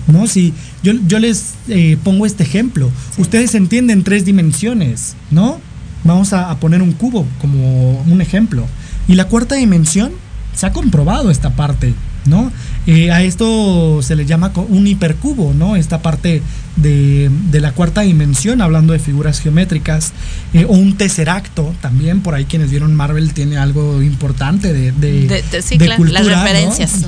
¿No? 0.09 0.27
Si 0.27 0.53
yo, 0.83 0.93
yo 1.07 1.19
les 1.19 1.55
eh, 1.69 1.97
pongo 2.03 2.27
este 2.27 2.43
ejemplo, 2.43 2.91
ustedes 3.19 3.55
entienden 3.55 4.03
tres 4.03 4.25
dimensiones, 4.25 5.15
¿no? 5.31 5.61
Vamos 6.05 6.33
a, 6.33 6.59
poner 6.59 6.83
un 6.83 6.93
cubo 6.93 7.27
como 7.41 8.01
un 8.03 8.21
ejemplo. 8.21 8.67
Y 9.07 9.15
la 9.15 9.27
cuarta 9.27 9.55
dimensión, 9.57 10.13
se 10.55 10.67
ha 10.67 10.73
comprobado 10.73 11.31
esta 11.31 11.51
parte, 11.51 11.95
¿no? 12.25 12.51
Eh, 12.87 13.11
a 13.11 13.23
esto 13.23 14.01
se 14.03 14.17
le 14.17 14.25
llama 14.25 14.53
un 14.69 14.87
hipercubo, 14.87 15.53
¿no? 15.55 15.77
Esta 15.77 16.01
parte 16.01 16.43
de, 16.77 17.31
la 17.53 17.73
cuarta 17.73 18.03
dimensión, 18.03 18.61
hablando 18.63 18.93
de 18.93 18.99
figuras 18.99 19.41
geométricas, 19.41 20.13
eh, 20.55 20.65
o 20.65 20.73
un 20.73 20.97
tesseracto, 20.97 21.75
también 21.81 22.21
por 22.21 22.35
ahí 22.35 22.45
quienes 22.45 22.71
vieron 22.71 22.95
Marvel 22.95 23.35
tiene 23.35 23.59
algo 23.59 24.03
importante 24.03 24.73
de, 24.73 24.93
de, 24.93 25.43
las 25.87 26.27
referencias. 26.27 27.07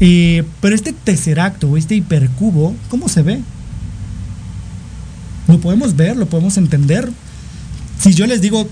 Eh, 0.00 0.44
pero 0.60 0.74
este 0.74 0.92
tesseracto, 0.92 1.76
este 1.76 1.94
hipercubo, 1.94 2.74
¿cómo 2.88 3.08
se 3.08 3.22
ve? 3.22 3.40
Lo 5.46 5.60
podemos 5.60 5.96
ver, 5.96 6.16
lo 6.16 6.26
podemos 6.26 6.56
entender. 6.56 7.10
Si 7.98 8.14
yo 8.14 8.26
les 8.26 8.40
digo 8.40 8.66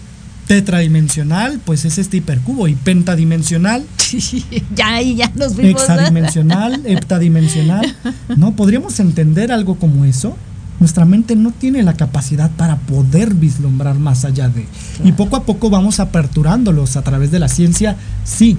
tetradimensional, 0.46 1.60
pues 1.64 1.84
es 1.84 1.98
este 1.98 2.16
hipercubo 2.16 2.66
y 2.66 2.74
pentadimensional. 2.74 3.84
ya 4.74 4.94
ahí 4.94 5.16
ya 5.16 5.30
nos 5.34 5.54
vimos. 5.54 5.82
Hexadimensional, 5.82 6.80
heptadimensional. 6.86 7.94
¿No? 8.36 8.56
¿Podríamos 8.56 8.98
entender 8.98 9.52
algo 9.52 9.78
como 9.78 10.06
eso? 10.06 10.36
Nuestra 10.80 11.04
mente 11.04 11.36
no 11.36 11.50
tiene 11.50 11.82
la 11.82 11.94
capacidad 11.94 12.50
para 12.52 12.76
poder 12.76 13.34
vislumbrar 13.34 13.98
más 13.98 14.24
allá 14.24 14.48
de. 14.48 14.66
Y 15.04 15.12
poco 15.12 15.36
a 15.36 15.42
poco 15.42 15.68
vamos 15.68 16.00
aperturándolos 16.00 16.96
a 16.96 17.02
través 17.02 17.30
de 17.30 17.40
la 17.40 17.48
ciencia, 17.48 17.96
sí. 18.24 18.56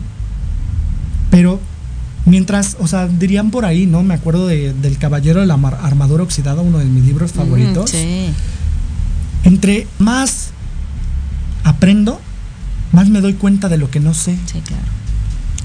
Pero 1.32 1.60
Mientras, 2.30 2.78
o 2.80 2.88
sea, 2.88 3.08
dirían 3.08 3.52
por 3.52 3.66
ahí, 3.66 3.86
¿no? 3.86 4.04
Me 4.04 4.14
acuerdo 4.14 4.48
de, 4.48 4.74
del 4.74 4.98
Caballero 4.98 5.42
de 5.42 5.48
la 5.48 5.56
Armadura 5.56 6.24
Oxidada, 6.24 6.62
uno 6.62 6.78
de 6.78 6.86
mis 6.86 7.04
libros 7.04 7.32
favoritos. 7.32 7.90
sí. 7.90 8.30
Entre 9.44 9.88
más 10.00 10.50
aprendo, 11.64 12.20
más 12.92 13.08
me 13.08 13.22
doy 13.22 13.34
cuenta 13.34 13.70
de 13.70 13.78
lo 13.78 13.90
que 13.90 14.00
no 14.00 14.14
sé. 14.14 14.38
Sí, 14.46 14.60
claro. 14.62 14.84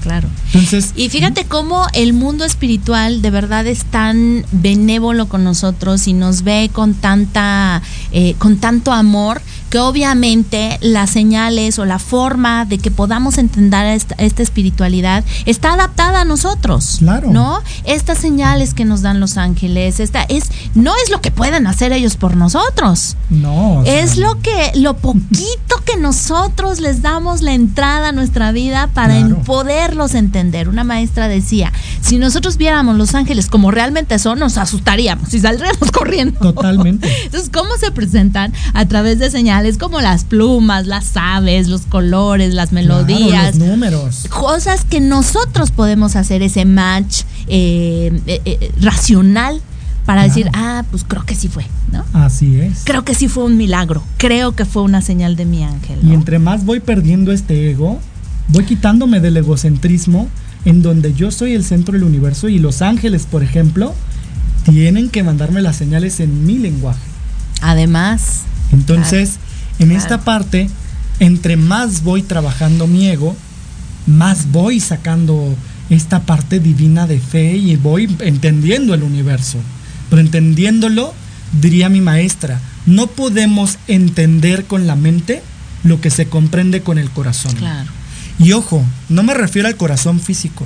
Claro. 0.01 0.27
Entonces, 0.53 0.93
y 0.95 1.09
fíjate 1.09 1.45
cómo 1.45 1.87
el 1.93 2.13
mundo 2.13 2.45
espiritual 2.45 3.23
de 3.23 3.31
verdad 3.31 3.65
es 3.65 3.85
tan 3.85 4.45
benévolo 4.51 5.27
con 5.27 5.43
nosotros 5.43 6.07
y 6.07 6.13
nos 6.13 6.43
ve 6.43 6.69
con 6.71 6.93
tanta, 6.93 7.81
eh, 8.11 8.35
con 8.37 8.57
tanto 8.57 8.93
amor 8.93 9.41
que 9.75 9.79
obviamente 9.79 10.77
las 10.79 11.09
señales 11.09 11.79
o 11.79 11.83
la 11.83 11.99
forma 11.99 12.63
de 12.63 12.77
que 12.77 12.91
podamos 12.91 13.37
entender 13.37 13.87
esta, 13.87 14.15
espiritualidad 14.41 15.25
está 15.45 15.73
adaptada 15.73 16.21
a 16.21 16.23
nosotros. 16.23 16.99
Claro. 16.99 17.29
¿No? 17.29 17.61
Estas 17.83 18.19
señales 18.19 18.73
que 18.73 18.85
nos 18.85 19.01
dan 19.01 19.19
los 19.19 19.35
ángeles, 19.35 19.99
esta 19.99 20.23
es, 20.29 20.45
no 20.75 20.93
es 21.03 21.11
lo 21.11 21.19
que 21.19 21.29
pueden 21.29 21.67
hacer 21.67 21.91
ellos 21.91 22.15
por 22.15 22.37
nosotros. 22.37 23.17
No. 23.29 23.83
es 23.85 24.15
lo 24.15 24.39
que, 24.39 24.71
lo 24.75 24.95
poquito 24.95 25.75
que 25.83 25.97
nosotros 25.97 26.79
les 26.79 27.01
damos 27.01 27.41
la 27.41 27.51
entrada 27.53 28.09
a 28.09 28.11
nuestra 28.13 28.53
vida 28.53 28.89
para 28.93 29.27
poderlos 29.45 30.15
entender. 30.15 30.69
Una 30.69 30.85
maestra 30.85 31.27
decía, 31.27 31.73
si 31.99 32.17
nosotros 32.17 32.55
viéramos 32.55 32.95
los 32.95 33.13
ángeles 33.13 33.47
como 33.47 33.71
realmente 33.71 34.19
son, 34.19 34.39
nos 34.39 34.57
asustaríamos 34.57 35.33
y 35.33 35.39
saldríamos 35.41 35.91
corriendo. 35.93 36.39
Totalmente. 36.39 37.11
Entonces, 37.25 37.49
¿cómo 37.53 37.75
se 37.77 37.91
presentan? 37.91 38.53
A 38.73 38.85
través 38.85 39.19
de 39.19 39.29
señales 39.29 39.64
es 39.65 39.77
como 39.77 40.01
las 40.01 40.23
plumas, 40.23 40.87
las 40.87 41.15
aves, 41.15 41.67
los 41.67 41.81
colores, 41.81 42.53
las 42.53 42.71
melodías. 42.71 43.55
los 43.57 43.67
números. 43.67 44.25
Cosas 44.29 44.85
que 44.85 44.99
nosotros 44.99 45.71
podemos 45.71 46.15
hacer 46.15 46.41
ese 46.41 46.65
match 46.65 47.23
eh, 47.47 48.19
eh, 48.27 48.41
eh, 48.45 48.71
racional 48.81 49.61
para 50.05 50.23
decir, 50.23 50.49
ah, 50.53 50.83
pues 50.91 51.03
creo 51.03 51.25
que 51.25 51.35
sí 51.35 51.47
fue, 51.47 51.65
¿no? 51.91 52.05
Así 52.13 52.59
es. 52.59 52.81
Creo 52.83 53.03
que 53.03 53.15
sí 53.15 53.27
fue 53.27 53.43
un 53.43 53.57
milagro. 53.57 54.03
Creo 54.17 54.55
que 54.55 54.65
fue 54.65 54.83
una 54.83 55.01
señal 55.01 55.35
de 55.35 55.45
mi 55.45 55.63
ángel. 55.63 55.99
Y 56.03 56.13
entre 56.13 56.37
más 56.37 56.63
voy 56.63 56.79
perdiendo 56.79 57.31
este 57.31 57.71
ego, 57.71 57.99
voy 58.49 58.65
quitándome 58.65 59.19
del 59.19 59.37
egocentrismo 59.37 60.29
en 60.63 60.81
donde 60.81 61.13
yo 61.13 61.31
soy 61.31 61.53
el 61.53 61.63
centro 61.63 61.93
del 61.93 62.03
universo 62.03 62.49
y 62.49 62.59
los 62.59 62.81
ángeles, 62.81 63.25
por 63.29 63.43
ejemplo, 63.43 63.93
tienen 64.63 65.09
que 65.09 65.23
mandarme 65.23 65.61
las 65.61 65.75
señales 65.75 66.19
en 66.19 66.45
mi 66.45 66.57
lenguaje. 66.57 66.99
Además. 67.61 68.41
Entonces, 68.71 69.37
en 69.79 69.91
esta 69.91 70.21
parte, 70.21 70.69
entre 71.19 71.57
más 71.57 72.03
voy 72.03 72.21
trabajando 72.21 72.87
mi 72.87 73.07
ego, 73.07 73.35
más 74.07 74.51
voy 74.51 74.79
sacando 74.79 75.55
esta 75.89 76.21
parte 76.21 76.59
divina 76.59 77.07
de 77.07 77.19
fe 77.19 77.55
y 77.55 77.75
voy 77.75 78.15
entendiendo 78.19 78.93
el 78.93 79.03
universo. 79.03 79.59
Pero 80.09 80.21
entendiéndolo, 80.21 81.13
diría 81.61 81.89
mi 81.89 82.01
maestra, 82.01 82.59
no 82.85 83.07
podemos 83.07 83.77
entender 83.87 84.65
con 84.65 84.87
la 84.87 84.95
mente 84.95 85.41
lo 85.83 86.01
que 86.01 86.09
se 86.09 86.27
comprende 86.27 86.81
con 86.81 86.97
el 86.97 87.09
corazón. 87.09 87.53
Claro. 87.55 87.91
Y 88.39 88.51
ojo, 88.51 88.83
no 89.09 89.23
me 89.23 89.33
refiero 89.33 89.67
al 89.67 89.77
corazón 89.77 90.19
físico, 90.19 90.65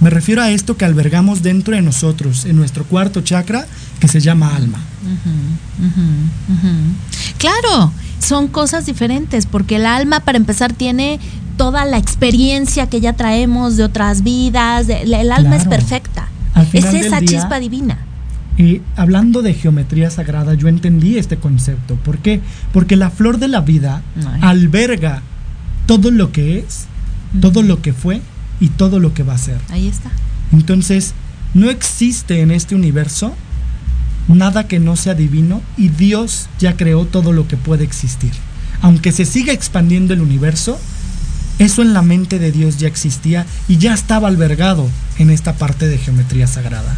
me 0.00 0.10
refiero 0.10 0.42
a 0.42 0.50
esto 0.50 0.76
que 0.76 0.84
albergamos 0.84 1.42
dentro 1.42 1.74
de 1.74 1.82
nosotros, 1.82 2.44
en 2.44 2.56
nuestro 2.56 2.84
cuarto 2.84 3.22
chakra, 3.22 3.66
que 3.98 4.08
se 4.08 4.20
llama 4.20 4.54
alma. 4.54 4.78
Claro, 7.38 7.92
son 8.18 8.48
cosas 8.48 8.86
diferentes, 8.86 9.46
porque 9.46 9.76
el 9.76 9.86
alma, 9.86 10.20
para 10.20 10.38
empezar, 10.38 10.72
tiene 10.72 11.20
toda 11.56 11.84
la 11.84 11.98
experiencia 11.98 12.88
que 12.88 13.00
ya 13.00 13.14
traemos 13.14 13.76
de 13.76 13.84
otras 13.84 14.22
vidas. 14.22 14.88
el 14.88 15.32
alma 15.32 15.56
es 15.56 15.66
perfecta. 15.66 16.28
Es 16.72 16.84
esa 16.86 17.20
chispa 17.20 17.58
divina. 17.58 17.98
Y 18.58 18.80
hablando 18.96 19.42
de 19.42 19.52
geometría 19.52 20.10
sagrada, 20.10 20.54
yo 20.54 20.68
entendí 20.68 21.18
este 21.18 21.36
concepto. 21.36 21.96
¿Por 21.96 22.18
qué? 22.18 22.40
Porque 22.72 22.96
la 22.96 23.10
flor 23.10 23.38
de 23.38 23.48
la 23.48 23.60
vida 23.60 24.02
alberga 24.40 25.22
todo 25.86 26.10
lo 26.10 26.32
que 26.32 26.58
es, 26.58 26.86
todo 27.40 27.62
lo 27.62 27.82
que 27.82 27.92
fue 27.92 28.22
y 28.60 28.68
todo 28.68 28.98
lo 28.98 29.12
que 29.12 29.22
va 29.22 29.34
a 29.34 29.38
ser. 29.38 29.58
Ahí 29.68 29.88
está. 29.88 30.10
Entonces, 30.52 31.12
no 31.52 31.68
existe 31.68 32.40
en 32.40 32.50
este 32.50 32.74
universo 32.74 33.34
nada 34.34 34.66
que 34.66 34.80
no 34.80 34.96
sea 34.96 35.14
divino 35.14 35.62
y 35.76 35.88
Dios 35.88 36.48
ya 36.58 36.76
creó 36.76 37.04
todo 37.04 37.32
lo 37.32 37.46
que 37.46 37.56
puede 37.56 37.84
existir. 37.84 38.32
Aunque 38.82 39.12
se 39.12 39.24
siga 39.24 39.52
expandiendo 39.52 40.14
el 40.14 40.20
universo, 40.20 40.78
eso 41.58 41.82
en 41.82 41.94
la 41.94 42.02
mente 42.02 42.38
de 42.38 42.52
Dios 42.52 42.78
ya 42.78 42.88
existía 42.88 43.46
y 43.68 43.78
ya 43.78 43.94
estaba 43.94 44.28
albergado 44.28 44.88
en 45.18 45.30
esta 45.30 45.54
parte 45.54 45.86
de 45.86 45.98
geometría 45.98 46.46
sagrada. 46.46 46.96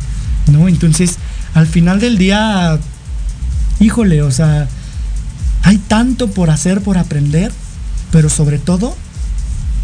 ¿No? 0.51 0.69
Entonces, 0.69 1.17
al 1.55 1.67
final 1.67 2.01
del 2.01 2.19
día, 2.19 2.79
híjole, 3.81 4.23
o 4.23 4.31
sea, 4.31 4.69
hay 5.63 5.79
tanto 5.79 6.29
por 6.29 6.51
hacer, 6.51 6.81
por 6.81 6.99
aprender, 6.99 7.53
pero 8.11 8.31
sobre 8.31 8.59
todo 8.59 8.97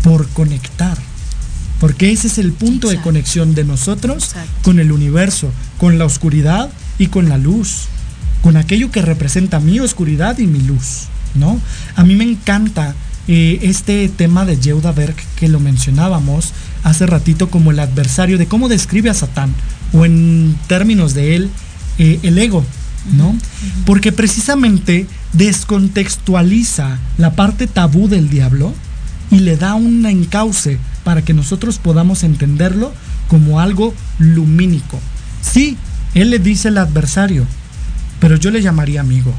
por 0.03 0.27
conectar. 0.29 0.97
Porque 1.81 2.13
ese 2.13 2.29
es 2.29 2.39
el 2.39 2.53
punto 2.53 2.89
de 2.89 3.01
conexión 3.01 3.55
de 3.55 3.65
nosotros 3.65 4.35
con 4.63 4.79
el 4.79 4.91
universo, 4.91 5.51
con 5.79 5.99
la 5.99 6.07
oscuridad 6.07 6.71
y 6.99 7.09
con 7.09 7.29
la 7.29 7.39
luz, 7.39 7.87
con 8.43 8.57
aquello 8.57 8.91
que 8.91 9.03
representa 9.03 9.61
mi 9.61 9.81
oscuridad 9.81 10.39
y 10.39 10.47
mi 10.47 10.61
luz, 10.61 11.05
¿no? 11.35 11.59
A 11.97 12.05
mí 12.05 12.15
me 12.15 12.25
encanta 12.25 12.95
eh, 13.27 13.59
este 13.63 14.09
tema 14.09 14.45
de 14.45 14.59
Yehuda 14.59 14.93
Berg 14.93 15.17
que 15.37 15.49
lo 15.49 15.59
mencionábamos 15.59 16.53
hace 16.83 17.07
ratito 17.07 17.49
como 17.49 17.71
el 17.71 17.81
adversario 17.81 18.37
de 18.37 18.47
cómo 18.47 18.69
describe 18.69 19.09
a 19.09 19.15
Satán, 19.15 19.55
o 19.93 20.05
en 20.05 20.57
términos 20.67 21.15
de 21.15 21.37
él, 21.37 21.51
eh, 21.99 22.21
el 22.23 22.39
ego, 22.39 22.65
¿no? 23.17 23.35
Porque 23.87 24.13
precisamente 24.13 25.07
descontextualiza 25.33 26.99
la 27.17 27.35
parte 27.35 27.67
tabú 27.67 28.09
del 28.09 28.29
diablo 28.29 28.75
y 29.31 29.39
le 29.39 29.57
da 29.57 29.75
un 29.75 30.05
encauce 30.05 30.79
para 31.03 31.23
que 31.23 31.35
nosotros 31.35 31.79
podamos 31.79 32.23
entenderlo 32.25 32.93
como 33.29 33.61
algo 33.61 33.95
lumínico. 34.19 35.01
Sí, 35.41 35.77
él 36.15 36.31
le 36.31 36.39
dice 36.39 36.69
el 36.69 36.79
adversario, 36.79 37.45
pero 38.21 38.37
yo 38.37 38.51
le 38.51 38.63
llamaría 38.63 39.01
amigo. 39.01 39.33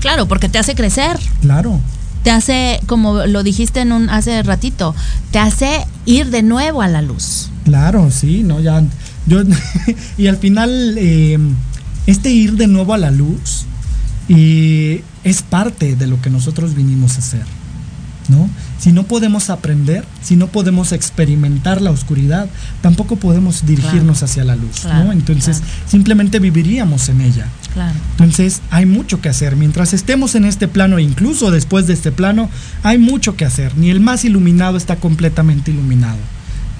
Claro, 0.00 0.26
porque 0.26 0.48
te 0.48 0.58
hace 0.58 0.74
crecer. 0.74 1.18
Claro. 1.40 1.80
Te 2.22 2.30
hace, 2.30 2.80
como 2.86 3.26
lo 3.26 3.42
dijiste 3.42 3.80
en 3.80 3.92
un 3.92 4.10
hace 4.10 4.42
ratito, 4.42 4.94
te 5.30 5.38
hace 5.38 5.86
ir 6.06 6.30
de 6.30 6.42
nuevo 6.42 6.82
a 6.82 6.88
la 6.88 7.02
luz. 7.02 7.50
Claro, 7.64 8.10
sí, 8.10 8.42
no, 8.42 8.60
ya. 8.60 8.82
Yo, 9.26 9.42
y 10.18 10.26
al 10.26 10.36
final, 10.36 10.96
eh, 10.98 11.38
este 12.06 12.30
ir 12.30 12.54
de 12.54 12.66
nuevo 12.66 12.94
a 12.94 12.98
la 12.98 13.10
luz 13.10 13.64
y 14.28 15.02
es 15.24 15.42
parte 15.42 15.96
de 15.96 16.06
lo 16.06 16.20
que 16.20 16.30
nosotros 16.30 16.74
vinimos 16.74 17.16
a 17.16 17.18
hacer. 17.18 17.44
¿No? 18.28 18.48
Si 18.78 18.92
no 18.92 19.04
podemos 19.04 19.50
aprender, 19.50 20.04
si 20.22 20.36
no 20.36 20.48
podemos 20.48 20.92
experimentar 20.92 21.80
la 21.80 21.90
oscuridad, 21.90 22.48
tampoco 22.82 23.16
podemos 23.16 23.64
dirigirnos 23.66 24.22
hacia 24.22 24.44
la 24.44 24.56
luz, 24.56 24.84
¿no? 24.84 25.12
Entonces, 25.12 25.62
simplemente 25.86 26.38
viviríamos 26.38 27.08
en 27.08 27.22
ella. 27.22 27.46
Entonces, 28.12 28.62
hay 28.70 28.86
mucho 28.86 29.20
que 29.20 29.28
hacer. 29.28 29.56
Mientras 29.56 29.92
estemos 29.92 30.34
en 30.34 30.44
este 30.44 30.68
plano, 30.68 30.98
incluso 30.98 31.50
después 31.50 31.86
de 31.86 31.94
este 31.94 32.12
plano, 32.12 32.50
hay 32.82 32.98
mucho 32.98 33.36
que 33.36 33.44
hacer. 33.44 33.76
Ni 33.76 33.90
el 33.90 34.00
más 34.00 34.24
iluminado 34.24 34.76
está 34.76 34.96
completamente 34.96 35.70
iluminado. 35.70 36.18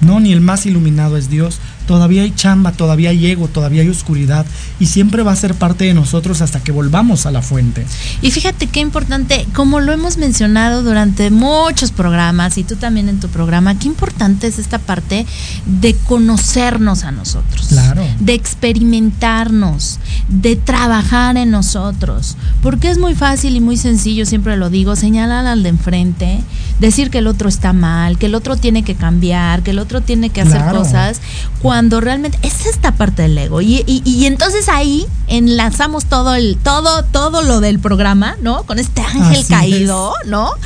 No, 0.01 0.19
ni 0.19 0.31
el 0.31 0.41
más 0.41 0.65
iluminado 0.67 1.17
es 1.17 1.29
Dios 1.29 1.59
todavía 1.87 2.21
hay 2.21 2.31
chamba, 2.31 2.73
todavía 2.73 3.09
hay 3.09 3.25
ego, 3.25 3.47
todavía 3.47 3.81
hay 3.81 3.89
oscuridad 3.89 4.45
y 4.79 4.85
siempre 4.85 5.23
va 5.23 5.31
a 5.31 5.35
ser 5.35 5.55
parte 5.55 5.85
de 5.85 5.93
nosotros 5.93 6.41
hasta 6.41 6.59
que 6.59 6.71
volvamos 6.71 7.25
a 7.25 7.31
la 7.31 7.41
fuente. 7.41 7.85
Y 8.21 8.29
fíjate 8.29 8.67
qué 8.67 8.81
importante, 8.81 9.47
como 9.53 9.79
lo 9.79 9.91
hemos 9.91 10.17
mencionado 10.17 10.83
durante 10.83 11.31
muchos 11.31 11.91
programas 11.91 12.57
y 12.57 12.63
tú 12.63 12.75
también 12.75 13.09
en 13.09 13.19
tu 13.19 13.29
programa, 13.29 13.79
qué 13.79 13.87
importante 13.87 14.47
es 14.47 14.59
esta 14.59 14.77
parte 14.77 15.25
de 15.65 15.95
conocernos 15.95 17.03
a 17.03 17.11
nosotros, 17.11 17.67
claro. 17.69 18.03
de 18.19 18.33
experimentarnos, 18.33 19.99
de 20.27 20.55
trabajar 20.57 21.37
en 21.37 21.49
nosotros, 21.49 22.35
porque 22.61 22.89
es 22.91 22.99
muy 22.99 23.15
fácil 23.15 23.55
y 23.55 23.61
muy 23.61 23.77
sencillo, 23.77 24.25
siempre 24.25 24.57
lo 24.57 24.69
digo, 24.69 24.95
señalar 24.95 25.45
al 25.45 25.63
de 25.63 25.69
enfrente, 25.69 26.39
decir 26.79 27.09
que 27.09 27.19
el 27.19 27.27
otro 27.27 27.47
está 27.47 27.71
mal, 27.71 28.17
que 28.17 28.25
el 28.27 28.35
otro 28.35 28.57
tiene 28.57 28.83
que 28.83 28.95
cambiar, 28.95 29.63
que 29.63 29.71
el 29.71 29.79
otro 29.79 30.01
tiene 30.01 30.29
que 30.29 30.41
hacer 30.41 30.61
cosas 30.71 31.21
cuando 31.61 31.76
realmente 32.01 32.37
es 32.41 32.65
esta 32.65 32.93
parte 32.93 33.23
del 33.23 33.37
ego. 33.37 33.61
Y, 33.61 33.83
y, 33.85 34.25
entonces 34.25 34.67
ahí 34.69 35.05
enlazamos 35.27 36.05
todo 36.05 36.35
el, 36.35 36.57
todo, 36.57 37.03
todo 37.03 37.41
lo 37.41 37.59
del 37.59 37.79
programa, 37.79 38.35
¿no? 38.41 38.63
Con 38.63 38.79
este 38.79 39.01
ángel 39.01 39.45
caído, 39.47 40.13
¿no? 40.25 40.49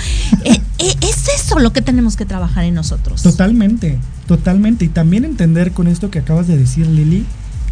Eh, 0.46 0.60
eh, 0.80 0.96
es 1.02 1.28
eso 1.36 1.60
lo 1.60 1.74
que 1.74 1.82
tenemos 1.82 2.16
que 2.16 2.26
trabajar 2.26 2.64
en 2.64 2.74
nosotros. 2.74 3.22
Totalmente, 3.22 4.00
totalmente. 4.28 4.86
Y 4.86 4.88
también 4.88 5.26
entender 5.26 5.74
con 5.74 5.88
esto 5.88 6.10
que 6.10 6.20
acabas 6.20 6.48
de 6.48 6.58
decir, 6.58 6.88
Lili, 6.88 7.26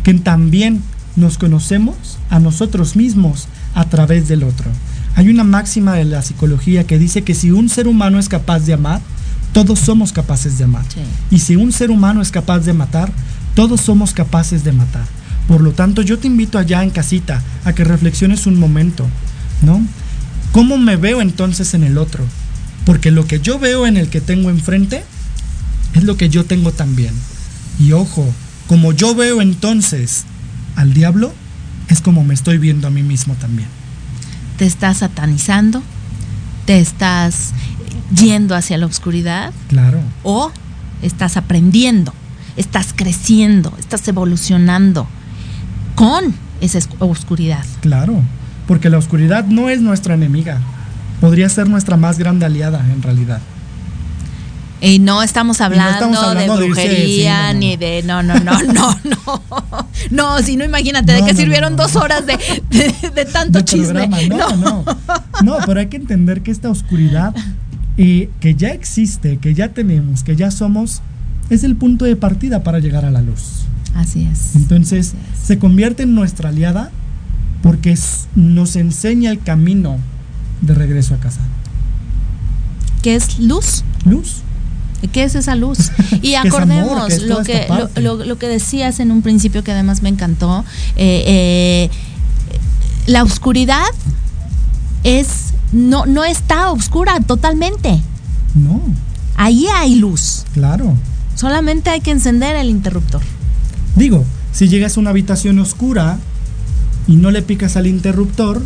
que 0.04 0.14
también 0.14 0.84
nos 1.16 1.38
conocemos 1.38 1.96
a 2.30 2.40
nosotros 2.40 2.96
mismos 2.96 3.48
a 3.74 3.86
través 3.86 4.28
del 4.28 4.44
otro. 4.44 4.70
Hay 5.16 5.30
una 5.30 5.44
máxima 5.44 5.94
de 5.94 6.04
la 6.06 6.22
psicología 6.22 6.86
que 6.86 7.00
dice 7.00 7.24
que 7.24 7.34
si 7.34 7.50
un 7.50 7.70
ser 7.70 7.88
humano 7.88 8.20
es 8.20 8.30
capaz 8.30 8.60
de 8.60 8.74
amar, 8.74 9.02
todos 9.54 9.80
somos 9.80 10.12
capaces 10.12 10.58
de 10.58 10.66
amar. 10.66 10.86
Y 11.32 11.40
si 11.40 11.56
un 11.56 11.72
ser 11.72 11.92
humano 11.92 12.22
es 12.22 12.32
capaz 12.32 12.60
de 12.60 12.74
matar, 12.74 13.12
todos 13.56 13.82
somos 13.82 14.14
capaces 14.14 14.64
de 14.64 14.72
matar. 14.72 15.06
Por 15.48 15.62
lo 15.62 15.72
tanto, 15.72 16.02
yo 16.02 16.20
te 16.20 16.28
invito 16.28 16.58
allá 16.58 16.84
en 16.84 16.92
casita 16.92 17.42
a 17.66 17.74
que 17.74 17.84
reflexiones 17.84 18.46
un 18.46 18.60
momento, 18.60 19.08
¿no? 19.62 19.82
¿Cómo 20.52 20.78
me 20.78 20.96
veo 20.96 21.22
entonces 21.22 21.74
en 21.74 21.84
el 21.84 21.98
otro? 21.98 22.24
Porque 22.86 23.12
lo 23.12 23.26
que 23.26 23.40
yo 23.40 23.60
veo 23.60 23.86
en 23.86 23.98
el 23.98 24.10
que 24.10 24.22
tengo 24.22 24.50
enfrente 24.50 25.04
es 25.94 26.04
lo 26.04 26.18
que 26.18 26.30
yo 26.30 26.46
tengo 26.46 26.72
también. 26.72 27.14
Y 27.80 27.94
ojo, 27.94 28.32
como 28.68 28.94
yo 28.94 29.16
veo 29.16 29.42
entonces 29.42 30.26
al 30.76 30.94
diablo, 30.94 31.34
es 31.88 32.02
como 32.02 32.24
me 32.24 32.34
estoy 32.34 32.58
viendo 32.58 32.88
a 32.88 32.92
mí 32.92 33.04
mismo 33.04 33.34
también. 33.36 33.68
Te 34.58 34.66
estás 34.66 34.98
satanizando, 34.98 35.82
te 36.66 36.80
estás 36.80 37.54
yendo 38.16 38.56
hacia 38.56 38.78
la 38.78 38.86
oscuridad. 38.86 39.52
Claro. 39.68 40.00
O 40.24 40.52
estás 41.02 41.38
aprendiendo, 41.38 42.14
estás 42.58 42.94
creciendo, 42.96 43.74
estás 43.80 44.08
evolucionando 44.08 45.08
con 45.96 46.34
esa 46.62 46.80
oscuridad. 47.00 47.66
Claro, 47.82 48.22
porque 48.68 48.90
la 48.90 48.98
oscuridad 48.98 49.46
no 49.46 49.70
es 49.70 49.82
nuestra 49.82 50.14
enemiga, 50.14 50.60
podría 51.22 51.50
ser 51.50 51.70
nuestra 51.70 51.98
más 51.98 52.18
grande 52.18 52.46
aliada 52.46 52.86
en 52.92 53.02
realidad. 53.02 53.42
Y 54.82 55.00
no 55.00 55.22
estamos 55.22 55.60
hablando, 55.60 56.34
de 56.36 56.50
brujería 56.50 57.54
ni 57.54 57.76
de. 57.76 58.02
No, 58.04 58.24
no, 58.24 58.36
no, 58.36 58.62
no, 58.74 59.00
no. 59.04 59.44
No, 60.10 60.40
si 60.40 60.56
no, 60.56 60.64
imagínate, 60.64 61.12
¿de 61.12 61.26
qué 61.26 61.36
sirvieron 61.36 61.76
dos 61.76 61.96
horas 61.98 62.26
de, 62.26 62.38
de, 63.14 63.26
tanto 63.26 63.60
chisme? 63.62 64.08
No, 64.30 64.56
no, 64.56 64.86
no. 65.44 65.58
pero 65.66 65.82
hay 65.82 65.88
que 65.88 65.98
entender 65.98 66.42
que 66.42 66.52
esta 66.52 66.70
oscuridad 66.70 67.36
y 67.98 68.28
que 68.40 68.56
ya 68.56 68.70
existe, 68.70 69.38
que 69.38 69.54
ya 69.54 69.70
tenemos, 69.70 70.24
que 70.24 70.36
ya 70.36 70.52
somos, 70.52 71.02
es 71.50 71.64
el 71.64 71.76
punto 71.76 72.06
de 72.06 72.16
partida 72.16 72.64
para 72.64 72.80
llegar 72.80 73.06
a 73.06 73.12
la 73.12 73.22
luz. 73.22 73.66
Así 73.96 74.28
es. 74.32 74.56
Entonces, 74.56 75.14
se 75.44 75.58
convierte 75.58 76.04
en 76.04 76.16
nuestra 76.16 76.50
aliada 76.50 76.92
porque 77.62 77.98
nos 78.36 78.76
enseña 78.76 79.32
el 79.32 79.40
camino 79.40 79.98
de 80.62 80.74
regreso 80.74 81.16
a 81.16 81.18
casa. 81.18 81.42
¿Qué 83.02 83.16
es 83.16 83.40
luz? 83.40 83.84
Luz. 84.06 84.42
¿Qué 85.14 85.24
es 85.24 85.36
esa 85.36 85.56
luz? 85.56 85.92
Y 86.22 86.36
acordemos 86.36 87.22
lo, 87.24 87.44
que, 87.44 87.68
lo, 87.98 88.38
que 88.38 88.48
decías 88.48 89.00
en 89.00 89.12
un 89.12 89.22
principio 89.22 89.64
que 89.64 89.72
además 89.72 90.02
me 90.02 90.10
encantó. 90.10 90.66
Eh, 90.96 91.24
eh, 91.28 91.90
la 93.08 93.24
oscuridad 93.24 93.88
es 95.04 95.54
no, 95.72 96.06
no 96.06 96.24
está 96.24 96.72
oscura 96.72 97.20
totalmente. 97.22 98.02
No. 98.56 98.82
Ahí 99.36 99.68
hay 99.74 99.96
luz. 99.96 100.46
Claro. 100.54 100.96
Solamente 101.36 101.90
hay 101.90 102.02
que 102.02 102.12
encender 102.12 102.56
el 102.56 102.70
interruptor. 102.70 103.22
Digo, 103.96 104.26
si 104.52 104.68
llegas 104.68 104.98
a 104.98 105.00
una 105.00 105.12
habitación 105.12 105.60
oscura 105.60 106.18
y 107.08 107.16
no 107.16 107.32
le 107.32 107.42
picas 107.42 107.78
al 107.78 107.88
interruptor, 107.88 108.62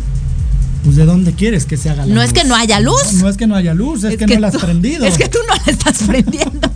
pues 0.84 0.96
¿de 0.96 1.06
dónde 1.06 1.32
quieres 1.32 1.64
que 1.64 1.76
se 1.76 1.88
haga 1.88 2.04
la 2.04 2.14
No 2.14 2.22
es 2.22 2.32
que 2.32 2.44
no 2.44 2.54
haya 2.54 2.78
luz. 2.80 3.14
No, 3.14 3.28
es 3.28 3.36
que 3.36 3.46
no 3.46 3.54
haya 3.54 3.72
luz, 3.72 4.04
es, 4.04 4.16
que, 4.18 4.26
no 4.26 4.38
la 4.38 4.48
has 4.48 4.56
prendido. 4.56 5.06
Es 5.06 5.16
que 5.16 5.28
tú 5.28 5.38
no 5.48 5.54
la 5.54 5.72
estás 5.72 6.02
prendiendo. 6.06 6.70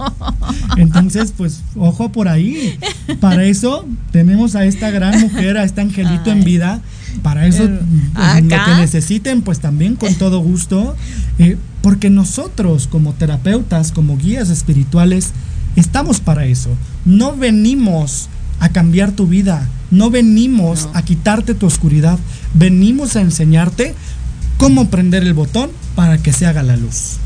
Entonces, 0.76 1.35
pues, 1.37 1.61
ojo 1.76 2.11
por 2.11 2.29
ahí. 2.29 2.79
Para 3.20 3.45
eso 3.45 3.85
tenemos 4.11 4.55
a 4.55 4.64
esta 4.64 4.91
gran 4.91 5.20
mujer, 5.20 5.59
a 5.59 5.64
este 5.64 5.83
angelito 5.83 6.31
en 6.31 6.43
vida, 6.43 6.81
para 7.19 7.47
eso, 7.47 7.64
eh, 7.64 7.81
pues, 8.14 8.45
lo 8.45 8.64
que 8.64 8.75
necesiten, 8.77 9.43
pues 9.43 9.61
también 9.61 9.97
con 9.97 10.14
todo 10.14 10.41
gusto, 10.41 10.97
eh, 11.39 11.57
porque 11.83 12.11
nosotros 12.11 12.87
como 12.87 13.12
terapeutas, 13.14 13.93
como 13.93 14.16
guías 14.16 14.51
espirituales, 14.51 15.33
estamos 15.77 16.21
para 16.21 16.47
eso. 16.47 16.71
No 17.05 17.37
venimos 17.37 18.29
a 18.61 18.71
cambiar 18.71 19.12
tu 19.12 19.27
vida, 19.27 19.69
no 19.91 20.11
venimos 20.11 20.89
a 20.95 21.03
quitarte 21.03 21.55
tu 21.55 21.66
oscuridad, 21.66 22.19
venimos 22.55 23.16
a 23.16 23.21
enseñarte 23.21 23.95
cómo 24.57 24.89
prender 24.89 25.23
el 25.23 25.35
botón 25.35 25.71
para 25.95 26.19
que 26.19 26.33
se 26.33 26.47
haga 26.47 26.62
la 26.62 26.77
luz. 26.77 27.16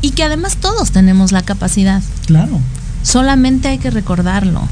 Y 0.00 0.10
que 0.10 0.24
además 0.24 0.56
todos 0.56 0.90
tenemos 0.90 1.32
la 1.32 1.42
capacidad. 1.42 2.02
Claro. 2.26 2.60
Solamente 3.02 3.68
hay 3.68 3.78
que 3.78 3.90
recordarlo 3.90 4.68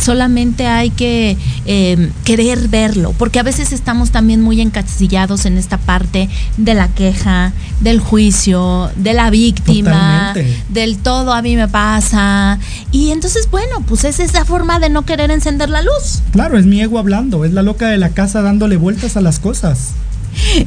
solamente 0.00 0.66
hay 0.66 0.90
que 0.90 1.36
em, 1.66 2.10
querer 2.24 2.68
verlo, 2.68 3.14
porque 3.18 3.38
a 3.38 3.42
veces 3.42 3.72
estamos 3.72 4.10
también 4.10 4.40
muy 4.40 4.60
encasillados 4.60 5.46
en 5.46 5.58
esta 5.58 5.78
parte 5.78 6.28
de 6.56 6.74
la 6.74 6.88
queja, 6.88 7.52
del 7.80 8.00
juicio, 8.00 8.90
de 8.96 9.14
la 9.14 9.30
víctima, 9.30 10.34
del 10.68 10.98
todo 10.98 11.32
a 11.32 11.42
mí 11.42 11.56
me 11.56 11.68
pasa. 11.68 12.58
Y 12.92 13.10
entonces, 13.10 13.48
bueno, 13.50 13.82
pues 13.86 14.04
es 14.04 14.20
esa 14.20 14.44
forma 14.44 14.78
de 14.78 14.90
no 14.90 15.04
querer 15.04 15.30
encender 15.30 15.68
la 15.68 15.82
luz. 15.82 16.22
Claro, 16.32 16.58
es 16.58 16.66
mi 16.66 16.80
ego 16.80 16.98
hablando, 16.98 17.44
es 17.44 17.52
la 17.52 17.62
loca 17.62 17.88
de 17.88 17.98
la 17.98 18.10
casa 18.10 18.42
dándole 18.42 18.76
vueltas 18.76 19.16
a 19.16 19.20
las 19.20 19.38
cosas. 19.38 19.92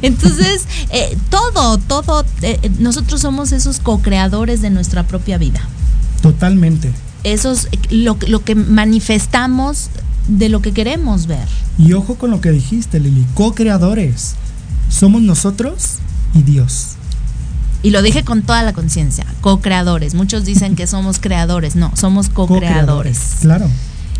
Entonces, 0.02 0.66
eh, 0.90 1.16
todo, 1.30 1.78
todo, 1.78 2.24
eh, 2.42 2.58
nosotros 2.78 3.20
somos 3.20 3.52
esos 3.52 3.80
co-creadores 3.80 4.62
de 4.62 4.70
nuestra 4.70 5.02
propia 5.02 5.38
vida. 5.38 5.60
Totalmente 6.22 6.92
esos 7.24 7.68
lo, 7.90 8.16
lo 8.26 8.44
que 8.44 8.54
manifestamos 8.54 9.90
de 10.28 10.48
lo 10.48 10.60
que 10.62 10.72
queremos 10.72 11.26
ver. 11.26 11.48
Y 11.78 11.92
ojo 11.94 12.16
con 12.16 12.30
lo 12.30 12.40
que 12.40 12.50
dijiste, 12.50 13.00
Lili, 13.00 13.24
co-creadores. 13.34 14.34
Somos 14.90 15.22
nosotros 15.22 15.96
y 16.34 16.42
Dios. 16.42 16.96
Y 17.82 17.90
lo 17.90 18.02
dije 18.02 18.24
con 18.24 18.42
toda 18.42 18.62
la 18.62 18.72
conciencia, 18.72 19.24
co-creadores. 19.40 20.14
Muchos 20.14 20.44
dicen 20.44 20.76
que 20.76 20.86
somos 20.86 21.18
creadores, 21.20 21.76
no, 21.76 21.92
somos 21.96 22.28
co-creadores. 22.28 23.36
claro. 23.40 23.68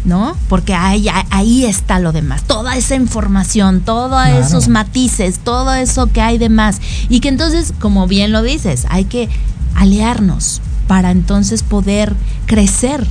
¿No? 0.05 0.37
Porque 0.49 0.75
ahí, 0.75 1.09
ahí 1.31 1.65
está 1.65 1.99
lo 1.99 2.13
demás, 2.13 2.45
toda 2.45 2.77
esa 2.77 2.95
información, 2.95 3.81
todos 3.81 4.25
esos 4.29 4.69
matices, 4.69 5.41
todo 5.41 5.75
eso 5.75 6.07
que 6.07 6.21
hay 6.21 6.39
de 6.39 6.49
más. 6.49 6.81
Y 7.09 7.19
que 7.19 7.29
entonces, 7.29 7.75
como 7.81 8.07
bien 8.07 8.31
lo 8.31 8.43
dices, 8.43 8.87
hay 8.91 9.07
que 9.07 9.29
aliarnos, 9.75 10.63
para 10.89 11.13
entonces 11.13 11.63
poder 11.63 12.15
crecer 12.47 13.07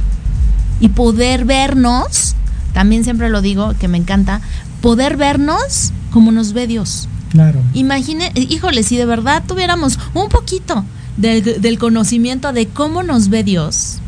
y 0.82 0.90
poder 0.90 1.46
vernos, 1.46 2.36
también 2.74 3.06
siempre 3.06 3.30
lo 3.30 3.42
digo, 3.42 3.74
que 3.80 3.88
me 3.88 3.98
encanta, 3.98 4.42
poder 4.82 5.16
vernos 5.16 5.94
como 6.12 6.32
nos 6.32 6.52
ve 6.52 6.68
Dios. 6.68 7.08
Claro. 7.30 7.62
Imagine, 7.74 8.32
híjole, 8.36 8.84
si 8.84 8.98
de 8.98 9.06
verdad 9.06 9.44
tuviéramos 9.48 10.00
un 10.14 10.28
poquito 10.28 10.84
del, 11.18 11.62
del 11.62 11.78
conocimiento 11.78 12.52
de 12.52 12.68
cómo 12.68 13.04
nos 13.04 13.30
ve 13.30 13.44
Dios. 13.44 14.00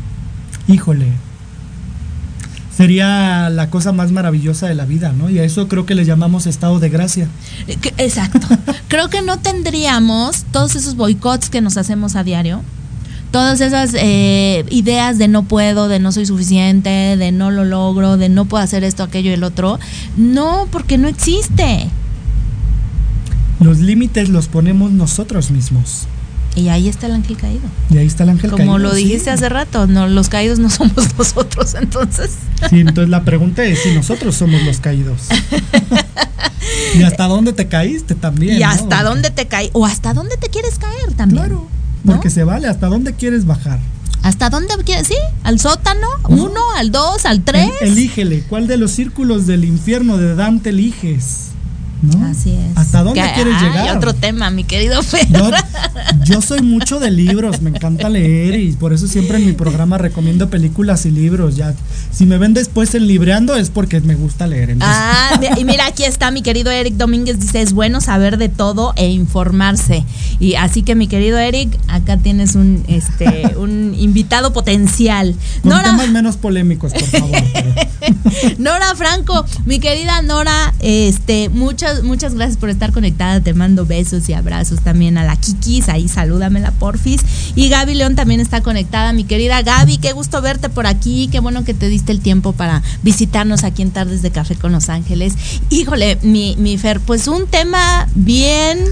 Híjole. 0.68 1.12
sería 2.76 3.50
la 3.50 3.68
cosa 3.68 3.92
más 3.92 4.10
maravillosa 4.10 4.66
de 4.66 4.74
la 4.74 4.86
vida, 4.86 5.12
¿no? 5.12 5.28
Y 5.28 5.38
a 5.38 5.44
eso 5.44 5.68
creo 5.68 5.84
que 5.84 5.94
le 5.94 6.04
llamamos 6.04 6.46
estado 6.46 6.80
de 6.80 6.88
gracia. 6.88 7.28
Eh, 7.68 7.78
exacto. 7.98 8.48
creo 8.88 9.10
que 9.10 9.22
no 9.22 9.38
tendríamos 9.38 10.44
todos 10.50 10.76
esos 10.76 10.96
boicots 10.96 11.50
que 11.50 11.60
nos 11.60 11.76
hacemos 11.76 12.16
a 12.16 12.24
diario. 12.24 12.62
Todas 13.30 13.60
esas 13.60 13.94
eh, 13.94 14.64
ideas 14.70 15.18
de 15.18 15.28
no 15.28 15.44
puedo, 15.44 15.88
de 15.88 16.00
no 16.00 16.10
soy 16.10 16.26
suficiente, 16.26 17.16
de 17.16 17.32
no 17.32 17.50
lo 17.50 17.64
logro, 17.64 18.16
de 18.16 18.28
no 18.28 18.44
puedo 18.46 18.62
hacer 18.62 18.82
esto, 18.82 19.04
aquello 19.04 19.30
y 19.30 19.34
el 19.34 19.44
otro. 19.44 19.78
No, 20.16 20.66
porque 20.72 20.98
no 20.98 21.06
existe. 21.06 21.88
Los 23.60 23.78
límites 23.78 24.30
los 24.30 24.48
ponemos 24.48 24.90
nosotros 24.90 25.50
mismos. 25.50 26.06
Y 26.56 26.68
ahí 26.68 26.88
está 26.88 27.06
el 27.06 27.12
ángel 27.12 27.36
caído. 27.36 27.62
Y 27.90 27.98
ahí 27.98 28.06
está 28.06 28.24
el 28.24 28.30
ángel 28.30 28.50
caído. 28.50 28.64
Como 28.64 28.78
lo 28.78 28.92
dijiste 28.92 29.30
hace 29.30 29.48
rato, 29.48 29.86
no, 29.86 30.08
los 30.08 30.28
caídos 30.28 30.58
no 30.58 30.68
somos 30.70 31.16
nosotros, 31.16 31.74
entonces. 31.74 32.30
Sí, 32.68 32.80
entonces 32.80 33.08
la 33.08 33.24
pregunta 33.24 33.64
es 33.64 33.82
si 33.82 33.94
nosotros 33.94 34.34
somos 34.34 34.62
los 34.64 34.80
caídos. 34.80 35.28
y 36.98 37.02
hasta 37.04 37.28
dónde 37.28 37.52
te 37.52 37.68
caíste 37.68 38.16
también. 38.16 38.58
Y 38.58 38.62
hasta 38.64 39.04
dónde 39.04 39.30
te 39.30 39.46
caí, 39.46 39.70
o 39.72 39.86
hasta 39.86 40.14
dónde 40.14 40.36
te 40.36 40.48
quieres 40.48 40.78
caer 40.78 41.12
también. 41.14 41.44
Claro, 41.44 41.68
porque 42.04 42.30
se 42.30 42.44
vale, 42.44 42.68
hasta 42.68 42.86
dónde 42.86 43.14
quieres 43.14 43.46
bajar. 43.46 43.78
¿Hasta 44.22 44.50
dónde 44.50 44.74
quieres? 44.84 45.08
Sí, 45.08 45.14
al 45.44 45.58
sótano, 45.58 46.06
uno, 46.28 46.60
al 46.76 46.92
dos, 46.92 47.24
al 47.24 47.42
tres. 47.42 47.70
elígele, 47.80 48.42
¿cuál 48.48 48.66
de 48.66 48.76
los 48.76 48.90
círculos 48.90 49.46
del 49.46 49.64
infierno 49.64 50.18
de 50.18 50.34
Dante 50.34 50.70
eliges? 50.70 51.50
Así 52.24 52.52
es. 52.52 52.76
¿Hasta 52.76 53.02
dónde 53.02 53.22
quieres 53.34 53.60
llegar? 53.60 53.96
otro 53.96 54.14
tema, 54.14 54.50
mi 54.50 54.64
querido 54.64 55.00
Pedro. 55.02 55.50
Yo, 56.24 56.40
soy 56.40 56.62
mucho 56.62 56.98
de 56.98 57.10
libros, 57.10 57.60
me 57.60 57.70
encanta 57.70 58.08
leer 58.08 58.58
y 58.58 58.72
por 58.72 58.92
eso 58.92 59.06
siempre 59.06 59.38
en 59.38 59.46
mi 59.46 59.52
programa 59.52 59.98
recomiendo 59.98 60.48
películas 60.48 61.04
y 61.06 61.10
libros. 61.10 61.56
Ya, 61.56 61.74
si 62.12 62.26
me 62.26 62.38
ven 62.38 62.54
después 62.54 62.94
en 62.94 63.06
libreando 63.06 63.56
es 63.56 63.70
porque 63.70 64.00
me 64.00 64.14
gusta 64.14 64.46
leer. 64.46 64.76
Ah, 64.80 65.40
y 65.56 65.64
mira, 65.64 65.86
aquí 65.86 66.04
está 66.04 66.30
mi 66.30 66.42
querido 66.42 66.70
Eric 66.70 66.94
Domínguez, 66.94 67.40
dice, 67.40 67.60
es 67.62 67.72
bueno 67.72 68.00
saber 68.00 68.38
de 68.38 68.48
todo 68.48 68.92
e 68.96 69.08
informarse. 69.08 70.04
Y 70.38 70.54
así 70.54 70.82
que 70.82 70.94
mi 70.94 71.06
querido 71.06 71.38
Eric, 71.38 71.76
acá 71.88 72.16
tienes 72.16 72.54
un, 72.54 72.84
este, 72.88 73.54
un 73.58 73.94
invitado 73.98 74.52
potencial. 74.52 75.34
Con 75.62 75.70
Nora, 75.70 75.84
temas 75.90 76.10
menos 76.10 76.36
polémicos, 76.36 76.92
por 76.92 77.02
favor. 77.02 77.42
Nora 78.58 78.94
Franco, 78.94 79.44
mi 79.66 79.80
querida 79.80 80.22
Nora, 80.22 80.72
este, 80.80 81.48
muchas 81.48 81.89
muchas, 82.02 82.34
gracias 82.34 82.58
por 82.58 82.70
estar 82.70 82.92
conectada. 82.92 83.40
Te 83.40 83.54
mando 83.54 83.86
besos 83.86 84.28
y 84.28 84.32
abrazos 84.32 84.80
también 84.80 85.18
a 85.18 85.24
la 85.24 85.36
Kikis. 85.36 85.88
Ahí 85.88 86.08
salúdamela, 86.08 86.70
porfis. 86.72 87.20
Y 87.54 87.68
Gaby 87.68 87.94
León 87.94 88.16
también 88.16 88.40
está 88.40 88.60
conectada. 88.62 89.12
Mi 89.12 89.24
querida 89.24 89.62
Gaby, 89.62 89.98
qué 89.98 90.12
gusto 90.12 90.40
verte 90.42 90.68
por 90.68 90.86
aquí. 90.86 91.28
Qué 91.30 91.40
bueno 91.40 91.64
que 91.64 91.74
te 91.74 91.88
diste 91.88 92.12
el 92.12 92.20
tiempo 92.20 92.52
para 92.52 92.82
visitarnos 93.02 93.64
aquí 93.64 93.82
en 93.82 93.90
Tardes 93.90 94.22
de 94.22 94.30
Café 94.30 94.56
con 94.56 94.72
Los 94.72 94.88
Ángeles. 94.88 95.34
Híjole, 95.70 96.18
mi, 96.22 96.56
mi 96.58 96.78
Fer, 96.78 97.00
pues 97.00 97.28
un 97.28 97.46
tema 97.46 98.08
bien. 98.14 98.78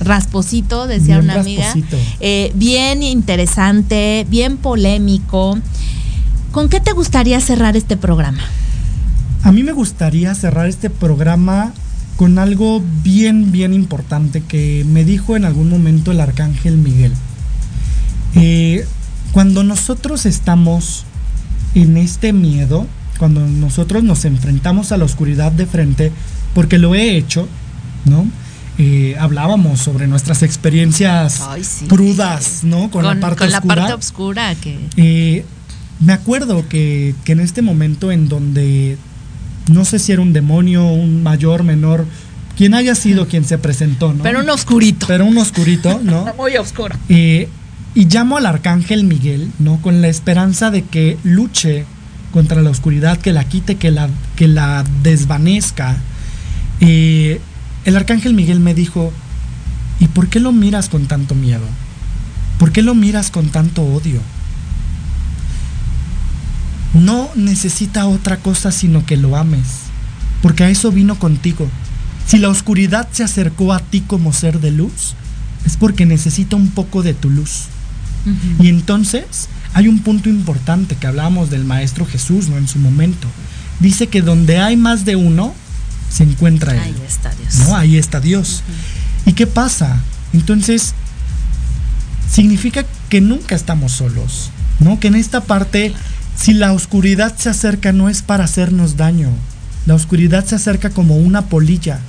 rasposito, 0.00 0.86
decía 0.86 1.18
una 1.18 1.40
amiga. 1.40 1.72
Eh, 2.20 2.52
bien 2.54 3.02
interesante, 3.02 4.26
bien 4.28 4.56
polémico. 4.56 5.58
¿Con 6.50 6.68
qué 6.68 6.80
te 6.80 6.92
gustaría 6.92 7.40
cerrar 7.40 7.76
este 7.76 7.96
programa? 7.96 8.40
A 9.42 9.50
mí 9.50 9.62
me 9.62 9.72
gustaría 9.72 10.34
cerrar 10.34 10.68
este 10.68 10.90
programa 10.90 11.72
con 12.22 12.38
algo 12.38 12.80
bien, 13.02 13.50
bien 13.50 13.74
importante 13.74 14.42
que 14.42 14.86
me 14.88 15.04
dijo 15.04 15.34
en 15.34 15.44
algún 15.44 15.68
momento 15.68 16.12
el 16.12 16.20
arcángel 16.20 16.76
Miguel. 16.76 17.12
Eh, 18.36 18.86
cuando 19.32 19.64
nosotros 19.64 20.24
estamos 20.24 21.02
en 21.74 21.96
este 21.96 22.32
miedo, 22.32 22.86
cuando 23.18 23.40
nosotros 23.40 24.04
nos 24.04 24.24
enfrentamos 24.24 24.92
a 24.92 24.98
la 24.98 25.04
oscuridad 25.04 25.50
de 25.50 25.66
frente, 25.66 26.12
porque 26.54 26.78
lo 26.78 26.94
he 26.94 27.16
hecho, 27.16 27.48
¿no? 28.04 28.24
Eh, 28.78 29.16
hablábamos 29.18 29.80
sobre 29.80 30.06
nuestras 30.06 30.44
experiencias 30.44 31.42
crudas, 31.88 32.62
¿no? 32.62 32.88
Con, 32.92 33.02
la 33.02 33.18
parte 33.18 33.38
con 33.38 33.48
oscura. 33.48 33.74
La 33.74 33.82
parte 33.82 33.94
oscura 33.94 34.54
que... 34.54 34.78
Eh, 34.96 35.44
me 35.98 36.12
acuerdo 36.12 36.68
que, 36.68 37.16
que 37.24 37.32
en 37.32 37.40
este 37.40 37.62
momento 37.62 38.12
en 38.12 38.28
donde 38.28 38.96
no 39.68 39.84
sé 39.84 39.98
si 39.98 40.12
era 40.12 40.22
un 40.22 40.32
demonio, 40.32 40.86
un 40.86 41.22
mayor, 41.22 41.62
menor, 41.62 42.06
quien 42.56 42.74
haya 42.74 42.94
sido 42.94 43.28
quien 43.28 43.44
se 43.44 43.58
presentó, 43.58 44.12
¿no? 44.12 44.22
Pero 44.22 44.40
un 44.40 44.50
oscurito. 44.50 45.06
Pero 45.06 45.24
un 45.24 45.38
oscurito, 45.38 46.00
¿no? 46.02 46.26
Muy 46.36 46.56
oscuro. 46.56 46.94
y 47.08 47.48
llamo 47.94 48.36
al 48.36 48.46
arcángel 48.46 49.04
Miguel, 49.04 49.50
¿no? 49.58 49.80
Con 49.80 50.00
la 50.00 50.08
esperanza 50.08 50.70
de 50.70 50.82
que 50.82 51.18
luche 51.24 51.84
contra 52.32 52.62
la 52.62 52.70
oscuridad, 52.70 53.18
que 53.18 53.32
la 53.32 53.44
quite, 53.44 53.76
que 53.76 53.90
la, 53.90 54.08
que 54.34 54.48
la 54.48 54.84
desvanezca. 55.02 55.96
Y 56.80 57.36
el 57.84 57.96
arcángel 57.96 58.34
Miguel 58.34 58.58
me 58.58 58.74
dijo, 58.74 59.12
¿y 60.00 60.08
por 60.08 60.28
qué 60.28 60.40
lo 60.40 60.50
miras 60.50 60.88
con 60.88 61.06
tanto 61.06 61.36
miedo? 61.36 61.64
¿Por 62.58 62.72
qué 62.72 62.82
lo 62.82 62.94
miras 62.94 63.30
con 63.30 63.50
tanto 63.50 63.82
odio? 63.82 64.20
No 66.94 67.30
necesita 67.34 68.06
otra 68.06 68.36
cosa 68.38 68.70
sino 68.72 69.06
que 69.06 69.16
lo 69.16 69.36
ames, 69.36 69.66
porque 70.42 70.64
a 70.64 70.70
eso 70.70 70.92
vino 70.92 71.18
contigo. 71.18 71.68
Si 72.26 72.38
la 72.38 72.48
oscuridad 72.48 73.08
se 73.12 73.24
acercó 73.24 73.72
a 73.72 73.80
ti 73.80 74.00
como 74.00 74.32
ser 74.32 74.60
de 74.60 74.70
luz, 74.70 75.14
es 75.64 75.76
porque 75.76 76.06
necesita 76.06 76.56
un 76.56 76.68
poco 76.68 77.02
de 77.02 77.14
tu 77.14 77.30
luz. 77.30 77.64
Y 78.60 78.68
entonces 78.68 79.48
hay 79.74 79.88
un 79.88 80.00
punto 80.00 80.28
importante 80.28 80.94
que 80.94 81.06
hablábamos 81.06 81.50
del 81.50 81.64
Maestro 81.64 82.06
Jesús, 82.06 82.48
¿no? 82.48 82.56
En 82.56 82.68
su 82.68 82.78
momento. 82.78 83.26
Dice 83.80 84.06
que 84.06 84.22
donde 84.22 84.58
hay 84.58 84.76
más 84.76 85.04
de 85.04 85.16
uno, 85.16 85.54
se 86.08 86.22
encuentra 86.24 86.72
Él. 86.72 86.94
Ahí 86.94 87.02
está 87.06 87.30
Dios. 87.34 87.58
¿no? 87.58 87.76
Ahí 87.76 87.96
está 87.96 88.20
Dios. 88.20 88.62
¿Y 89.26 89.32
qué 89.32 89.46
pasa? 89.46 90.00
Entonces, 90.32 90.94
significa 92.30 92.84
que 93.08 93.20
nunca 93.20 93.54
estamos 93.54 93.92
solos, 93.92 94.50
¿no? 94.78 95.00
Que 95.00 95.08
en 95.08 95.16
esta 95.16 95.42
parte 95.42 95.94
si 96.42 96.54
la 96.54 96.72
oscuridad 96.72 97.36
se 97.36 97.50
acerca 97.50 97.92
no 97.92 98.08
es 98.08 98.20
para 98.22 98.42
hacernos 98.42 98.96
daño, 98.96 99.28
la 99.86 99.94
oscuridad 99.94 100.44
se 100.44 100.56
acerca 100.56 100.90
como 100.90 101.16
una 101.16 101.42
polilla 101.42 102.00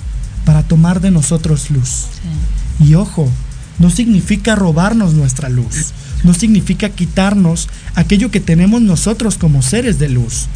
para 0.44 0.64
tomar 0.64 1.00
de 1.00 1.12
nosotros 1.12 1.70
luz. 1.70 2.06
Y 2.80 2.94
ojo, 2.94 3.30
no 3.78 3.90
significa 3.90 4.56
robarnos 4.56 5.14
nuestra 5.14 5.48
luz, 5.48 5.92
no 6.24 6.34
significa 6.34 6.88
quitarnos 6.88 7.68
aquello 7.94 8.32
que 8.32 8.40
tenemos 8.40 8.82
nosotros 8.82 9.38
como 9.38 9.62
seres 9.62 10.00
de 10.00 10.08
luz. 10.08 10.46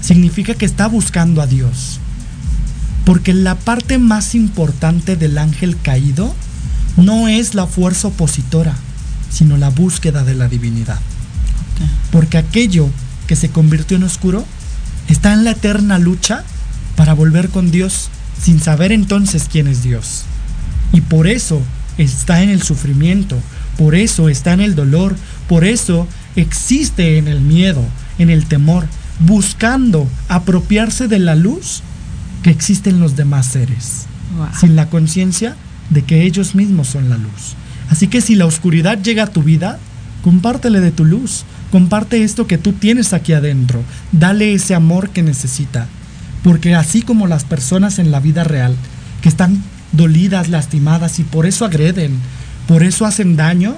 Significa 0.00 0.54
que 0.54 0.64
está 0.64 0.86
buscando 0.86 1.42
a 1.42 1.48
Dios. 1.48 1.98
Porque 3.04 3.34
la 3.34 3.56
parte 3.56 3.98
más 3.98 4.36
importante 4.36 5.16
del 5.16 5.38
ángel 5.38 5.76
caído 5.82 6.32
no 6.96 7.26
es 7.26 7.56
la 7.56 7.66
fuerza 7.66 8.06
opositora, 8.06 8.76
sino 9.28 9.56
la 9.56 9.70
búsqueda 9.70 10.22
de 10.22 10.36
la 10.36 10.46
divinidad. 10.46 11.00
Porque 12.12 12.38
aquello 12.38 12.88
que 13.28 13.36
se 13.36 13.50
convirtió 13.50 13.96
en 13.96 14.02
oscuro 14.02 14.44
está 15.08 15.32
en 15.32 15.44
la 15.44 15.52
eterna 15.52 15.98
lucha 15.98 16.42
para 16.96 17.12
volver 17.12 17.50
con 17.50 17.70
Dios 17.70 18.08
sin 18.42 18.58
saber 18.58 18.90
entonces 18.90 19.46
quién 19.50 19.68
es 19.68 19.84
Dios. 19.84 20.24
Y 20.92 21.02
por 21.02 21.28
eso 21.28 21.62
está 21.98 22.42
en 22.42 22.50
el 22.50 22.62
sufrimiento, 22.62 23.38
por 23.76 23.94
eso 23.94 24.28
está 24.28 24.52
en 24.52 24.60
el 24.60 24.74
dolor, 24.74 25.14
por 25.48 25.64
eso 25.64 26.08
existe 26.34 27.18
en 27.18 27.28
el 27.28 27.40
miedo, 27.40 27.84
en 28.18 28.30
el 28.30 28.46
temor, 28.46 28.86
buscando 29.20 30.08
apropiarse 30.28 31.08
de 31.08 31.18
la 31.18 31.34
luz 31.34 31.82
que 32.42 32.50
existe 32.50 32.90
en 32.90 33.00
los 33.00 33.16
demás 33.16 33.46
seres, 33.46 34.06
sin 34.58 34.76
la 34.76 34.88
conciencia 34.88 35.56
de 35.90 36.02
que 36.02 36.22
ellos 36.22 36.54
mismos 36.54 36.88
son 36.88 37.10
la 37.10 37.16
luz. 37.16 37.56
Así 37.90 38.08
que 38.08 38.20
si 38.20 38.34
la 38.34 38.46
oscuridad 38.46 39.02
llega 39.02 39.24
a 39.24 39.32
tu 39.32 39.42
vida, 39.42 39.78
compártele 40.22 40.80
de 40.80 40.92
tu 40.92 41.04
luz, 41.04 41.44
Comparte 41.70 42.22
esto 42.22 42.46
que 42.46 42.58
tú 42.58 42.72
tienes 42.72 43.12
aquí 43.12 43.32
adentro. 43.32 43.82
Dale 44.12 44.54
ese 44.54 44.74
amor 44.74 45.10
que 45.10 45.22
necesita. 45.22 45.86
Porque 46.42 46.74
así 46.74 47.02
como 47.02 47.26
las 47.26 47.44
personas 47.44 47.98
en 47.98 48.10
la 48.10 48.20
vida 48.20 48.44
real, 48.44 48.74
que 49.22 49.28
están 49.28 49.62
dolidas, 49.92 50.48
lastimadas 50.48 51.18
y 51.18 51.24
por 51.24 51.46
eso 51.46 51.64
agreden, 51.64 52.18
por 52.66 52.82
eso 52.82 53.06
hacen 53.06 53.36
daño, 53.36 53.76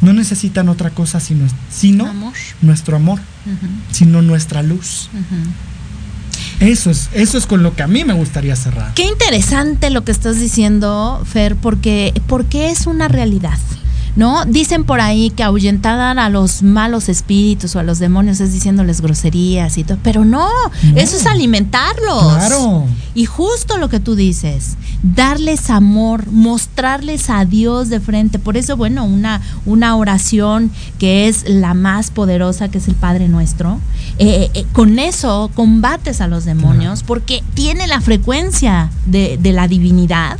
no 0.00 0.12
necesitan 0.12 0.68
otra 0.68 0.90
cosa 0.90 1.20
sino, 1.20 1.46
sino 1.70 2.12
nuestro 2.60 2.96
amor, 2.96 3.20
sino 3.92 4.22
nuestra 4.22 4.62
luz. 4.62 5.08
Eso 6.60 6.90
es, 6.90 7.08
eso 7.12 7.38
es 7.38 7.46
con 7.46 7.62
lo 7.62 7.74
que 7.74 7.82
a 7.82 7.88
mí 7.88 8.04
me 8.04 8.12
gustaría 8.12 8.54
cerrar. 8.56 8.94
Qué 8.94 9.04
interesante 9.04 9.90
lo 9.90 10.04
que 10.04 10.12
estás 10.12 10.38
diciendo, 10.38 11.22
Fer, 11.24 11.56
porque, 11.56 12.12
porque 12.26 12.70
es 12.70 12.86
una 12.86 13.08
realidad. 13.08 13.58
¿No? 14.16 14.44
Dicen 14.44 14.84
por 14.84 15.00
ahí 15.00 15.30
que 15.30 15.42
ahuyentar 15.42 16.18
a 16.18 16.28
los 16.28 16.62
malos 16.62 17.08
espíritus 17.08 17.74
o 17.76 17.78
a 17.78 17.82
los 17.82 17.98
demonios 17.98 18.40
es 18.40 18.52
diciéndoles 18.52 19.00
groserías 19.00 19.78
y 19.78 19.84
todo, 19.84 19.98
pero 20.02 20.24
no, 20.24 20.48
eso 20.94 21.16
es 21.16 21.26
alimentarlos. 21.26 22.34
Claro. 22.34 22.84
Y 23.14 23.26
justo 23.26 23.78
lo 23.78 23.88
que 23.88 24.00
tú 24.00 24.14
dices, 24.14 24.76
darles 25.02 25.70
amor, 25.70 26.30
mostrarles 26.30 27.30
a 27.30 27.44
Dios 27.44 27.88
de 27.88 28.00
frente. 28.00 28.38
Por 28.38 28.56
eso, 28.56 28.76
bueno, 28.76 29.04
una, 29.04 29.40
una 29.66 29.96
oración 29.96 30.70
que 30.98 31.28
es 31.28 31.48
la 31.48 31.74
más 31.74 32.10
poderosa, 32.10 32.68
que 32.68 32.78
es 32.78 32.88
el 32.88 32.94
Padre 32.94 33.28
Nuestro, 33.28 33.78
eh, 34.18 34.50
eh, 34.54 34.66
con 34.72 34.98
eso 34.98 35.50
combates 35.54 36.20
a 36.20 36.26
los 36.26 36.44
demonios 36.44 37.02
porque 37.02 37.42
tiene 37.54 37.86
la 37.86 38.00
frecuencia 38.00 38.90
de, 39.06 39.38
de 39.40 39.52
la 39.52 39.68
divinidad. 39.68 40.38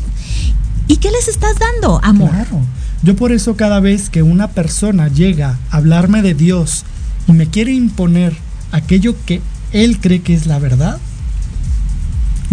¿Y 0.89 0.97
qué 0.97 1.11
les 1.11 1.29
estás 1.29 1.57
dando? 1.59 2.01
Amor. 2.03 2.31
Claro. 2.31 2.61
Yo 3.03 3.17
por 3.17 3.33
eso 3.33 3.57
cada 3.57 3.81
vez 3.81 4.11
que 4.11 4.23
una 4.23 4.49
persona 4.49 5.09
llega 5.09 5.59
a 5.71 5.79
hablarme 5.79 6.23
de 6.23 6.35
Dios 6.35 6.85
y 7.27 7.33
me 7.33 7.49
quiere 7.49 7.73
imponer 7.73 8.37
aquello 8.71 9.17
que 9.27 9.41
él 9.73 9.99
cree 10.01 10.23
que 10.23 10.35
es 10.35 10.47
la 10.47 10.61
verdad, 10.61 10.99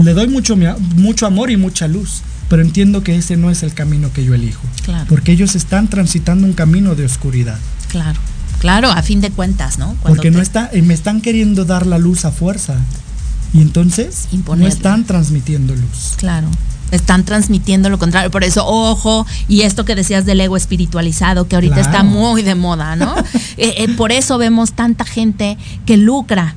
le 0.03 0.13
doy 0.13 0.27
mucho, 0.27 0.57
mucho 0.95 1.27
amor 1.27 1.51
y 1.51 1.57
mucha 1.57 1.87
luz, 1.87 2.21
pero 2.47 2.63
entiendo 2.63 3.03
que 3.03 3.15
ese 3.15 3.37
no 3.37 3.51
es 3.51 3.61
el 3.61 3.73
camino 3.73 4.11
que 4.11 4.25
yo 4.25 4.33
elijo. 4.33 4.61
Claro. 4.83 5.05
Porque 5.07 5.31
ellos 5.31 5.55
están 5.55 5.87
transitando 5.87 6.47
un 6.47 6.53
camino 6.53 6.95
de 6.95 7.05
oscuridad. 7.05 7.59
Claro, 7.89 8.19
claro, 8.59 8.89
a 8.89 9.03
fin 9.03 9.21
de 9.21 9.29
cuentas, 9.29 9.77
¿no? 9.77 9.95
Cuando 10.01 10.15
porque 10.15 10.31
no 10.31 10.41
está, 10.41 10.71
me 10.81 10.93
están 10.95 11.21
queriendo 11.21 11.65
dar 11.65 11.85
la 11.85 11.99
luz 11.99 12.25
a 12.25 12.31
fuerza. 12.31 12.77
Y 13.53 13.61
entonces 13.61 14.29
no 14.31 14.67
están 14.67 15.05
transmitiendo 15.05 15.75
luz. 15.75 16.13
Claro 16.17 16.49
están 16.91 17.25
transmitiendo 17.25 17.89
lo 17.89 17.97
contrario. 17.97 18.31
Por 18.31 18.43
eso, 18.43 18.65
ojo, 18.65 19.25
y 19.47 19.61
esto 19.61 19.85
que 19.85 19.95
decías 19.95 20.25
del 20.25 20.41
ego 20.41 20.57
espiritualizado, 20.57 21.47
que 21.47 21.55
ahorita 21.55 21.79
está 21.79 22.03
muy 22.03 22.41
de 22.41 22.55
moda, 22.55 22.95
¿no? 22.95 23.15
Eh, 23.57 23.83
eh, 23.83 23.95
por 23.95 24.11
eso 24.11 24.37
vemos 24.37 24.71
tanta 24.71 25.03
gente 25.03 25.57
que 25.85 25.97
lucra 25.97 26.55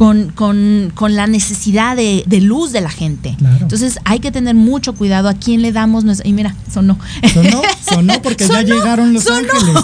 con, 0.00 0.30
con, 0.30 0.90
con, 0.94 1.14
la 1.14 1.26
necesidad 1.26 1.94
de, 1.94 2.24
de, 2.26 2.40
luz 2.40 2.72
de 2.72 2.80
la 2.80 2.88
gente. 2.88 3.36
Entonces 3.60 3.98
hay 4.06 4.18
que 4.18 4.32
tener 4.32 4.54
mucho 4.54 4.94
cuidado 4.94 5.28
a 5.28 5.34
quién 5.34 5.60
le 5.60 5.72
damos 5.72 6.04
nuestra... 6.04 6.26
Y 6.26 6.32
mira, 6.32 6.56
sonó. 6.72 6.98
Sonó, 7.34 7.60
sonó 7.86 8.22
porque 8.22 8.48
ya 8.48 8.62
llegaron 8.62 9.12
los 9.12 9.28
ángeles. 9.28 9.74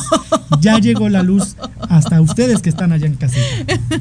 Ya 0.63 0.79
llegó 0.79 1.11
la 1.11 1.23
luz 1.23 1.57
hasta 1.91 2.23
ustedes 2.23 2.63
que 2.63 2.71
están 2.71 2.93
allá 2.93 3.05
en 3.05 3.17
casa. 3.17 3.37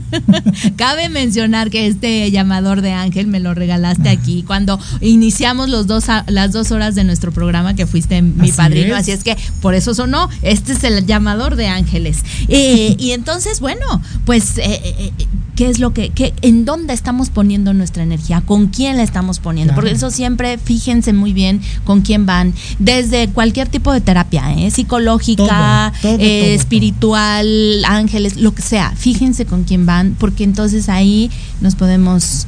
Cabe 0.77 1.09
mencionar 1.09 1.69
que 1.69 1.87
este 1.87 2.31
llamador 2.31 2.79
de 2.79 2.93
ángel 2.93 3.27
me 3.27 3.41
lo 3.41 3.53
regalaste 3.53 4.07
aquí 4.07 4.43
cuando 4.43 4.79
iniciamos 5.01 5.67
los 5.67 5.85
dos 5.85 6.05
las 6.27 6.53
dos 6.53 6.71
horas 6.71 6.95
de 6.95 7.03
nuestro 7.03 7.33
programa 7.33 7.73
que 7.73 7.87
fuiste 7.87 8.21
mi 8.21 8.53
padrino. 8.53 8.95
Así 8.95 9.11
es 9.11 9.25
que 9.25 9.35
por 9.61 9.75
eso 9.75 9.93
sonó. 9.93 10.29
Este 10.43 10.71
es 10.71 10.83
el 10.85 11.05
llamador 11.05 11.57
de 11.57 11.67
ángeles. 11.67 12.23
Eh, 12.47 12.95
y 12.97 13.11
entonces, 13.11 13.59
bueno, 13.59 14.01
pues, 14.25 14.57
eh, 14.59 14.79
eh, 14.81 15.11
¿qué 15.57 15.69
es 15.69 15.79
lo 15.79 15.93
que 15.93 16.04
en 16.41 16.65
dónde 16.65 16.93
estamos 16.93 17.29
poniendo 17.29 17.73
nuestra 17.73 18.03
energía, 18.03 18.41
con 18.41 18.67
quién 18.67 18.97
la 18.97 19.03
estamos 19.03 19.39
poniendo. 19.39 19.73
Porque 19.75 19.91
eso 19.91 20.11
siempre, 20.11 20.57
fíjense 20.57 21.13
muy 21.13 21.33
bien 21.33 21.61
con 21.83 22.01
quién 22.01 22.25
van, 22.25 22.53
desde 22.79 23.29
cualquier 23.29 23.67
tipo 23.67 23.91
de 23.91 24.01
terapia, 24.01 24.53
¿eh? 24.53 24.71
psicológica, 24.71 25.93
eh, 26.03 26.53
espiritual, 26.53 27.83
ángeles, 27.85 28.37
lo 28.37 28.53
que 28.53 28.61
sea. 28.61 28.93
Fíjense 28.95 29.45
con 29.45 29.63
quién 29.63 29.85
van, 29.85 30.15
porque 30.19 30.43
entonces 30.43 30.89
ahí 30.89 31.29
nos 31.61 31.75
podemos 31.75 32.47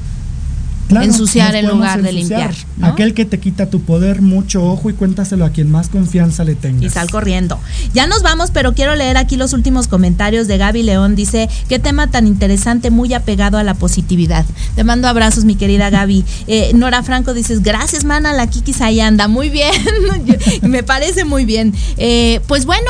ensuciar 0.89 1.55
en 1.55 1.67
lugar 1.67 2.01
de 2.01 2.11
limpiar. 2.11 2.53
Aquel 2.81 3.13
que 3.13 3.25
te 3.25 3.39
quita 3.39 3.69
tu 3.69 3.81
poder, 3.81 4.21
mucho 4.21 4.63
ojo 4.63 4.89
y 4.89 4.93
cuéntaselo 4.93 5.45
a 5.45 5.49
quien 5.49 5.69
más 5.69 5.89
confianza 5.89 6.43
le 6.43 6.55
tengas. 6.55 6.83
Y 6.83 6.89
sal 6.89 7.09
corriendo. 7.09 7.59
Ya 7.93 8.07
nos 8.07 8.21
vamos, 8.23 8.51
pero 8.51 8.73
quiero 8.73 8.95
leer 8.95 9.17
aquí 9.17 9.35
los 9.35 9.53
últimos 9.53 9.88
comentarios 9.88 10.47
de 10.47 10.57
Gaby 10.57 10.83
León. 10.83 11.15
Dice, 11.15 11.49
qué 11.67 11.79
tema 11.79 12.07
tan 12.07 12.27
interesante, 12.27 12.91
muy 12.91 13.13
apegado 13.13 13.57
a 13.57 13.63
la 13.63 13.73
positividad. 13.73 14.45
Te 14.75 14.83
mando 14.83 15.07
abrazos, 15.07 15.45
mi 15.45 15.55
querida 15.55 15.89
Gaby. 15.89 16.23
Eh, 16.47 16.71
Nora 16.75 17.03
Franco 17.03 17.33
dices, 17.33 17.63
gracias, 17.63 18.03
mana, 18.05 18.33
la 18.33 18.47
Kikis 18.47 18.81
ahí 18.81 18.99
anda. 18.99 19.27
Muy 19.27 19.49
bien, 19.49 19.73
me 20.61 20.83
parece 20.83 21.25
muy 21.25 21.45
bien. 21.45 21.73
Eh, 21.97 22.41
pues 22.47 22.65
bueno, 22.65 22.89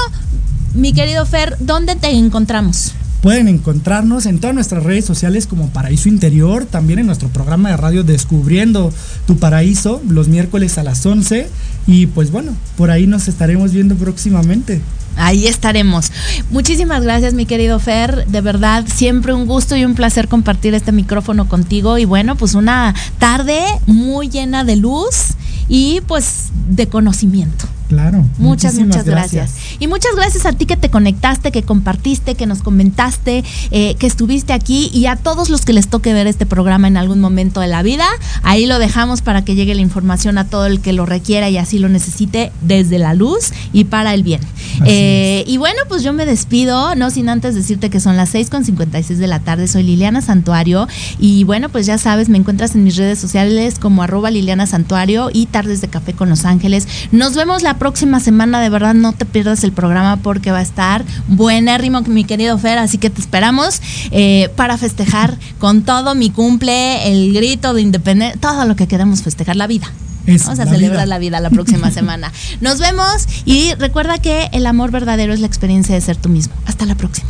mi 0.73 0.93
querido 0.93 1.25
Fer, 1.25 1.55
¿dónde 1.59 1.95
te 1.95 2.09
encontramos? 2.09 2.93
Pueden 3.27 3.49
encontrarnos 3.49 4.25
en 4.25 4.39
todas 4.39 4.55
nuestras 4.55 4.83
redes 4.83 5.03
sociales 5.03 5.47
como 5.47 5.67
Paraíso 5.67 6.07
Interior, 6.07 6.63
también 6.63 6.99
en 6.99 7.07
nuestro 7.07 7.27
programa 7.27 7.71
de 7.71 7.75
radio 7.75 8.05
Descubriendo 8.05 8.93
tu 9.25 9.35
Paraíso, 9.35 10.01
los 10.07 10.29
miércoles 10.29 10.77
a 10.77 10.83
las 10.83 11.05
11. 11.05 11.49
Y 11.87 12.05
pues 12.05 12.31
bueno, 12.31 12.53
por 12.77 12.89
ahí 12.89 13.05
nos 13.05 13.27
estaremos 13.27 13.73
viendo 13.73 13.95
próximamente. 13.95 14.79
Ahí 15.17 15.45
estaremos. 15.45 16.09
Muchísimas 16.51 17.03
gracias, 17.03 17.33
mi 17.33 17.45
querido 17.45 17.79
Fer. 17.79 18.25
De 18.27 18.39
verdad, 18.39 18.85
siempre 18.87 19.33
un 19.33 19.45
gusto 19.45 19.75
y 19.75 19.83
un 19.83 19.93
placer 19.93 20.29
compartir 20.29 20.73
este 20.73 20.93
micrófono 20.93 21.49
contigo. 21.49 21.97
Y 21.97 22.05
bueno, 22.05 22.37
pues 22.37 22.53
una 22.53 22.95
tarde 23.19 23.59
muy 23.87 24.29
llena 24.29 24.63
de 24.63 24.77
luz 24.77 25.33
y 25.67 25.99
pues 26.07 26.45
de 26.69 26.87
conocimiento. 26.87 27.65
Claro. 27.87 28.25
Muchas, 28.37 28.75
muchas 28.75 29.05
gracias. 29.05 29.53
Y 29.79 29.87
muchas 29.87 30.13
gracias 30.15 30.45
a 30.45 30.53
ti 30.53 30.65
que 30.65 30.75
te 30.75 30.89
conectaste, 30.89 31.51
que 31.51 31.63
compartiste, 31.63 32.35
que 32.35 32.45
nos 32.45 32.61
comentaste, 32.61 33.43
eh, 33.71 33.95
que 33.95 34.07
estuviste 34.07 34.53
aquí 34.53 34.89
y 34.93 35.05
a 35.05 35.15
todos 35.15 35.49
los 35.49 35.61
que 35.61 35.73
les 35.73 35.87
toque 35.87 36.13
ver 36.13 36.27
este 36.27 36.45
programa 36.45 36.87
en 36.87 36.97
algún 36.97 37.21
momento 37.21 37.61
de 37.61 37.67
la 37.67 37.83
vida. 37.83 38.05
Ahí 38.43 38.65
lo 38.65 38.79
dejamos 38.79 39.21
para 39.21 39.45
que 39.45 39.55
llegue 39.55 39.73
la 39.73 39.81
información 39.81 40.37
a 40.37 40.45
todo 40.49 40.65
el 40.65 40.81
que 40.81 40.91
lo 40.91 41.05
requiera 41.05 41.49
y 41.49 41.57
así 41.57 41.79
lo 41.79 41.87
necesite 41.87 42.51
desde 42.61 42.99
la 42.99 43.13
luz 43.13 43.51
y 43.71 43.85
para 43.85 44.13
el 44.13 44.23
bien. 44.23 44.41
Eh, 44.85 45.43
y 45.47 45.57
bueno, 45.57 45.79
pues 45.87 46.03
yo 46.03 46.11
me 46.13 46.25
despido, 46.25 46.93
no 46.95 47.09
sin 47.09 47.29
antes 47.29 47.55
decirte 47.55 47.89
que 47.89 47.99
son 47.99 48.17
las 48.17 48.29
6 48.29 48.49
con 48.49 48.65
56 48.65 49.17
de 49.17 49.27
la 49.27 49.39
tarde. 49.39 49.67
Soy 49.67 49.83
Liliana 49.83 50.21
Santuario 50.21 50.87
y 51.19 51.45
bueno, 51.45 51.69
pues 51.69 51.85
ya 51.85 51.97
sabes, 51.97 52.27
me 52.27 52.37
encuentras 52.37 52.75
en 52.75 52.83
mis 52.83 52.97
redes 52.97 53.17
sociales 53.19 53.79
como 53.79 54.03
arroba 54.03 54.29
Liliana 54.29 54.67
Santuario 54.67 55.29
y 55.31 55.45
Tardes 55.45 55.81
de 55.81 55.87
Café 55.87 56.13
con 56.13 56.29
Los 56.29 56.45
Ángeles. 56.45 56.87
Nos 57.11 57.35
vemos 57.35 57.63
la 57.63 57.76
próxima 57.77 58.19
semana, 58.19 58.61
de 58.61 58.69
verdad 58.69 58.93
no 58.93 59.13
te 59.13 59.25
pierdas 59.25 59.63
el 59.63 59.71
programa 59.71 60.17
porque 60.17 60.51
va 60.51 60.59
a 60.59 60.61
estar 60.61 61.03
buenérrimo, 61.27 62.01
mi 62.01 62.23
querido 62.23 62.57
Fer, 62.57 62.77
así 62.77 62.97
que 62.97 63.09
te 63.09 63.21
esperamos 63.21 63.81
eh, 64.11 64.49
para 64.55 64.77
festejar 64.77 65.37
con 65.59 65.83
todo 65.83 66.15
mi 66.15 66.29
cumple, 66.29 67.11
el 67.11 67.33
grito 67.33 67.73
de 67.73 67.81
independencia, 67.81 68.39
todo 68.39 68.65
lo 68.65 68.75
que 68.75 68.87
queremos 68.87 69.23
festejar, 69.23 69.55
la 69.55 69.67
vida. 69.67 69.91
Vamos 70.27 70.59
a 70.59 70.65
celebrar 70.65 71.07
la 71.07 71.19
vida 71.19 71.39
la 71.39 71.49
próxima 71.49 71.89
semana. 71.97 72.31
Nos 72.59 72.79
vemos 72.79 73.27
y 73.45 73.73
recuerda 73.75 74.19
que 74.19 74.49
el 74.51 74.65
amor 74.65 74.91
verdadero 74.91 75.33
es 75.33 75.39
la 75.39 75.47
experiencia 75.47 75.95
de 75.95 76.01
ser 76.01 76.17
tú 76.17 76.29
mismo. 76.29 76.53
Hasta 76.65 76.85
la 76.85 76.95
próxima. 76.95 77.29